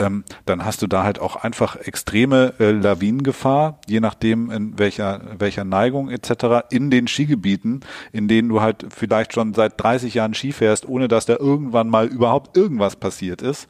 ähm, 0.00 0.24
dann 0.46 0.64
hast 0.64 0.82
du 0.82 0.88
da 0.88 1.04
halt 1.04 1.20
auch 1.20 1.36
einfach 1.36 1.76
extreme 1.76 2.54
äh, 2.58 2.72
Lawinengefahr, 2.72 3.78
je 3.86 4.00
nachdem 4.00 4.50
in 4.50 4.76
welcher 4.80 5.20
welcher 5.38 5.62
Neigung 5.62 6.10
etc. 6.10 6.66
in 6.70 6.90
den 6.90 7.06
Skigebieten, 7.06 7.84
in 8.10 8.26
denen 8.26 8.48
du 8.48 8.60
halt 8.60 8.86
vielleicht 8.88 9.32
schon 9.32 9.54
seit 9.54 9.80
30 9.80 10.12
Jahren 10.12 10.34
Ski 10.34 10.50
fährst, 10.50 10.88
ohne 10.88 11.06
dass 11.06 11.26
da 11.26 11.36
irgendwann 11.36 11.88
mal 11.88 12.08
überhaupt 12.08 12.56
irgendwas 12.56 12.96
passiert 12.96 13.42
ist. 13.42 13.68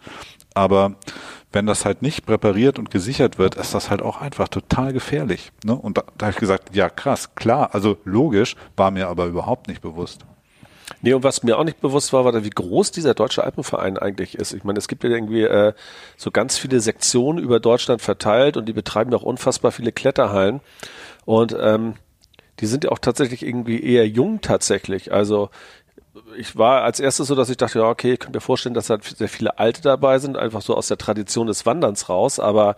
Aber 0.55 0.94
wenn 1.57 1.64
das 1.64 1.87
halt 1.87 2.03
nicht 2.03 2.27
präpariert 2.27 2.79
und 2.79 2.90
gesichert 2.90 3.38
wird, 3.38 3.55
ist 3.55 3.73
das 3.73 3.88
halt 3.88 4.03
auch 4.03 4.21
einfach 4.21 4.47
total 4.47 4.92
gefährlich. 4.92 5.53
Ne? 5.64 5.75
Und 5.75 5.97
da, 5.97 6.05
da 6.19 6.27
habe 6.27 6.35
ich 6.35 6.38
gesagt, 6.38 6.77
ja 6.77 6.90
krass, 6.90 7.35
klar, 7.35 7.75
also 7.75 7.97
logisch, 8.05 8.57
war 8.77 8.90
mir 8.90 9.09
aber 9.09 9.25
überhaupt 9.25 9.66
nicht 9.66 9.81
bewusst. 9.81 10.27
Nee, 11.01 11.14
und 11.14 11.25
was 11.25 11.42
mir 11.42 11.57
auch 11.57 11.64
nicht 11.64 11.81
bewusst 11.81 12.12
war, 12.12 12.27
war, 12.27 12.45
wie 12.45 12.51
groß 12.51 12.90
dieser 12.90 13.14
deutsche 13.14 13.42
Alpenverein 13.42 13.97
eigentlich 13.97 14.37
ist. 14.37 14.53
Ich 14.53 14.64
meine, 14.64 14.79
es 14.79 14.87
gibt 14.87 15.03
ja 15.03 15.09
irgendwie 15.09 15.45
äh, 15.45 15.73
so 16.19 16.31
ganz 16.31 16.59
viele 16.59 16.81
Sektionen 16.81 17.42
über 17.42 17.59
Deutschland 17.59 18.03
verteilt 18.03 18.59
und 18.59 18.66
die 18.66 18.75
betreiben 18.75 19.14
auch 19.14 19.23
unfassbar 19.23 19.73
viele 19.73 19.92
Kletterhallen. 19.92 20.61
Und 21.25 21.57
ähm, 21.59 21.95
die 22.61 22.66
sind 22.66 22.85
ja 22.85 22.90
auch 22.90 22.99
tatsächlich 22.99 23.42
irgendwie 23.42 23.83
eher 23.83 24.07
jung 24.07 24.42
tatsächlich. 24.42 25.11
Also 25.11 25.49
ich 26.37 26.57
war 26.57 26.83
als 26.83 27.00
erstes 27.00 27.29
so, 27.29 27.35
dass 27.35 27.50
ich 27.50 27.57
dachte, 27.57 27.79
ja, 27.79 27.88
okay, 27.88 28.14
ich 28.14 28.18
könnte 28.18 28.37
mir 28.37 28.42
vorstellen, 28.42 28.74
dass 28.74 28.90
halt 28.90 29.05
sehr 29.05 29.29
viele 29.29 29.59
Alte 29.59 29.83
dabei 29.83 30.18
sind, 30.18 30.37
einfach 30.37 30.62
so 30.62 30.74
aus 30.76 30.88
der 30.88 30.98
Tradition 30.98 31.46
des 31.46 31.66
Wanderns 31.66 32.09
raus, 32.09 32.40
aber 32.40 32.76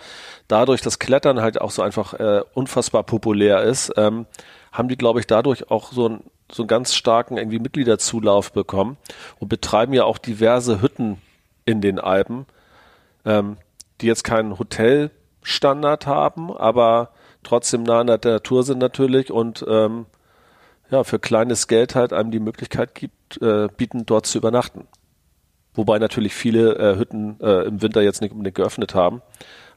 dadurch, 0.48 0.80
dass 0.80 0.98
Klettern 0.98 1.40
halt 1.40 1.60
auch 1.60 1.70
so 1.70 1.82
einfach 1.82 2.14
äh, 2.14 2.42
unfassbar 2.54 3.02
populär 3.04 3.62
ist, 3.62 3.92
ähm, 3.96 4.26
haben 4.72 4.88
die, 4.88 4.96
glaube 4.96 5.20
ich, 5.20 5.26
dadurch 5.26 5.70
auch 5.70 5.92
so, 5.92 6.08
ein, 6.08 6.22
so 6.50 6.62
einen 6.62 6.68
ganz 6.68 6.94
starken 6.94 7.36
irgendwie 7.36 7.58
Mitgliederzulauf 7.58 8.52
bekommen 8.52 8.96
und 9.38 9.48
betreiben 9.48 9.92
ja 9.92 10.04
auch 10.04 10.18
diverse 10.18 10.82
Hütten 10.82 11.20
in 11.64 11.80
den 11.80 11.98
Alpen, 11.98 12.46
ähm, 13.24 13.56
die 14.00 14.06
jetzt 14.06 14.24
keinen 14.24 14.58
Hotelstandard 14.58 16.06
haben, 16.06 16.56
aber 16.56 17.10
trotzdem 17.42 17.82
nah 17.82 18.00
an 18.00 18.06
der 18.06 18.18
Natur 18.24 18.62
sind 18.62 18.78
natürlich 18.78 19.30
und 19.30 19.64
ähm, 19.68 20.06
ja, 20.90 21.04
für 21.04 21.18
kleines 21.18 21.68
Geld 21.68 21.94
halt 21.94 22.12
einem 22.12 22.30
die 22.30 22.40
Möglichkeit 22.40 22.94
gibt, 22.94 23.14
äh, 23.40 23.68
bieten, 23.76 24.06
dort 24.06 24.26
zu 24.26 24.38
übernachten. 24.38 24.86
Wobei 25.74 25.98
natürlich 25.98 26.34
viele 26.34 26.74
äh, 26.76 26.98
Hütten 26.98 27.38
äh, 27.40 27.66
im 27.66 27.82
Winter 27.82 28.02
jetzt 28.02 28.20
nicht 28.20 28.32
unbedingt 28.32 28.56
geöffnet 28.56 28.94
haben. 28.94 29.22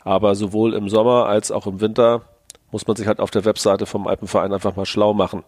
Aber 0.03 0.35
sowohl 0.35 0.73
im 0.73 0.89
Sommer 0.89 1.27
als 1.27 1.51
auch 1.51 1.67
im 1.67 1.79
Winter 1.79 2.23
muss 2.71 2.87
man 2.87 2.95
sich 2.95 3.07
halt 3.07 3.19
auf 3.19 3.31
der 3.31 3.45
Webseite 3.45 3.85
vom 3.85 4.07
Alpenverein 4.07 4.53
einfach 4.53 4.75
mal 4.75 4.85
schlau 4.85 5.13
machen, 5.13 5.43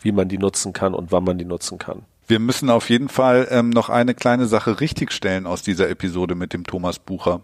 wie 0.00 0.12
man 0.12 0.28
die 0.28 0.38
nutzen 0.38 0.72
kann 0.72 0.94
und 0.94 1.12
wann 1.12 1.24
man 1.24 1.38
die 1.38 1.44
nutzen 1.44 1.78
kann. 1.78 2.02
Wir 2.26 2.38
müssen 2.38 2.70
auf 2.70 2.88
jeden 2.88 3.08
Fall 3.08 3.48
ähm, 3.50 3.70
noch 3.70 3.88
eine 3.88 4.14
kleine 4.14 4.46
Sache 4.46 4.80
richtigstellen 4.80 5.46
aus 5.46 5.62
dieser 5.62 5.88
Episode 5.90 6.34
mit 6.34 6.52
dem 6.52 6.64
Thomas 6.64 6.98
Bucher. 6.98 7.40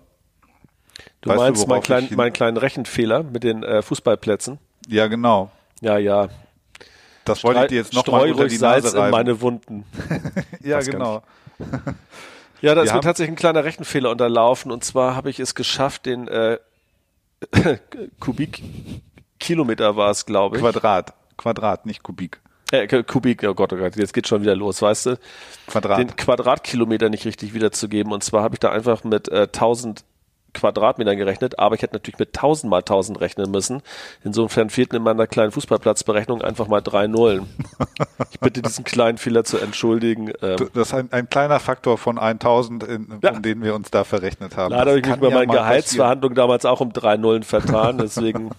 Du 1.20 1.30
weißt 1.30 1.38
meinst 1.38 1.64
du, 1.64 1.68
meinen 1.68 1.82
kleinen, 1.82 2.08
mein 2.16 2.32
kleinen 2.32 2.56
Rechenfehler 2.56 3.22
mit 3.22 3.44
den 3.44 3.62
äh, 3.62 3.82
Fußballplätzen? 3.82 4.58
Ja, 4.88 5.06
genau. 5.08 5.50
Ja, 5.80 5.98
ja. 5.98 6.28
Das 7.28 7.44
wollte 7.44 7.60
ich 7.62 7.66
dir 7.68 7.76
jetzt 7.76 7.94
nochmal 7.94 8.30
unter 8.30 8.48
die 8.48 8.56
Salz 8.56 8.84
Nase 8.84 8.98
in 8.98 9.10
meine 9.10 9.40
Wunden. 9.40 9.84
ja, 10.64 10.80
genau. 10.80 11.22
Ja, 12.60 12.74
da 12.74 12.82
ist 12.82 12.92
mir 12.92 13.00
tatsächlich 13.00 13.32
ein 13.32 13.36
kleiner 13.36 13.64
Rechenfehler 13.64 14.10
unterlaufen 14.10 14.72
und 14.72 14.84
zwar 14.84 15.14
habe 15.14 15.30
ich 15.30 15.38
es 15.38 15.54
geschafft, 15.54 16.06
den 16.06 16.28
äh, 16.28 16.58
Kubikkilometer 18.20 19.96
war 19.96 20.10
es, 20.10 20.26
glaube 20.26 20.56
ich. 20.56 20.62
Quadrat. 20.62 21.14
Quadrat, 21.36 21.86
nicht 21.86 22.02
Kubik. 22.02 22.40
Äh, 22.70 23.02
Kubik, 23.02 23.44
oh 23.44 23.54
Gott, 23.54 23.72
oh 23.72 23.76
Gott, 23.76 23.96
jetzt 23.96 24.12
geht 24.12 24.28
schon 24.28 24.42
wieder 24.42 24.54
los, 24.54 24.82
weißt 24.82 25.06
du? 25.06 25.18
Quadrat. 25.68 25.98
Den 25.98 26.16
Quadratkilometer 26.16 27.08
nicht 27.08 27.24
richtig 27.24 27.54
wiederzugeben. 27.54 28.12
Und 28.12 28.22
zwar 28.22 28.42
habe 28.42 28.56
ich 28.56 28.60
da 28.60 28.70
einfach 28.70 29.04
mit 29.04 29.28
äh, 29.28 29.42
1000 29.42 30.04
Quadratmetern 30.54 31.16
gerechnet, 31.16 31.58
aber 31.58 31.74
ich 31.74 31.82
hätte 31.82 31.94
natürlich 31.94 32.18
mit 32.18 32.36
1000 32.36 32.70
mal 32.70 32.78
1000 32.78 33.20
rechnen 33.20 33.50
müssen. 33.50 33.82
Insofern 34.24 34.70
fehlten 34.70 34.96
in 34.96 35.02
meiner 35.02 35.26
kleinen 35.26 35.52
Fußballplatzberechnung 35.52 36.42
einfach 36.42 36.68
mal 36.68 36.80
drei 36.80 37.06
Nullen. 37.06 37.46
Ich 38.30 38.40
bitte 38.40 38.62
diesen 38.62 38.84
kleinen 38.84 39.18
Fehler 39.18 39.44
zu 39.44 39.58
entschuldigen. 39.58 40.32
Ähm, 40.42 40.56
das 40.74 40.88
ist 40.88 40.94
ein, 40.94 41.10
ein 41.12 41.28
kleiner 41.28 41.60
Faktor 41.60 41.98
von 41.98 42.18
1000, 42.18 42.84
in, 42.84 43.18
ja. 43.22 43.32
um 43.32 43.42
den 43.42 43.62
wir 43.62 43.74
uns 43.74 43.90
da 43.90 44.04
verrechnet 44.04 44.56
haben. 44.56 44.72
Leider 44.72 44.90
habe 44.90 45.00
ich 45.00 45.06
mich 45.06 45.16
bei 45.16 45.28
ja 45.28 45.34
meinen 45.34 45.50
Gehaltsverhandlungen 45.50 46.36
damals 46.36 46.64
auch 46.64 46.80
um 46.80 46.92
drei 46.92 47.16
Nullen 47.16 47.42
vertan, 47.42 47.98
deswegen. 48.02 48.50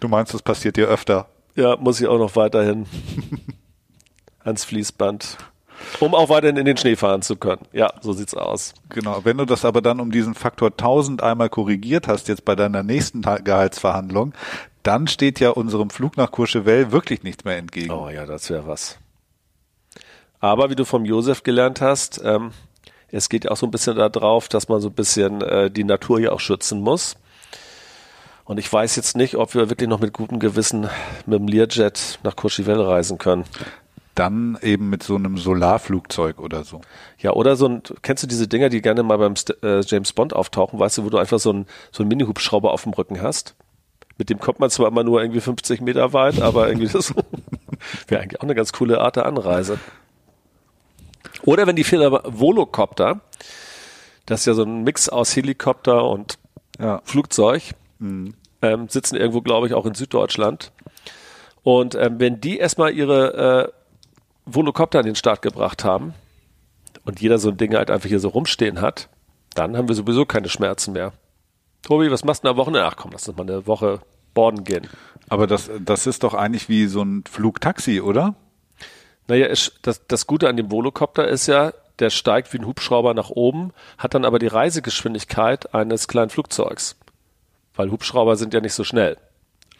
Du 0.00 0.08
meinst, 0.08 0.34
das 0.34 0.42
passiert 0.42 0.76
dir 0.76 0.88
öfter? 0.88 1.26
Ja, 1.54 1.76
muss 1.76 2.00
ich 2.00 2.08
auch 2.08 2.18
noch 2.18 2.34
weiterhin 2.34 2.86
ans 4.44 4.64
Fließband 4.64 5.38
um 6.00 6.14
auch 6.14 6.28
weiterhin 6.28 6.56
in 6.56 6.64
den 6.64 6.76
Schnee 6.76 6.96
fahren 6.96 7.22
zu 7.22 7.36
können. 7.36 7.62
Ja, 7.72 7.92
so 8.00 8.12
sieht's 8.12 8.34
aus. 8.34 8.74
Genau. 8.88 9.20
Wenn 9.24 9.38
du 9.38 9.44
das 9.44 9.64
aber 9.64 9.82
dann 9.82 10.00
um 10.00 10.10
diesen 10.10 10.34
Faktor 10.34 10.70
1000 10.70 11.22
einmal 11.22 11.48
korrigiert 11.48 12.08
hast, 12.08 12.28
jetzt 12.28 12.44
bei 12.44 12.56
deiner 12.56 12.82
nächsten 12.82 13.22
Gehaltsverhandlung, 13.22 14.34
dann 14.82 15.06
steht 15.06 15.40
ja 15.40 15.50
unserem 15.50 15.90
Flug 15.90 16.16
nach 16.16 16.30
Courchevel 16.30 16.92
wirklich 16.92 17.22
nichts 17.22 17.44
mehr 17.44 17.58
entgegen. 17.58 17.90
Oh 17.90 18.08
ja, 18.08 18.26
das 18.26 18.50
wäre 18.50 18.66
was. 18.66 18.98
Aber 20.40 20.70
wie 20.70 20.74
du 20.74 20.84
vom 20.84 21.04
Josef 21.04 21.44
gelernt 21.44 21.80
hast, 21.80 22.20
ähm, 22.24 22.50
es 23.12 23.28
geht 23.28 23.44
ja 23.44 23.50
auch 23.50 23.56
so 23.56 23.66
ein 23.66 23.70
bisschen 23.70 23.96
darauf, 23.96 24.48
dass 24.48 24.68
man 24.68 24.80
so 24.80 24.88
ein 24.88 24.94
bisschen 24.94 25.40
äh, 25.42 25.70
die 25.70 25.84
Natur 25.84 26.18
hier 26.18 26.32
auch 26.32 26.40
schützen 26.40 26.80
muss. 26.80 27.16
Und 28.44 28.58
ich 28.58 28.70
weiß 28.72 28.96
jetzt 28.96 29.16
nicht, 29.16 29.36
ob 29.36 29.54
wir 29.54 29.70
wirklich 29.70 29.88
noch 29.88 30.00
mit 30.00 30.12
gutem 30.12 30.40
Gewissen 30.40 30.88
mit 31.26 31.38
dem 31.38 31.46
Learjet 31.46 32.18
nach 32.24 32.34
Courchevel 32.34 32.80
reisen 32.80 33.18
können 33.18 33.44
dann 34.14 34.58
eben 34.62 34.90
mit 34.90 35.02
so 35.02 35.14
einem 35.14 35.38
Solarflugzeug 35.38 36.38
oder 36.38 36.64
so. 36.64 36.80
Ja, 37.18 37.32
oder 37.32 37.56
so 37.56 37.66
ein, 37.66 37.82
kennst 38.02 38.22
du 38.22 38.26
diese 38.26 38.46
Dinger, 38.46 38.68
die 38.68 38.82
gerne 38.82 39.02
mal 39.02 39.18
beim 39.18 39.34
äh, 39.62 39.80
James 39.80 40.12
Bond 40.12 40.34
auftauchen, 40.34 40.78
weißt 40.78 40.98
du, 40.98 41.04
wo 41.04 41.10
du 41.10 41.18
einfach 41.18 41.38
so 41.38 41.52
ein 41.52 41.66
so 41.90 42.02
ein 42.02 42.08
Mini-Hubschrauber 42.08 42.72
auf 42.72 42.82
dem 42.82 42.92
Rücken 42.92 43.22
hast? 43.22 43.54
Mit 44.18 44.28
dem 44.28 44.38
kommt 44.38 44.60
man 44.60 44.70
zwar 44.70 44.88
immer 44.88 45.04
nur 45.04 45.22
irgendwie 45.22 45.40
50 45.40 45.80
Meter 45.80 46.12
weit, 46.12 46.40
aber 46.40 46.68
irgendwie 46.68 46.88
das 46.88 47.14
wäre 48.08 48.22
eigentlich 48.22 48.40
auch 48.40 48.44
eine 48.44 48.54
ganz 48.54 48.72
coole 48.72 49.00
Art 49.00 49.16
der 49.16 49.26
Anreise. 49.26 49.78
Oder 51.44 51.66
wenn 51.66 51.76
die 51.76 51.84
Firma 51.84 52.22
Volocopter, 52.24 53.20
das 54.26 54.40
ist 54.40 54.46
ja 54.46 54.54
so 54.54 54.62
ein 54.62 54.84
Mix 54.84 55.08
aus 55.08 55.34
Helikopter 55.34 56.04
und 56.04 56.38
ja. 56.78 57.00
Flugzeug, 57.04 57.62
mhm. 57.98 58.34
ähm, 58.60 58.88
sitzen 58.88 59.16
irgendwo, 59.16 59.40
glaube 59.40 59.66
ich, 59.66 59.74
auch 59.74 59.86
in 59.86 59.94
Süddeutschland. 59.94 60.70
Und 61.62 61.94
ähm, 61.94 62.18
wenn 62.18 62.40
die 62.40 62.58
erstmal 62.58 62.92
ihre 62.92 63.72
äh, 63.72 63.81
Volocopter 64.44 65.00
an 65.00 65.06
den 65.06 65.14
Start 65.14 65.42
gebracht 65.42 65.84
haben 65.84 66.14
und 67.04 67.20
jeder 67.20 67.38
so 67.38 67.50
ein 67.50 67.56
Ding 67.56 67.74
halt 67.74 67.90
einfach 67.90 68.08
hier 68.08 68.20
so 68.20 68.28
rumstehen 68.28 68.80
hat, 68.80 69.08
dann 69.54 69.76
haben 69.76 69.88
wir 69.88 69.94
sowieso 69.94 70.24
keine 70.24 70.48
Schmerzen 70.48 70.92
mehr. 70.92 71.12
Tobi, 71.82 72.10
was 72.10 72.24
machst 72.24 72.44
du 72.44 72.48
am 72.48 72.56
Wochenende? 72.56 72.86
Ach 72.86 72.96
komm, 72.96 73.10
lass 73.12 73.28
uns 73.28 73.36
mal 73.36 73.42
eine 73.42 73.66
Woche 73.66 74.00
borden 74.34 74.64
gehen. 74.64 74.88
Aber 75.28 75.46
das, 75.46 75.70
das 75.80 76.06
ist 76.06 76.22
doch 76.22 76.34
eigentlich 76.34 76.68
wie 76.68 76.86
so 76.86 77.02
ein 77.02 77.24
Flugtaxi, 77.28 78.00
oder? 78.00 78.34
Naja, 79.28 79.48
das, 79.82 80.06
das 80.06 80.26
Gute 80.26 80.48
an 80.48 80.56
dem 80.56 80.70
Volocopter 80.70 81.26
ist 81.26 81.46
ja, 81.46 81.72
der 81.98 82.10
steigt 82.10 82.52
wie 82.52 82.58
ein 82.58 82.66
Hubschrauber 82.66 83.14
nach 83.14 83.30
oben, 83.30 83.72
hat 83.98 84.14
dann 84.14 84.24
aber 84.24 84.38
die 84.38 84.46
Reisegeschwindigkeit 84.46 85.74
eines 85.74 86.08
kleinen 86.08 86.30
Flugzeugs. 86.30 86.96
Weil 87.74 87.90
Hubschrauber 87.90 88.36
sind 88.36 88.54
ja 88.54 88.60
nicht 88.60 88.74
so 88.74 88.84
schnell. 88.84 89.16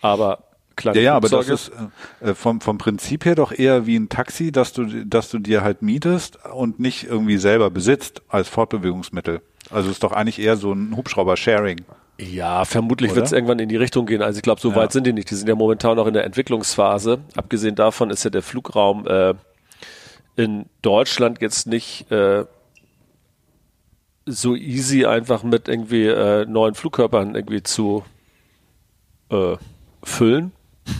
Aber 0.01 0.45
kleine 0.77 0.99
Ja, 0.99 1.05
ja, 1.05 1.15
aber 1.15 1.29
das 1.29 1.49
ist 1.49 1.73
äh, 2.21 2.31
äh, 2.31 2.35
vom, 2.35 2.61
vom 2.61 2.79
Prinzip 2.79 3.25
her 3.25 3.35
doch 3.35 3.53
eher 3.53 3.87
wie 3.87 3.97
ein 3.97 4.09
Taxi, 4.09 4.53
dass 4.53 4.73
du, 4.73 5.05
dass 5.05 5.31
du 5.31 5.39
dir 5.39 5.63
halt 5.63 5.83
mietest 5.83 6.39
und 6.53 6.81
nicht 6.81 7.05
irgendwie 7.05 7.39
selber 7.39 7.71
besitzt 7.71 8.23
als 8.29 8.49
Fortbewegungsmittel. 8.49 9.41
Also 9.71 9.91
ist 9.91 10.03
doch 10.03 10.13
eigentlich 10.13 10.39
eher 10.39 10.57
so 10.57 10.73
ein 10.73 10.97
Hubschrauber-Sharing. 10.97 11.83
Ja, 12.19 12.65
vermutlich 12.65 13.15
wird 13.15 13.27
es 13.27 13.33
irgendwann 13.33 13.59
in 13.59 13.69
die 13.69 13.77
Richtung 13.77 14.07
gehen. 14.07 14.23
Also 14.23 14.37
ich 14.37 14.43
glaube, 14.43 14.61
so 14.61 14.71
ja. 14.71 14.77
weit 14.77 14.93
sind 14.93 15.07
die 15.07 15.13
nicht. 15.13 15.31
Die 15.31 15.35
sind 15.35 15.49
ja 15.49 15.55
momentan 15.55 15.97
noch 15.97 16.07
in 16.07 16.15
der 16.15 16.25
Entwicklungsphase. 16.25 17.19
Abgesehen 17.37 17.75
davon 17.75 18.11
ist 18.11 18.23
ja 18.25 18.31
der 18.31 18.43
Flugraum 18.43 19.07
äh, 19.07 19.35
in 20.37 20.67
Deutschland 20.83 21.41
jetzt 21.41 21.67
nicht 21.67 22.11
äh, 22.11 22.45
so 24.27 24.55
easy 24.55 25.05
einfach 25.05 25.43
mit 25.43 25.69
irgendwie 25.69 26.07
äh, 26.07 26.47
neuen 26.47 26.75
Flugkörpern 26.75 27.35
irgendwie 27.35 27.63
zu 27.63 28.05
äh, 29.31 29.57
füllen. 30.03 30.53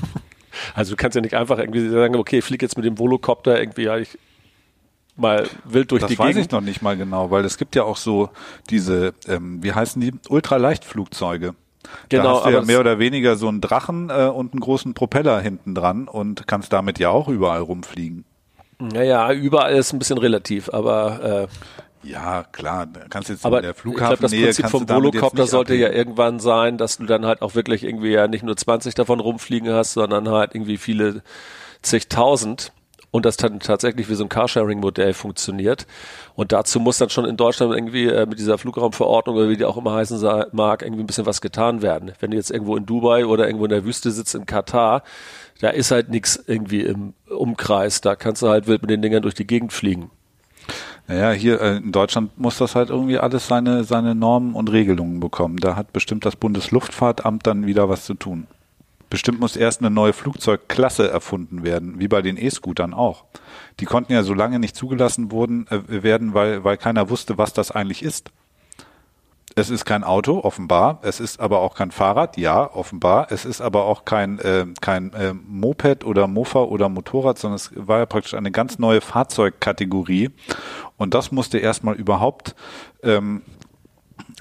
Also 0.75 0.93
du 0.93 0.97
kannst 0.97 1.17
ja 1.17 1.21
nicht 1.21 1.35
einfach 1.35 1.59
irgendwie 1.59 1.89
sagen, 1.89 2.15
okay, 2.15 2.39
ich 2.39 2.45
fliege 2.45 2.65
jetzt 2.65 2.77
mit 2.77 2.85
dem 2.85 2.99
Volocopter 2.99 3.59
irgendwie 3.59 3.85
ja, 3.85 3.97
ich 3.97 4.17
mal 5.17 5.49
wild 5.65 5.91
durch 5.91 6.01
das 6.01 6.11
die 6.11 6.17
Gegend. 6.17 6.31
Das 6.31 6.37
weiß 6.37 6.45
ich 6.45 6.51
noch 6.51 6.61
nicht 6.61 6.83
mal 6.83 6.97
genau, 6.97 7.31
weil 7.31 7.45
es 7.45 7.59
gibt 7.59 7.75
ja 7.75 7.85
auch 7.85 7.97
so 7.97 8.31
diese, 8.71 9.15
ähm, 9.27 9.63
wie 9.63 9.73
heißen 9.73 10.01
die, 10.01 10.13
Ultraleichtflugzeuge. 10.29 11.55
Genau, 12.09 12.23
da 12.23 12.35
hast 12.35 12.47
du 12.47 12.51
ja 12.51 12.63
mehr 12.63 12.81
oder 12.81 12.99
weniger 12.99 13.37
so 13.37 13.49
einen 13.49 13.61
Drachen 13.61 14.09
äh, 14.11 14.27
und 14.27 14.53
einen 14.53 14.61
großen 14.61 14.95
Propeller 14.95 15.41
hinten 15.41 15.75
dran 15.75 16.09
und 16.09 16.47
kannst 16.47 16.73
damit 16.73 16.99
ja 16.99 17.11
auch 17.11 17.29
überall 17.29 17.61
rumfliegen. 17.61 18.25
Naja, 18.79 19.33
überall 19.33 19.75
ist 19.75 19.93
ein 19.93 19.99
bisschen 19.99 20.19
relativ, 20.19 20.73
aber 20.73 21.49
äh, 21.49 21.49
Ja, 22.03 22.45
klar, 22.51 22.87
da 22.87 23.01
kannst 23.09 23.29
jetzt 23.29 23.45
Aber 23.45 23.61
der 23.61 23.71
ich 23.71 23.77
glaube, 23.77 23.97
Flughafen 23.97 24.23
das 24.23 24.33
Prinzip 24.33 24.69
vom 24.69 24.89
Volocopter 24.89 25.47
sollte 25.47 25.75
ja 25.75 25.91
irgendwann 25.91 26.41
sein, 26.41 26.79
dass 26.79 26.99
du 26.99 27.07
dann 27.07 27.27
halt 27.27 27.43
auch 27.43 27.55
wirklich 27.55 27.85
irgendwie 27.85 28.11
ja 28.11 28.27
nicht 28.29 28.43
nur 28.43 28.57
20 28.57 28.95
davon 28.95 29.21
rumfliegen 29.21 29.73
hast, 29.73 29.93
sondern 29.93 30.29
halt 30.29 30.55
irgendwie 30.55 30.79
viele 30.79 31.23
zigtausend 31.83 32.73
und 33.13 33.27
das 33.27 33.37
dann 33.37 33.61
tatsächlich 33.61 34.09
wie 34.09 34.15
so 34.15 34.25
ein 34.25 34.31
Carsharing-Modell 34.31 35.13
funktioniert. 35.13 35.87
Und 36.35 36.51
dazu 36.51 36.81
muss 36.81 36.97
dann 36.97 37.11
schon 37.11 37.27
in 37.27 37.37
Deutschland 37.37 37.73
irgendwie 37.75 38.07
äh, 38.07 38.27
mit 38.27 38.39
dieser 38.39 38.57
Flugraumverordnung 38.57 39.37
oder 39.37 39.49
wie 39.51 39.57
die 39.57 39.67
auch 39.67 39.77
immer 39.77 39.93
heißen 39.93 40.19
mag, 40.53 40.83
irgendwie 40.83 41.03
ein 41.03 41.07
bisschen 41.07 41.27
was 41.27 41.43
getan 41.43 41.83
werden. 41.83 42.13
Wenn 42.21 42.31
du 42.31 42.39
jetzt 42.39 42.51
irgendwo 42.51 42.75
in 42.75 42.87
Dubai 42.87 43.27
oder 43.27 43.47
irgendwo 43.47 43.67
in 43.67 43.71
der 43.71 43.85
Wüste 43.85 44.11
sitzt 44.11 44.35
in 44.35 44.47
Katar, 44.47 45.03
da 45.61 45.69
ist 45.69 45.91
halt 45.91 46.09
nichts 46.09 46.43
irgendwie 46.47 46.81
im 46.81 47.13
Umkreis. 47.29 48.01
Da 48.01 48.17
kannst 48.17 48.41
du 48.41 48.49
halt 48.49 48.67
wild 48.67 48.81
mit 48.81 48.91
den 48.91 49.03
Dingern 49.03 49.23
durch 49.23 49.35
die 49.35 49.47
Gegend 49.47 49.75
fliegen. 49.75 50.11
Naja, 51.13 51.33
hier 51.33 51.61
äh, 51.61 51.77
in 51.77 51.93
Deutschland 51.93 52.39
muss 52.39 52.57
das 52.57 52.75
halt 52.75 52.89
irgendwie 52.89 53.19
alles 53.19 53.47
seine, 53.47 53.85
seine 53.85 54.15
Normen 54.15 54.55
und 54.55 54.73
Regelungen 54.73 55.21
bekommen. 55.21 55.59
Da 55.59 55.77
hat 55.77 55.93
bestimmt 55.93 56.25
das 56.25 56.37
Bundesluftfahrtamt 56.37 57.47
dann 57.47 57.67
wieder 57.67 57.91
was 57.91 58.07
zu 58.07 58.15
tun. 58.15 58.47
Bestimmt 59.11 59.39
muss 59.39 59.55
erst 59.55 59.83
eine 59.83 59.91
neue 59.91 60.15
Flugzeugklasse 60.15 61.11
erfunden 61.11 61.65
werden, 61.65 62.01
wie 62.01 62.09
bei 62.09 62.23
den 62.23 62.39
E-Scootern 62.39 62.95
auch. 62.95 63.27
Die 63.79 63.85
konnten 63.85 64.15
ja 64.15 64.23
so 64.23 64.33
lange 64.33 64.59
nicht 64.59 64.75
zugelassen 64.75 65.31
wurden, 65.31 65.67
äh, 65.69 66.03
werden, 66.03 66.33
weil, 66.33 66.65
weil 66.65 66.79
keiner 66.79 67.11
wusste, 67.11 67.37
was 67.37 67.53
das 67.53 67.71
eigentlich 67.73 68.03
ist. 68.03 68.31
Es 69.55 69.71
ist 69.71 69.85
kein 69.85 70.03
Auto, 70.03 70.41
offenbar. 70.41 71.01
Es 71.03 71.21
ist 71.21 71.41
aber 71.41 71.61
auch 71.61 71.75
kein 71.75 71.91
Fahrrad, 71.91 72.37
ja, 72.37 72.75
offenbar. 72.75 73.27
Es 73.31 73.45
ist 73.45 73.61
aber 73.61 73.85
auch 73.85 74.05
kein, 74.05 74.39
äh, 74.39 74.67
kein 74.81 75.13
äh, 75.13 75.35
Moped 75.35 76.05
oder 76.05 76.27
Mofa 76.27 76.61
oder 76.61 76.89
Motorrad, 76.89 77.39
sondern 77.39 77.57
es 77.57 77.71
war 77.75 77.99
ja 77.99 78.07
praktisch 78.07 78.35
eine 78.35 78.51
ganz 78.51 78.79
neue 78.79 79.01
Fahrzeugkategorie. 79.01 80.31
Und 80.97 81.15
das 81.15 81.33
musste 81.33 81.59
erstmal 81.59 81.97
überhaupt 81.97 82.55
ähm, 83.03 83.43
äh, 83.43 83.62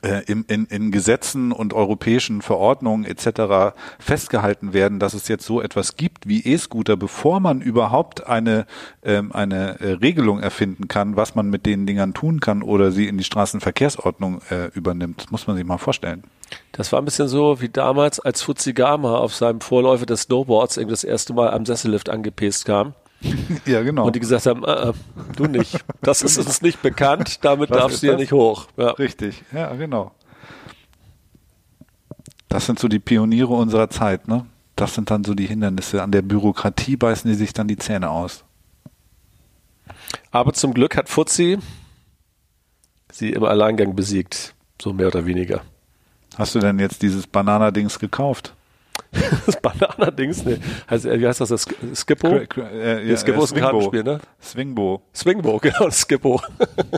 in, 0.02 0.44
in, 0.46 0.66
in 0.66 0.92
Gesetzen 0.92 1.52
und 1.52 1.74
europäischen 1.74 2.42
Verordnungen 2.42 3.06
etc. 3.06 3.76
festgehalten 4.00 4.74
werden, 4.74 5.00
dass 5.00 5.14
es 5.14 5.28
jetzt 5.28 5.46
so 5.46 5.62
etwas 5.62 5.96
gibt 5.96 6.28
wie 6.28 6.44
E-Scooter, 6.44 6.98
bevor 6.98 7.40
man 7.40 7.62
überhaupt 7.62 8.28
eine, 8.28 8.66
ähm, 9.04 9.32
eine 9.32 9.80
äh, 9.80 9.92
Regelung 9.94 10.40
erfinden 10.40 10.88
kann, 10.88 11.16
was 11.16 11.36
man 11.36 11.50
mit 11.50 11.66
den 11.66 11.86
Dingern 11.86 12.14
tun 12.14 12.40
kann 12.40 12.64
oder 12.64 12.92
sie 12.92 13.08
in 13.08 13.18
die 13.18 13.24
Straßenverkehrsordnung 13.24 14.42
äh, 14.50 14.68
übernimmt. 14.74 15.22
Das 15.22 15.32
muss 15.32 15.48
man 15.48 15.56
sich 15.56 15.66
mal 15.66 15.78
vorstellen. 15.78 16.24
Das 16.72 16.92
war 16.92 17.02
ein 17.02 17.06
bisschen 17.06 17.28
so 17.28 17.62
wie 17.62 17.70
damals, 17.70 18.20
als 18.20 18.42
Fuzigama 18.42 19.18
auf 19.18 19.34
seinem 19.36 19.62
Vorläufer 19.62 20.06
des 20.06 20.24
Snowboards 20.24 20.80
das 20.88 21.04
erste 21.04 21.34
Mal 21.34 21.52
am 21.52 21.66
Sessellift 21.66 22.10
angepest 22.10 22.66
kam. 22.66 22.94
Ja, 23.66 23.82
genau. 23.84 24.06
Und 24.08 24.16
die 24.16 24.20
gesagt 24.20 24.46
haben, 24.48 24.64
äh, 24.64 24.90
äh, 24.90 24.94
du 25.36 25.46
nicht. 25.46 25.84
Das 26.02 26.22
ist 26.22 26.38
uns 26.38 26.62
nicht 26.62 26.82
bekannt, 26.82 27.44
damit 27.46 27.70
Was 27.70 27.78
darfst 27.78 28.04
du 28.04 28.08
das? 28.08 28.20
nicht 28.20 28.32
hoch. 28.32 28.68
Ja. 28.78 28.92
Richtig, 28.92 29.44
ja, 29.54 29.74
genau. 29.76 30.12
Das 32.50 32.66
sind 32.66 32.80
so 32.80 32.88
die 32.88 33.00
Pioniere 33.00 33.54
unserer 33.54 33.90
Zeit, 33.90 34.28
ne? 34.28 34.46
Das 34.76 34.96
sind 34.96 35.12
dann 35.12 35.24
so 35.24 35.36
die 35.36 35.46
Hindernisse. 35.46 36.02
An 36.02 36.12
der 36.12 36.22
Bürokratie 36.22 36.98
beißen 36.98 37.30
die 37.30 37.36
sich 37.38 37.54
dann 37.54 37.68
die 37.68 37.78
Zähne 37.78 38.10
aus. 38.10 38.44
Aber 40.32 40.54
zum 40.54 40.74
Glück 40.74 40.98
hat 40.98 41.08
Fuzzi 41.08 41.60
sie 43.12 43.30
im 43.32 43.44
Alleingang 43.44 43.96
besiegt. 43.96 44.56
So 44.82 44.94
mehr 44.94 45.08
oder 45.08 45.26
weniger. 45.26 45.62
Hast 46.38 46.56
du 46.56 46.60
denn 46.60 46.80
jetzt 46.80 47.02
dieses 47.02 47.28
Bananadings 47.28 48.00
gekauft? 48.00 48.56
Das 49.46 49.60
Bananadings, 49.60 50.46
ne. 50.46 50.60
Also, 50.88 51.10
wie 51.12 51.28
heißt 51.28 51.42
das? 51.42 51.50
das 51.50 51.68
Skippo? 51.96 52.28
Äh, 52.28 53.08
ja, 53.08 53.18
Skippo 53.18 53.42
äh, 53.42 53.44
ist 53.44 53.54
ein 53.54 53.62
Kartenspiel, 53.62 54.04
ne? 54.04 54.20
Swingbo. 54.42 55.02
Swingbo, 55.14 55.58
genau, 55.62 55.90
Skippo. 55.90 56.42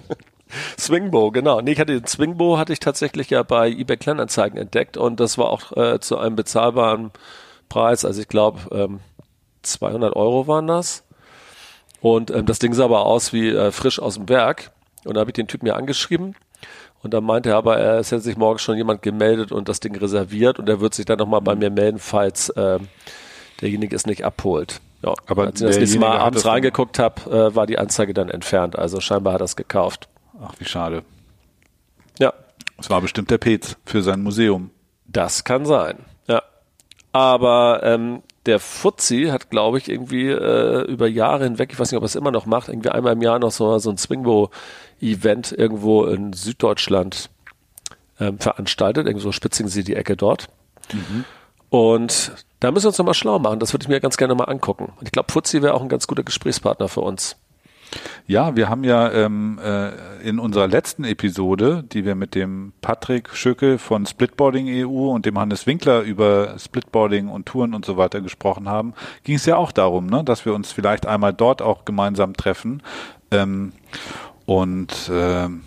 Swingbo, 0.79 1.31
genau. 1.31 1.61
Nee, 1.61 1.71
ich 1.71 1.79
hatte 1.79 1.93
den 1.93 2.05
Swingbo 2.05 2.57
hatte 2.57 2.73
ich 2.73 2.79
tatsächlich 2.79 3.31
ja 3.31 3.41
bei 3.41 3.69
eBay 3.69 3.97
Kleinanzeigen 3.97 4.59
entdeckt 4.59 4.97
und 4.97 5.19
das 5.19 5.37
war 5.37 5.49
auch 5.49 5.75
äh, 5.75 5.99
zu 5.99 6.17
einem 6.17 6.35
bezahlbaren 6.35 7.11
Preis. 7.69 8.05
Also 8.05 8.21
ich 8.21 8.27
glaube 8.27 8.59
ähm, 8.71 8.99
200 9.63 10.15
Euro 10.15 10.47
waren 10.47 10.67
das. 10.67 11.03
Und 12.01 12.31
ähm, 12.31 12.45
das 12.45 12.59
Ding 12.59 12.73
sah 12.73 12.85
aber 12.85 13.05
aus 13.05 13.33
wie 13.33 13.49
äh, 13.49 13.71
frisch 13.71 13.99
aus 13.99 14.15
dem 14.15 14.29
Werk. 14.29 14.71
Und 15.05 15.15
da 15.15 15.21
habe 15.21 15.31
ich 15.31 15.35
den 15.35 15.47
Typ 15.47 15.63
mir 15.63 15.75
angeschrieben. 15.75 16.35
Und 17.03 17.13
dann 17.13 17.23
meinte 17.25 17.49
er 17.49 17.57
aber, 17.57 17.77
es 17.99 18.11
hätte 18.11 18.21
sich 18.21 18.37
morgen 18.37 18.59
schon 18.59 18.77
jemand 18.77 19.01
gemeldet 19.01 19.51
und 19.51 19.67
das 19.69 19.79
Ding 19.81 19.95
reserviert 19.95 20.57
und 20.57 20.69
er 20.69 20.79
wird 20.79 20.93
sich 20.93 21.05
dann 21.05 21.19
nochmal 21.19 21.41
bei 21.41 21.53
mir 21.55 21.69
melden, 21.69 21.99
falls 21.99 22.49
äh, 22.49 22.79
derjenige 23.61 23.95
es 23.95 24.05
nicht 24.05 24.23
abholt. 24.25 24.79
Ja, 25.03 25.13
Aber 25.27 25.47
als 25.47 25.59
ich 25.61 25.67
das 25.67 25.77
nächste 25.77 25.99
Mal 25.99 26.17
abends 26.17 26.45
reingeguckt 26.45 26.97
habe, 26.97 27.29
äh, 27.29 27.55
war 27.55 27.67
die 27.67 27.77
Anzeige 27.77 28.13
dann 28.13 28.29
entfernt. 28.29 28.79
Also 28.79 29.01
scheinbar 29.01 29.33
hat 29.33 29.41
er 29.41 29.45
es 29.45 29.57
gekauft. 29.57 30.07
Ach, 30.41 30.53
wie 30.59 30.65
schade. 30.65 31.03
Ja, 32.19 32.33
Es 32.79 32.89
war 32.89 33.01
bestimmt 33.01 33.29
der 33.29 33.37
Pez 33.37 33.75
für 33.85 34.01
sein 34.01 34.21
Museum. 34.21 34.71
das 35.05 35.43
kann 35.43 35.65
sein. 35.65 35.97
Ja. 36.27 36.41
Aber 37.11 37.81
ähm, 37.83 38.23
der 38.45 38.59
Fuzzi 38.59 39.27
hat, 39.31 39.49
glaube 39.49 39.77
ich, 39.77 39.89
irgendwie 39.89 40.29
äh, 40.29 40.81
über 40.89 41.07
Jahre 41.07 41.43
hinweg, 41.43 41.71
ich 41.73 41.79
weiß 41.79 41.91
nicht, 41.91 41.97
ob 41.97 42.03
er 42.03 42.07
es 42.07 42.15
immer 42.15 42.31
noch 42.31 42.45
macht, 42.45 42.69
irgendwie 42.69 42.89
einmal 42.89 43.13
im 43.13 43.21
Jahr 43.21 43.39
noch 43.39 43.51
so, 43.51 43.77
so 43.79 43.89
ein 43.89 43.97
Swingbo-Event 45.03 45.51
irgendwo 45.51 46.05
in 46.05 46.33
Süddeutschland 46.33 47.29
ähm, 48.19 48.39
veranstaltet. 48.39 49.07
Irgendwo 49.07 49.31
spitzen 49.31 49.67
sie 49.67 49.83
die 49.83 49.95
Ecke 49.95 50.15
dort. 50.15 50.47
Und 51.69 52.31
da 52.59 52.71
müssen 52.71 52.85
wir 52.85 52.89
uns 52.89 52.97
nochmal 52.97 53.13
schlau 53.13 53.39
machen. 53.39 53.59
Das 53.59 53.73
würde 53.73 53.83
ich 53.83 53.89
mir 53.89 53.99
ganz 53.99 54.17
gerne 54.17 54.35
mal 54.35 54.45
angucken. 54.45 54.93
Und 54.99 55.07
ich 55.07 55.11
glaube, 55.11 55.31
Fuzzi 55.31 55.61
wäre 55.61 55.73
auch 55.73 55.81
ein 55.81 55.89
ganz 55.89 56.07
guter 56.07 56.23
Gesprächspartner 56.23 56.87
für 56.87 57.01
uns. 57.01 57.35
Ja, 58.25 58.55
wir 58.55 58.69
haben 58.69 58.83
ja 58.83 59.11
ähm, 59.11 59.59
äh, 59.63 59.91
in 60.27 60.39
unserer 60.39 60.67
letzten 60.67 61.03
Episode, 61.03 61.83
die 61.83 62.05
wir 62.05 62.15
mit 62.15 62.33
dem 62.33 62.73
Patrick 62.81 63.29
Schücke 63.35 63.77
von 63.77 64.07
Splitboarding 64.07 64.87
EU 64.87 65.11
und 65.11 65.27
dem 65.27 65.37
Hannes 65.37 65.67
Winkler 65.67 66.01
über 66.01 66.57
Splitboarding 66.57 67.27
und 67.27 67.45
Touren 67.45 67.75
und 67.75 67.85
so 67.85 67.95
weiter 67.95 68.21
gesprochen 68.21 68.67
haben, 68.67 68.95
ging 69.23 69.35
es 69.35 69.45
ja 69.45 69.57
auch 69.57 69.71
darum, 69.71 70.07
ne, 70.07 70.23
dass 70.23 70.43
wir 70.43 70.55
uns 70.55 70.71
vielleicht 70.71 71.05
einmal 71.05 71.33
dort 71.33 71.61
auch 71.61 71.85
gemeinsam 71.85 72.33
treffen 72.33 72.81
ähm, 73.29 73.73
und 74.45 75.09
ähm, 75.11 75.61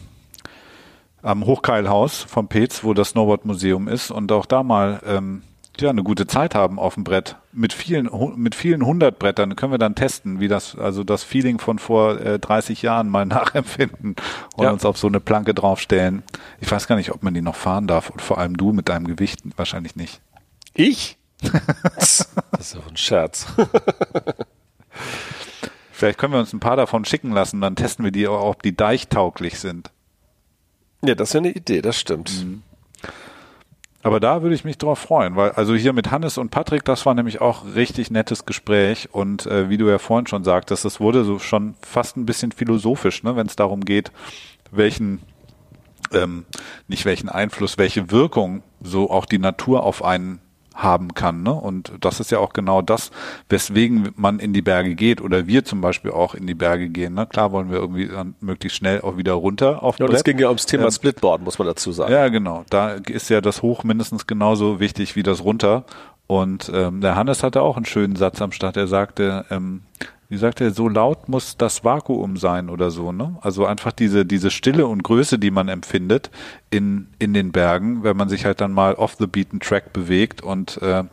am 1.22 1.44
Hochkeilhaus 1.44 2.22
vom 2.22 2.48
Peetz, 2.48 2.84
wo 2.84 2.94
das 2.94 3.10
Snowboard-Museum 3.10 3.88
ist 3.88 4.10
und 4.10 4.30
auch 4.32 4.46
da 4.46 4.62
mal 4.62 5.00
ähm, 5.06 5.42
ja, 5.78 5.90
eine 5.90 6.02
gute 6.02 6.26
Zeit 6.26 6.54
haben 6.54 6.78
auf 6.78 6.94
dem 6.94 7.04
Brett. 7.04 7.36
Mit 7.52 7.72
vielen, 7.72 8.08
mit 8.36 8.54
vielen 8.54 8.84
hundert 8.86 9.18
Brettern 9.18 9.56
können 9.56 9.72
wir 9.72 9.78
dann 9.78 9.94
testen, 9.94 10.40
wie 10.40 10.48
das, 10.48 10.76
also 10.76 11.04
das 11.04 11.22
Feeling 11.22 11.58
von 11.58 11.78
vor 11.78 12.18
äh, 12.20 12.38
30 12.38 12.80
Jahren 12.82 13.08
mal 13.08 13.26
nachempfinden 13.26 14.16
und 14.56 14.64
Ja. 14.64 14.70
uns 14.70 14.84
auf 14.84 14.96
so 14.96 15.06
eine 15.06 15.20
Planke 15.20 15.52
draufstellen. 15.52 16.22
Ich 16.60 16.70
weiß 16.70 16.86
gar 16.86 16.96
nicht, 16.96 17.12
ob 17.12 17.22
man 17.22 17.34
die 17.34 17.42
noch 17.42 17.56
fahren 17.56 17.86
darf 17.86 18.08
und 18.10 18.22
vor 18.22 18.38
allem 18.38 18.56
du 18.56 18.72
mit 18.72 18.88
deinem 18.88 19.06
Gewicht 19.06 19.40
wahrscheinlich 19.56 19.96
nicht. 19.96 20.20
Ich? 20.74 21.18
das 21.96 22.28
ist 22.58 22.74
doch 22.74 22.86
ein 22.88 22.96
Scherz. 22.96 23.46
Vielleicht 25.96 26.18
können 26.18 26.34
wir 26.34 26.40
uns 26.40 26.52
ein 26.52 26.60
paar 26.60 26.76
davon 26.76 27.06
schicken 27.06 27.32
lassen, 27.32 27.62
dann 27.62 27.74
testen 27.74 28.04
wir 28.04 28.12
die, 28.12 28.28
auch, 28.28 28.50
ob 28.50 28.62
die 28.62 28.76
deichtauglich 28.76 29.58
sind. 29.58 29.92
Ja, 31.02 31.14
das 31.14 31.32
wäre 31.32 31.44
eine 31.44 31.54
Idee, 31.54 31.80
das 31.80 31.98
stimmt. 31.98 32.44
Aber 34.02 34.20
da 34.20 34.42
würde 34.42 34.54
ich 34.54 34.62
mich 34.62 34.76
drauf 34.76 34.98
freuen, 34.98 35.36
weil 35.36 35.52
also 35.52 35.74
hier 35.74 35.94
mit 35.94 36.10
Hannes 36.10 36.36
und 36.36 36.50
Patrick, 36.50 36.84
das 36.84 37.06
war 37.06 37.14
nämlich 37.14 37.40
auch 37.40 37.64
richtig 37.74 38.10
nettes 38.10 38.44
Gespräch 38.44 39.08
und 39.12 39.46
äh, 39.46 39.70
wie 39.70 39.78
du 39.78 39.88
ja 39.88 39.96
vorhin 39.96 40.26
schon 40.26 40.44
sagtest, 40.44 40.84
das 40.84 41.00
wurde 41.00 41.24
so 41.24 41.38
schon 41.38 41.76
fast 41.80 42.18
ein 42.18 42.26
bisschen 42.26 42.52
philosophisch, 42.52 43.22
ne, 43.22 43.34
wenn 43.34 43.46
es 43.46 43.56
darum 43.56 43.82
geht, 43.82 44.12
welchen 44.70 45.22
ähm, 46.12 46.44
nicht 46.88 47.06
welchen 47.06 47.30
Einfluss, 47.30 47.78
welche 47.78 48.10
Wirkung 48.10 48.62
so 48.82 49.10
auch 49.10 49.24
die 49.24 49.38
Natur 49.38 49.82
auf 49.82 50.04
einen 50.04 50.40
haben 50.76 51.14
kann. 51.14 51.42
Ne? 51.42 51.52
Und 51.52 51.92
das 52.00 52.20
ist 52.20 52.30
ja 52.30 52.38
auch 52.38 52.52
genau 52.52 52.82
das, 52.82 53.10
weswegen 53.48 54.10
man 54.14 54.38
in 54.38 54.52
die 54.52 54.62
Berge 54.62 54.94
geht 54.94 55.20
oder 55.20 55.46
wir 55.46 55.64
zum 55.64 55.80
Beispiel 55.80 56.10
auch 56.12 56.34
in 56.34 56.46
die 56.46 56.54
Berge 56.54 56.88
gehen. 56.88 57.14
Ne? 57.14 57.26
Klar 57.26 57.50
wollen 57.50 57.70
wir 57.70 57.78
irgendwie 57.78 58.06
dann 58.06 58.34
möglichst 58.40 58.78
schnell 58.78 59.00
auch 59.00 59.16
wieder 59.16 59.32
runter 59.32 59.82
auf 59.82 59.98
Ja, 59.98 60.06
und 60.06 60.12
es 60.14 60.22
ging 60.22 60.38
ja 60.38 60.48
ums 60.48 60.66
Thema 60.66 60.84
Ähm, 60.84 60.90
Splitboard, 60.90 61.42
muss 61.42 61.58
man 61.58 61.66
dazu 61.66 61.92
sagen. 61.92 62.12
ja, 62.12 62.28
genau. 62.28 62.64
Da 62.70 62.90
ist 62.90 63.30
ja 63.30 63.40
das 63.40 63.62
Hoch 63.62 63.82
mindestens 63.84 64.26
genauso 64.26 64.78
wichtig 64.78 65.16
wie 65.16 65.22
das 65.22 65.42
Runter. 65.42 65.84
Und 66.28 66.70
ähm, 66.74 67.00
der 67.00 67.14
Hannes 67.16 67.42
hatte 67.42 67.62
auch 67.62 67.76
einen 67.76 67.86
schönen 67.86 68.16
Satz 68.16 68.42
am 68.42 68.52
Start. 68.52 68.76
Er 68.76 68.88
sagte, 68.88 69.44
ähm, 69.50 69.82
wie 70.28 70.36
sagt 70.36 70.60
er, 70.60 70.72
so 70.72 70.88
laut 70.88 71.28
muss 71.28 71.56
das 71.56 71.84
Vakuum 71.84 72.36
sein 72.36 72.68
oder 72.68 72.90
so, 72.90 73.12
ne? 73.12 73.36
Also 73.42 73.66
einfach 73.66 73.92
diese, 73.92 74.26
diese 74.26 74.50
Stille 74.50 74.86
und 74.86 75.02
Größe, 75.02 75.38
die 75.38 75.50
man 75.50 75.68
empfindet 75.68 76.30
in, 76.70 77.08
in 77.18 77.32
den 77.32 77.52
Bergen, 77.52 78.02
wenn 78.02 78.16
man 78.16 78.28
sich 78.28 78.44
halt 78.44 78.60
dann 78.60 78.72
mal 78.72 78.94
off 78.94 79.16
the 79.18 79.26
beaten 79.26 79.60
track 79.60 79.92
bewegt 79.92 80.42
und 80.42 80.80
äh, 80.82 81.04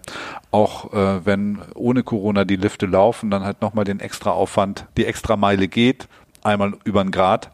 auch 0.51 0.93
äh, 0.93 1.25
wenn 1.25 1.59
ohne 1.75 2.03
Corona 2.03 2.45
die 2.45 2.55
Lifte 2.55 2.85
laufen, 2.85 3.29
dann 3.29 3.43
halt 3.43 3.61
nochmal 3.61 3.85
den 3.85 3.99
extra 3.99 4.31
Aufwand, 4.31 4.87
die 4.97 5.05
extra 5.05 5.37
Meile 5.37 5.67
geht, 5.67 6.07
einmal 6.41 6.73
über 6.83 7.03
den 7.03 7.11
Grad 7.11 7.51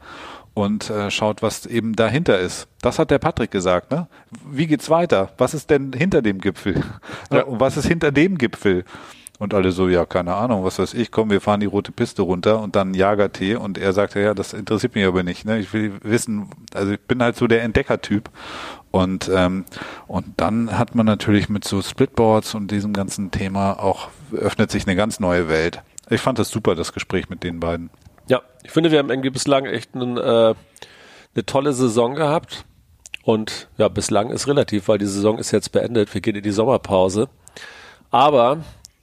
und 0.53 0.89
äh, 0.89 1.11
schaut, 1.11 1.41
was 1.41 1.65
eben 1.65 1.95
dahinter 1.95 2.39
ist. 2.39 2.67
Das 2.81 2.99
hat 2.99 3.11
der 3.11 3.19
Patrick 3.19 3.51
gesagt, 3.51 3.91
ne? 3.91 4.07
Wie 4.49 4.67
geht's 4.67 4.89
weiter? 4.89 5.31
Was 5.37 5.53
ist 5.53 5.69
denn 5.69 5.93
hinter 5.93 6.21
dem 6.21 6.39
Gipfel? 6.39 6.83
Ja. 7.31 7.43
Und 7.43 7.59
was 7.59 7.77
ist 7.77 7.87
hinter 7.87 8.11
dem 8.11 8.37
Gipfel? 8.37 8.83
Und 9.39 9.53
alle 9.53 9.71
so, 9.71 9.87
ja, 9.87 10.05
keine 10.05 10.35
Ahnung, 10.35 10.65
was 10.65 10.79
weiß 10.79 10.93
ich, 10.93 11.11
komm, 11.11 11.29
wir 11.29 11.39
fahren 11.39 11.61
die 11.61 11.65
rote 11.65 11.93
Piste 11.93 12.23
runter 12.23 12.59
und 12.61 12.75
dann 12.75 12.93
Jagertee. 12.93 13.55
Und 13.55 13.77
er 13.77 13.93
sagte, 13.93 14.19
ja, 14.19 14.33
das 14.33 14.51
interessiert 14.51 14.95
mich 14.95 15.05
aber 15.05 15.23
nicht. 15.23 15.45
Ne? 15.45 15.59
Ich 15.59 15.71
will 15.71 15.93
wissen, 16.03 16.49
also 16.73 16.91
ich 16.91 16.99
bin 16.99 17.23
halt 17.23 17.37
so 17.37 17.47
der 17.47 17.63
Entdeckertyp. 17.63 18.29
Und, 18.91 19.31
ähm, 19.33 19.63
und 20.07 20.25
dann 20.35 20.77
hat 20.77 20.93
man 20.93 21.05
natürlich 21.05 21.47
mit 21.47 21.63
so 21.63 21.81
Splitboards 21.81 22.53
und 22.53 22.69
diesem 22.69 22.91
ganzen 22.91 23.31
Thema 23.31 23.81
auch, 23.81 24.09
öffnet 24.33 24.71
sich 24.71 24.85
eine 24.85 24.97
ganz 24.97 25.21
neue 25.21 25.47
Welt. 25.47 25.81
Ich 26.09 26.19
fand 26.19 26.37
das 26.37 26.49
super, 26.49 26.75
das 26.75 26.91
Gespräch 26.91 27.29
mit 27.29 27.43
den 27.43 27.61
beiden. 27.61 27.91
Ja, 28.27 28.41
ich 28.63 28.71
finde, 28.71 28.91
wir 28.91 28.99
haben 28.99 29.09
irgendwie 29.09 29.29
bislang 29.29 29.65
echt 29.65 29.95
einen, 29.95 30.17
äh, 30.17 30.53
eine 31.33 31.45
tolle 31.45 31.71
Saison 31.71 32.15
gehabt. 32.15 32.65
Und 33.23 33.69
ja, 33.77 33.87
bislang 33.87 34.31
ist 34.31 34.47
relativ, 34.47 34.89
weil 34.89 34.97
die 34.97 35.05
Saison 35.05 35.37
ist 35.37 35.51
jetzt 35.51 35.71
beendet. 35.71 36.13
Wir 36.13 36.19
gehen 36.19 36.35
in 36.35 36.43
die 36.43 36.51
Sommerpause. 36.51 37.29
Aber 38.11 38.57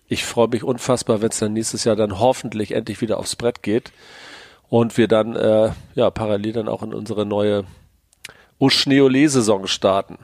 ich 0.08 0.24
freue 0.24 0.48
mich 0.48 0.62
unfassbar, 0.62 1.20
wenn 1.20 1.30
es 1.30 1.38
dann 1.38 1.52
nächstes 1.52 1.84
Jahr 1.84 1.96
dann 1.96 2.18
hoffentlich 2.18 2.72
endlich 2.72 3.00
wieder 3.00 3.18
aufs 3.18 3.36
Brett 3.36 3.62
geht 3.62 3.92
und 4.68 4.96
wir 4.96 5.08
dann 5.08 5.34
äh, 5.36 5.70
ja 5.94 6.10
parallel 6.10 6.52
dann 6.52 6.68
auch 6.68 6.82
in 6.82 6.94
unsere 6.94 7.26
neue 7.26 7.64
Uschneole-Saison 8.58 9.66
starten. 9.66 10.18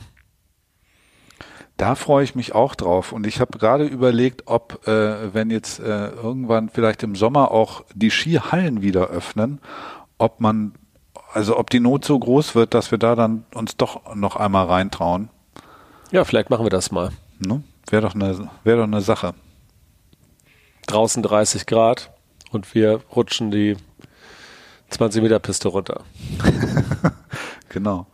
Da 1.76 1.94
freue 1.94 2.22
ich 2.22 2.34
mich 2.34 2.54
auch 2.54 2.74
drauf. 2.74 3.12
Und 3.12 3.26
ich 3.26 3.40
habe 3.40 3.58
gerade 3.58 3.84
überlegt, 3.84 4.42
ob, 4.46 4.86
äh, 4.86 5.34
wenn 5.34 5.50
jetzt 5.50 5.80
äh, 5.80 6.08
irgendwann 6.10 6.68
vielleicht 6.68 7.02
im 7.02 7.16
Sommer 7.16 7.50
auch 7.50 7.82
die 7.94 8.10
Skihallen 8.10 8.82
wieder 8.82 9.08
öffnen, 9.08 9.60
ob 10.18 10.40
man, 10.40 10.74
also 11.32 11.58
ob 11.58 11.70
die 11.70 11.80
Not 11.80 12.04
so 12.04 12.18
groß 12.18 12.54
wird, 12.54 12.74
dass 12.74 12.90
wir 12.90 12.98
da 12.98 13.16
dann 13.16 13.46
uns 13.54 13.76
doch 13.76 14.14
noch 14.14 14.36
einmal 14.36 14.66
reintrauen. 14.66 15.28
Ja, 16.12 16.24
vielleicht 16.24 16.50
machen 16.50 16.64
wir 16.64 16.70
das 16.70 16.92
mal. 16.92 17.10
Ne? 17.38 17.64
Wäre 17.90 18.02
doch 18.02 18.14
eine, 18.14 18.48
wäre 18.62 18.76
doch 18.76 18.84
eine 18.84 19.00
Sache 19.00 19.34
draußen 20.92 21.22
30 21.22 21.66
Grad 21.66 22.10
und 22.50 22.74
wir 22.74 23.00
rutschen 23.14 23.50
die 23.50 23.76
20 24.90 25.22
Meter 25.22 25.38
Piste 25.38 25.68
runter. 25.68 26.02
genau. 27.68 28.06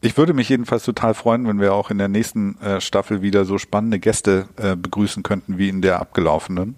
Ich 0.00 0.16
würde 0.16 0.32
mich 0.32 0.48
jedenfalls 0.48 0.84
total 0.84 1.12
freuen, 1.12 1.46
wenn 1.46 1.60
wir 1.60 1.74
auch 1.74 1.90
in 1.90 1.98
der 1.98 2.08
nächsten 2.08 2.58
äh, 2.60 2.80
Staffel 2.80 3.20
wieder 3.20 3.44
so 3.44 3.58
spannende 3.58 3.98
Gäste 3.98 4.48
äh, 4.56 4.76
begrüßen 4.76 5.22
könnten 5.22 5.58
wie 5.58 5.68
in 5.68 5.82
der 5.82 6.00
abgelaufenen. 6.00 6.76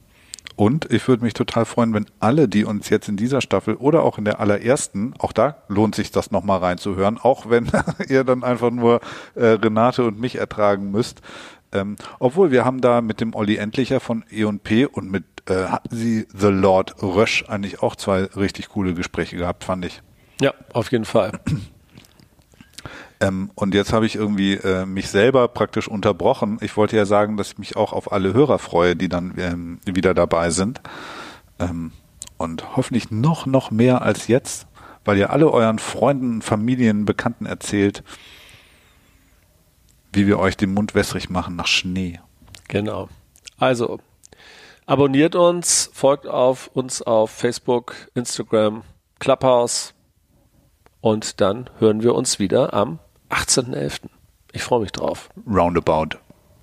Und 0.57 0.91
ich 0.93 1.07
würde 1.07 1.25
mich 1.25 1.35
total 1.35 1.65
freuen, 1.65 1.95
wenn 1.95 2.07
alle, 2.19 2.49
die 2.49 2.65
uns 2.65 2.89
jetzt 2.89 3.09
in 3.09 3.17
dieser 3.17 3.41
Staffel 3.41 3.75
oder 3.77 4.03
auch 4.03 4.19
in 4.19 4.25
der 4.25 4.41
allerersten, 4.41 5.15
auch 5.19 5.33
da 5.33 5.63
lohnt 5.69 5.95
sich 5.95 6.11
das 6.11 6.31
nochmal 6.31 6.59
reinzuhören, 6.59 7.19
auch 7.19 7.49
wenn 7.49 7.71
ihr 8.09 8.25
dann 8.25 8.43
einfach 8.43 8.71
nur 8.71 9.01
äh, 9.35 9.47
Renate 9.47 10.05
und 10.05 10.19
mich 10.19 10.37
ertragen 10.37 10.91
müsst, 10.91 11.23
ähm, 11.73 11.97
obwohl 12.19 12.51
wir 12.51 12.65
haben 12.65 12.81
da 12.81 13.01
mit 13.01 13.21
dem 13.21 13.35
Olli 13.35 13.57
Endlicher 13.57 14.01
von 14.01 14.25
E&P 14.31 14.87
und 14.87 15.11
mit 15.11 15.25
äh, 15.49 15.67
hatten 15.67 15.97
sie 15.97 16.27
The 16.33 16.49
Lord 16.49 17.03
Rösch 17.03 17.45
eigentlich 17.49 17.83
auch 17.83 17.97
zwei 17.97 18.25
richtig 18.25 18.69
coole 18.69 18.95
Gespräche 18.95 19.37
gehabt, 19.37 19.65
fand 19.65 19.85
ich. 19.85 20.03
Ja, 20.41 20.55
auf 20.73 20.91
jeden 20.93 21.05
Fall. 21.05 21.33
Ähm, 23.23 23.53
und 23.55 23.73
jetzt 23.73 23.93
habe 23.93 24.05
ich 24.05 24.17
irgendwie 24.17 24.55
äh, 24.55 24.85
mich 24.85 25.09
selber 25.09 25.47
praktisch 25.47 25.87
unterbrochen. 25.87 26.59
Ich 26.61 26.77
wollte 26.77 26.97
ja 26.97 27.05
sagen, 27.05 27.37
dass 27.37 27.53
ich 27.53 27.59
mich 27.59 27.77
auch 27.77 27.93
auf 27.93 28.11
alle 28.11 28.35
Hörer 28.35 28.59
freue, 28.59 28.97
die 28.97 29.09
dann 29.09 29.35
ähm, 29.39 29.79
wieder 29.85 30.13
dabei 30.13 30.51
sind. 30.51 30.81
Ähm, 31.61 31.93
und 32.37 32.77
hoffentlich 32.77 33.13
noch, 33.13 33.47
noch 33.47 33.71
mehr 33.71 34.03
als 34.03 34.27
jetzt, 34.27 34.67
weil 35.05 35.19
ihr 35.19 35.31
alle 35.31 35.53
euren 35.53 35.79
Freunden, 35.79 36.43
Familien, 36.43 37.05
Bekannten 37.05 37.47
erzählt, 37.47 38.03
wie 40.13 40.27
wir 40.27 40.39
euch 40.39 40.57
den 40.57 40.75
Mund 40.75 40.95
wässrig 40.95 41.31
machen 41.31 41.57
nach 41.57 41.67
Schnee. 41.67 42.21
Genau. 42.69 43.09
Also, 43.59 44.01
abonniert 44.87 45.35
uns, 45.35 45.91
folgt 45.93 46.27
auf 46.27 46.69
uns 46.75 47.03
auf 47.03 47.31
Facebook, 47.31 47.95
Instagram, 48.15 48.83
Clubhouse 49.19 49.95
und 51.01 51.41
dann 51.41 51.71
hören 51.79 52.03
wir 52.03 52.15
uns 52.15 52.39
wieder 52.39 52.75
am 52.75 52.99
18.11. 53.31 54.03
Ich 54.53 54.63
freue 54.63 54.81
mich 54.81 54.93
drauf. 54.93 55.31
Roundabout. 55.47 56.19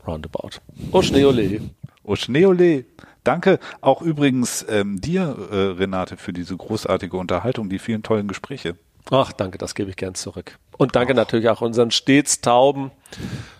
Roundabout. 0.05 0.59
Oh 0.91 1.01
Schneeole. 1.01 1.61
Oh 2.03 2.15
Schneeole. 2.15 2.85
Danke 3.23 3.59
auch 3.81 4.01
übrigens 4.01 4.65
ähm, 4.69 5.01
dir, 5.01 5.35
äh, 5.51 5.55
Renate, 5.77 6.17
für 6.17 6.33
diese 6.33 6.55
großartige 6.55 7.17
Unterhaltung, 7.17 7.69
die 7.69 7.79
vielen 7.79 8.03
tollen 8.03 8.27
Gespräche. 8.27 8.75
Ach, 9.11 9.31
danke, 9.31 9.57
das 9.57 9.75
gebe 9.75 9.89
ich 9.89 9.95
gern 9.95 10.15
zurück. 10.15 10.57
Und 10.77 10.95
danke 10.95 11.13
Ach. 11.13 11.17
natürlich 11.17 11.49
auch 11.49 11.61
unseren 11.61 11.91
stets 11.91 12.41
tauben 12.41 12.91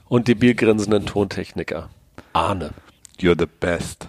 und 0.08 0.28
debilgrinsenden 0.28 1.06
Tontechniker. 1.06 1.90
Arne. 2.34 2.72
You're 3.20 3.38
the 3.38 3.48
best. 3.48 4.08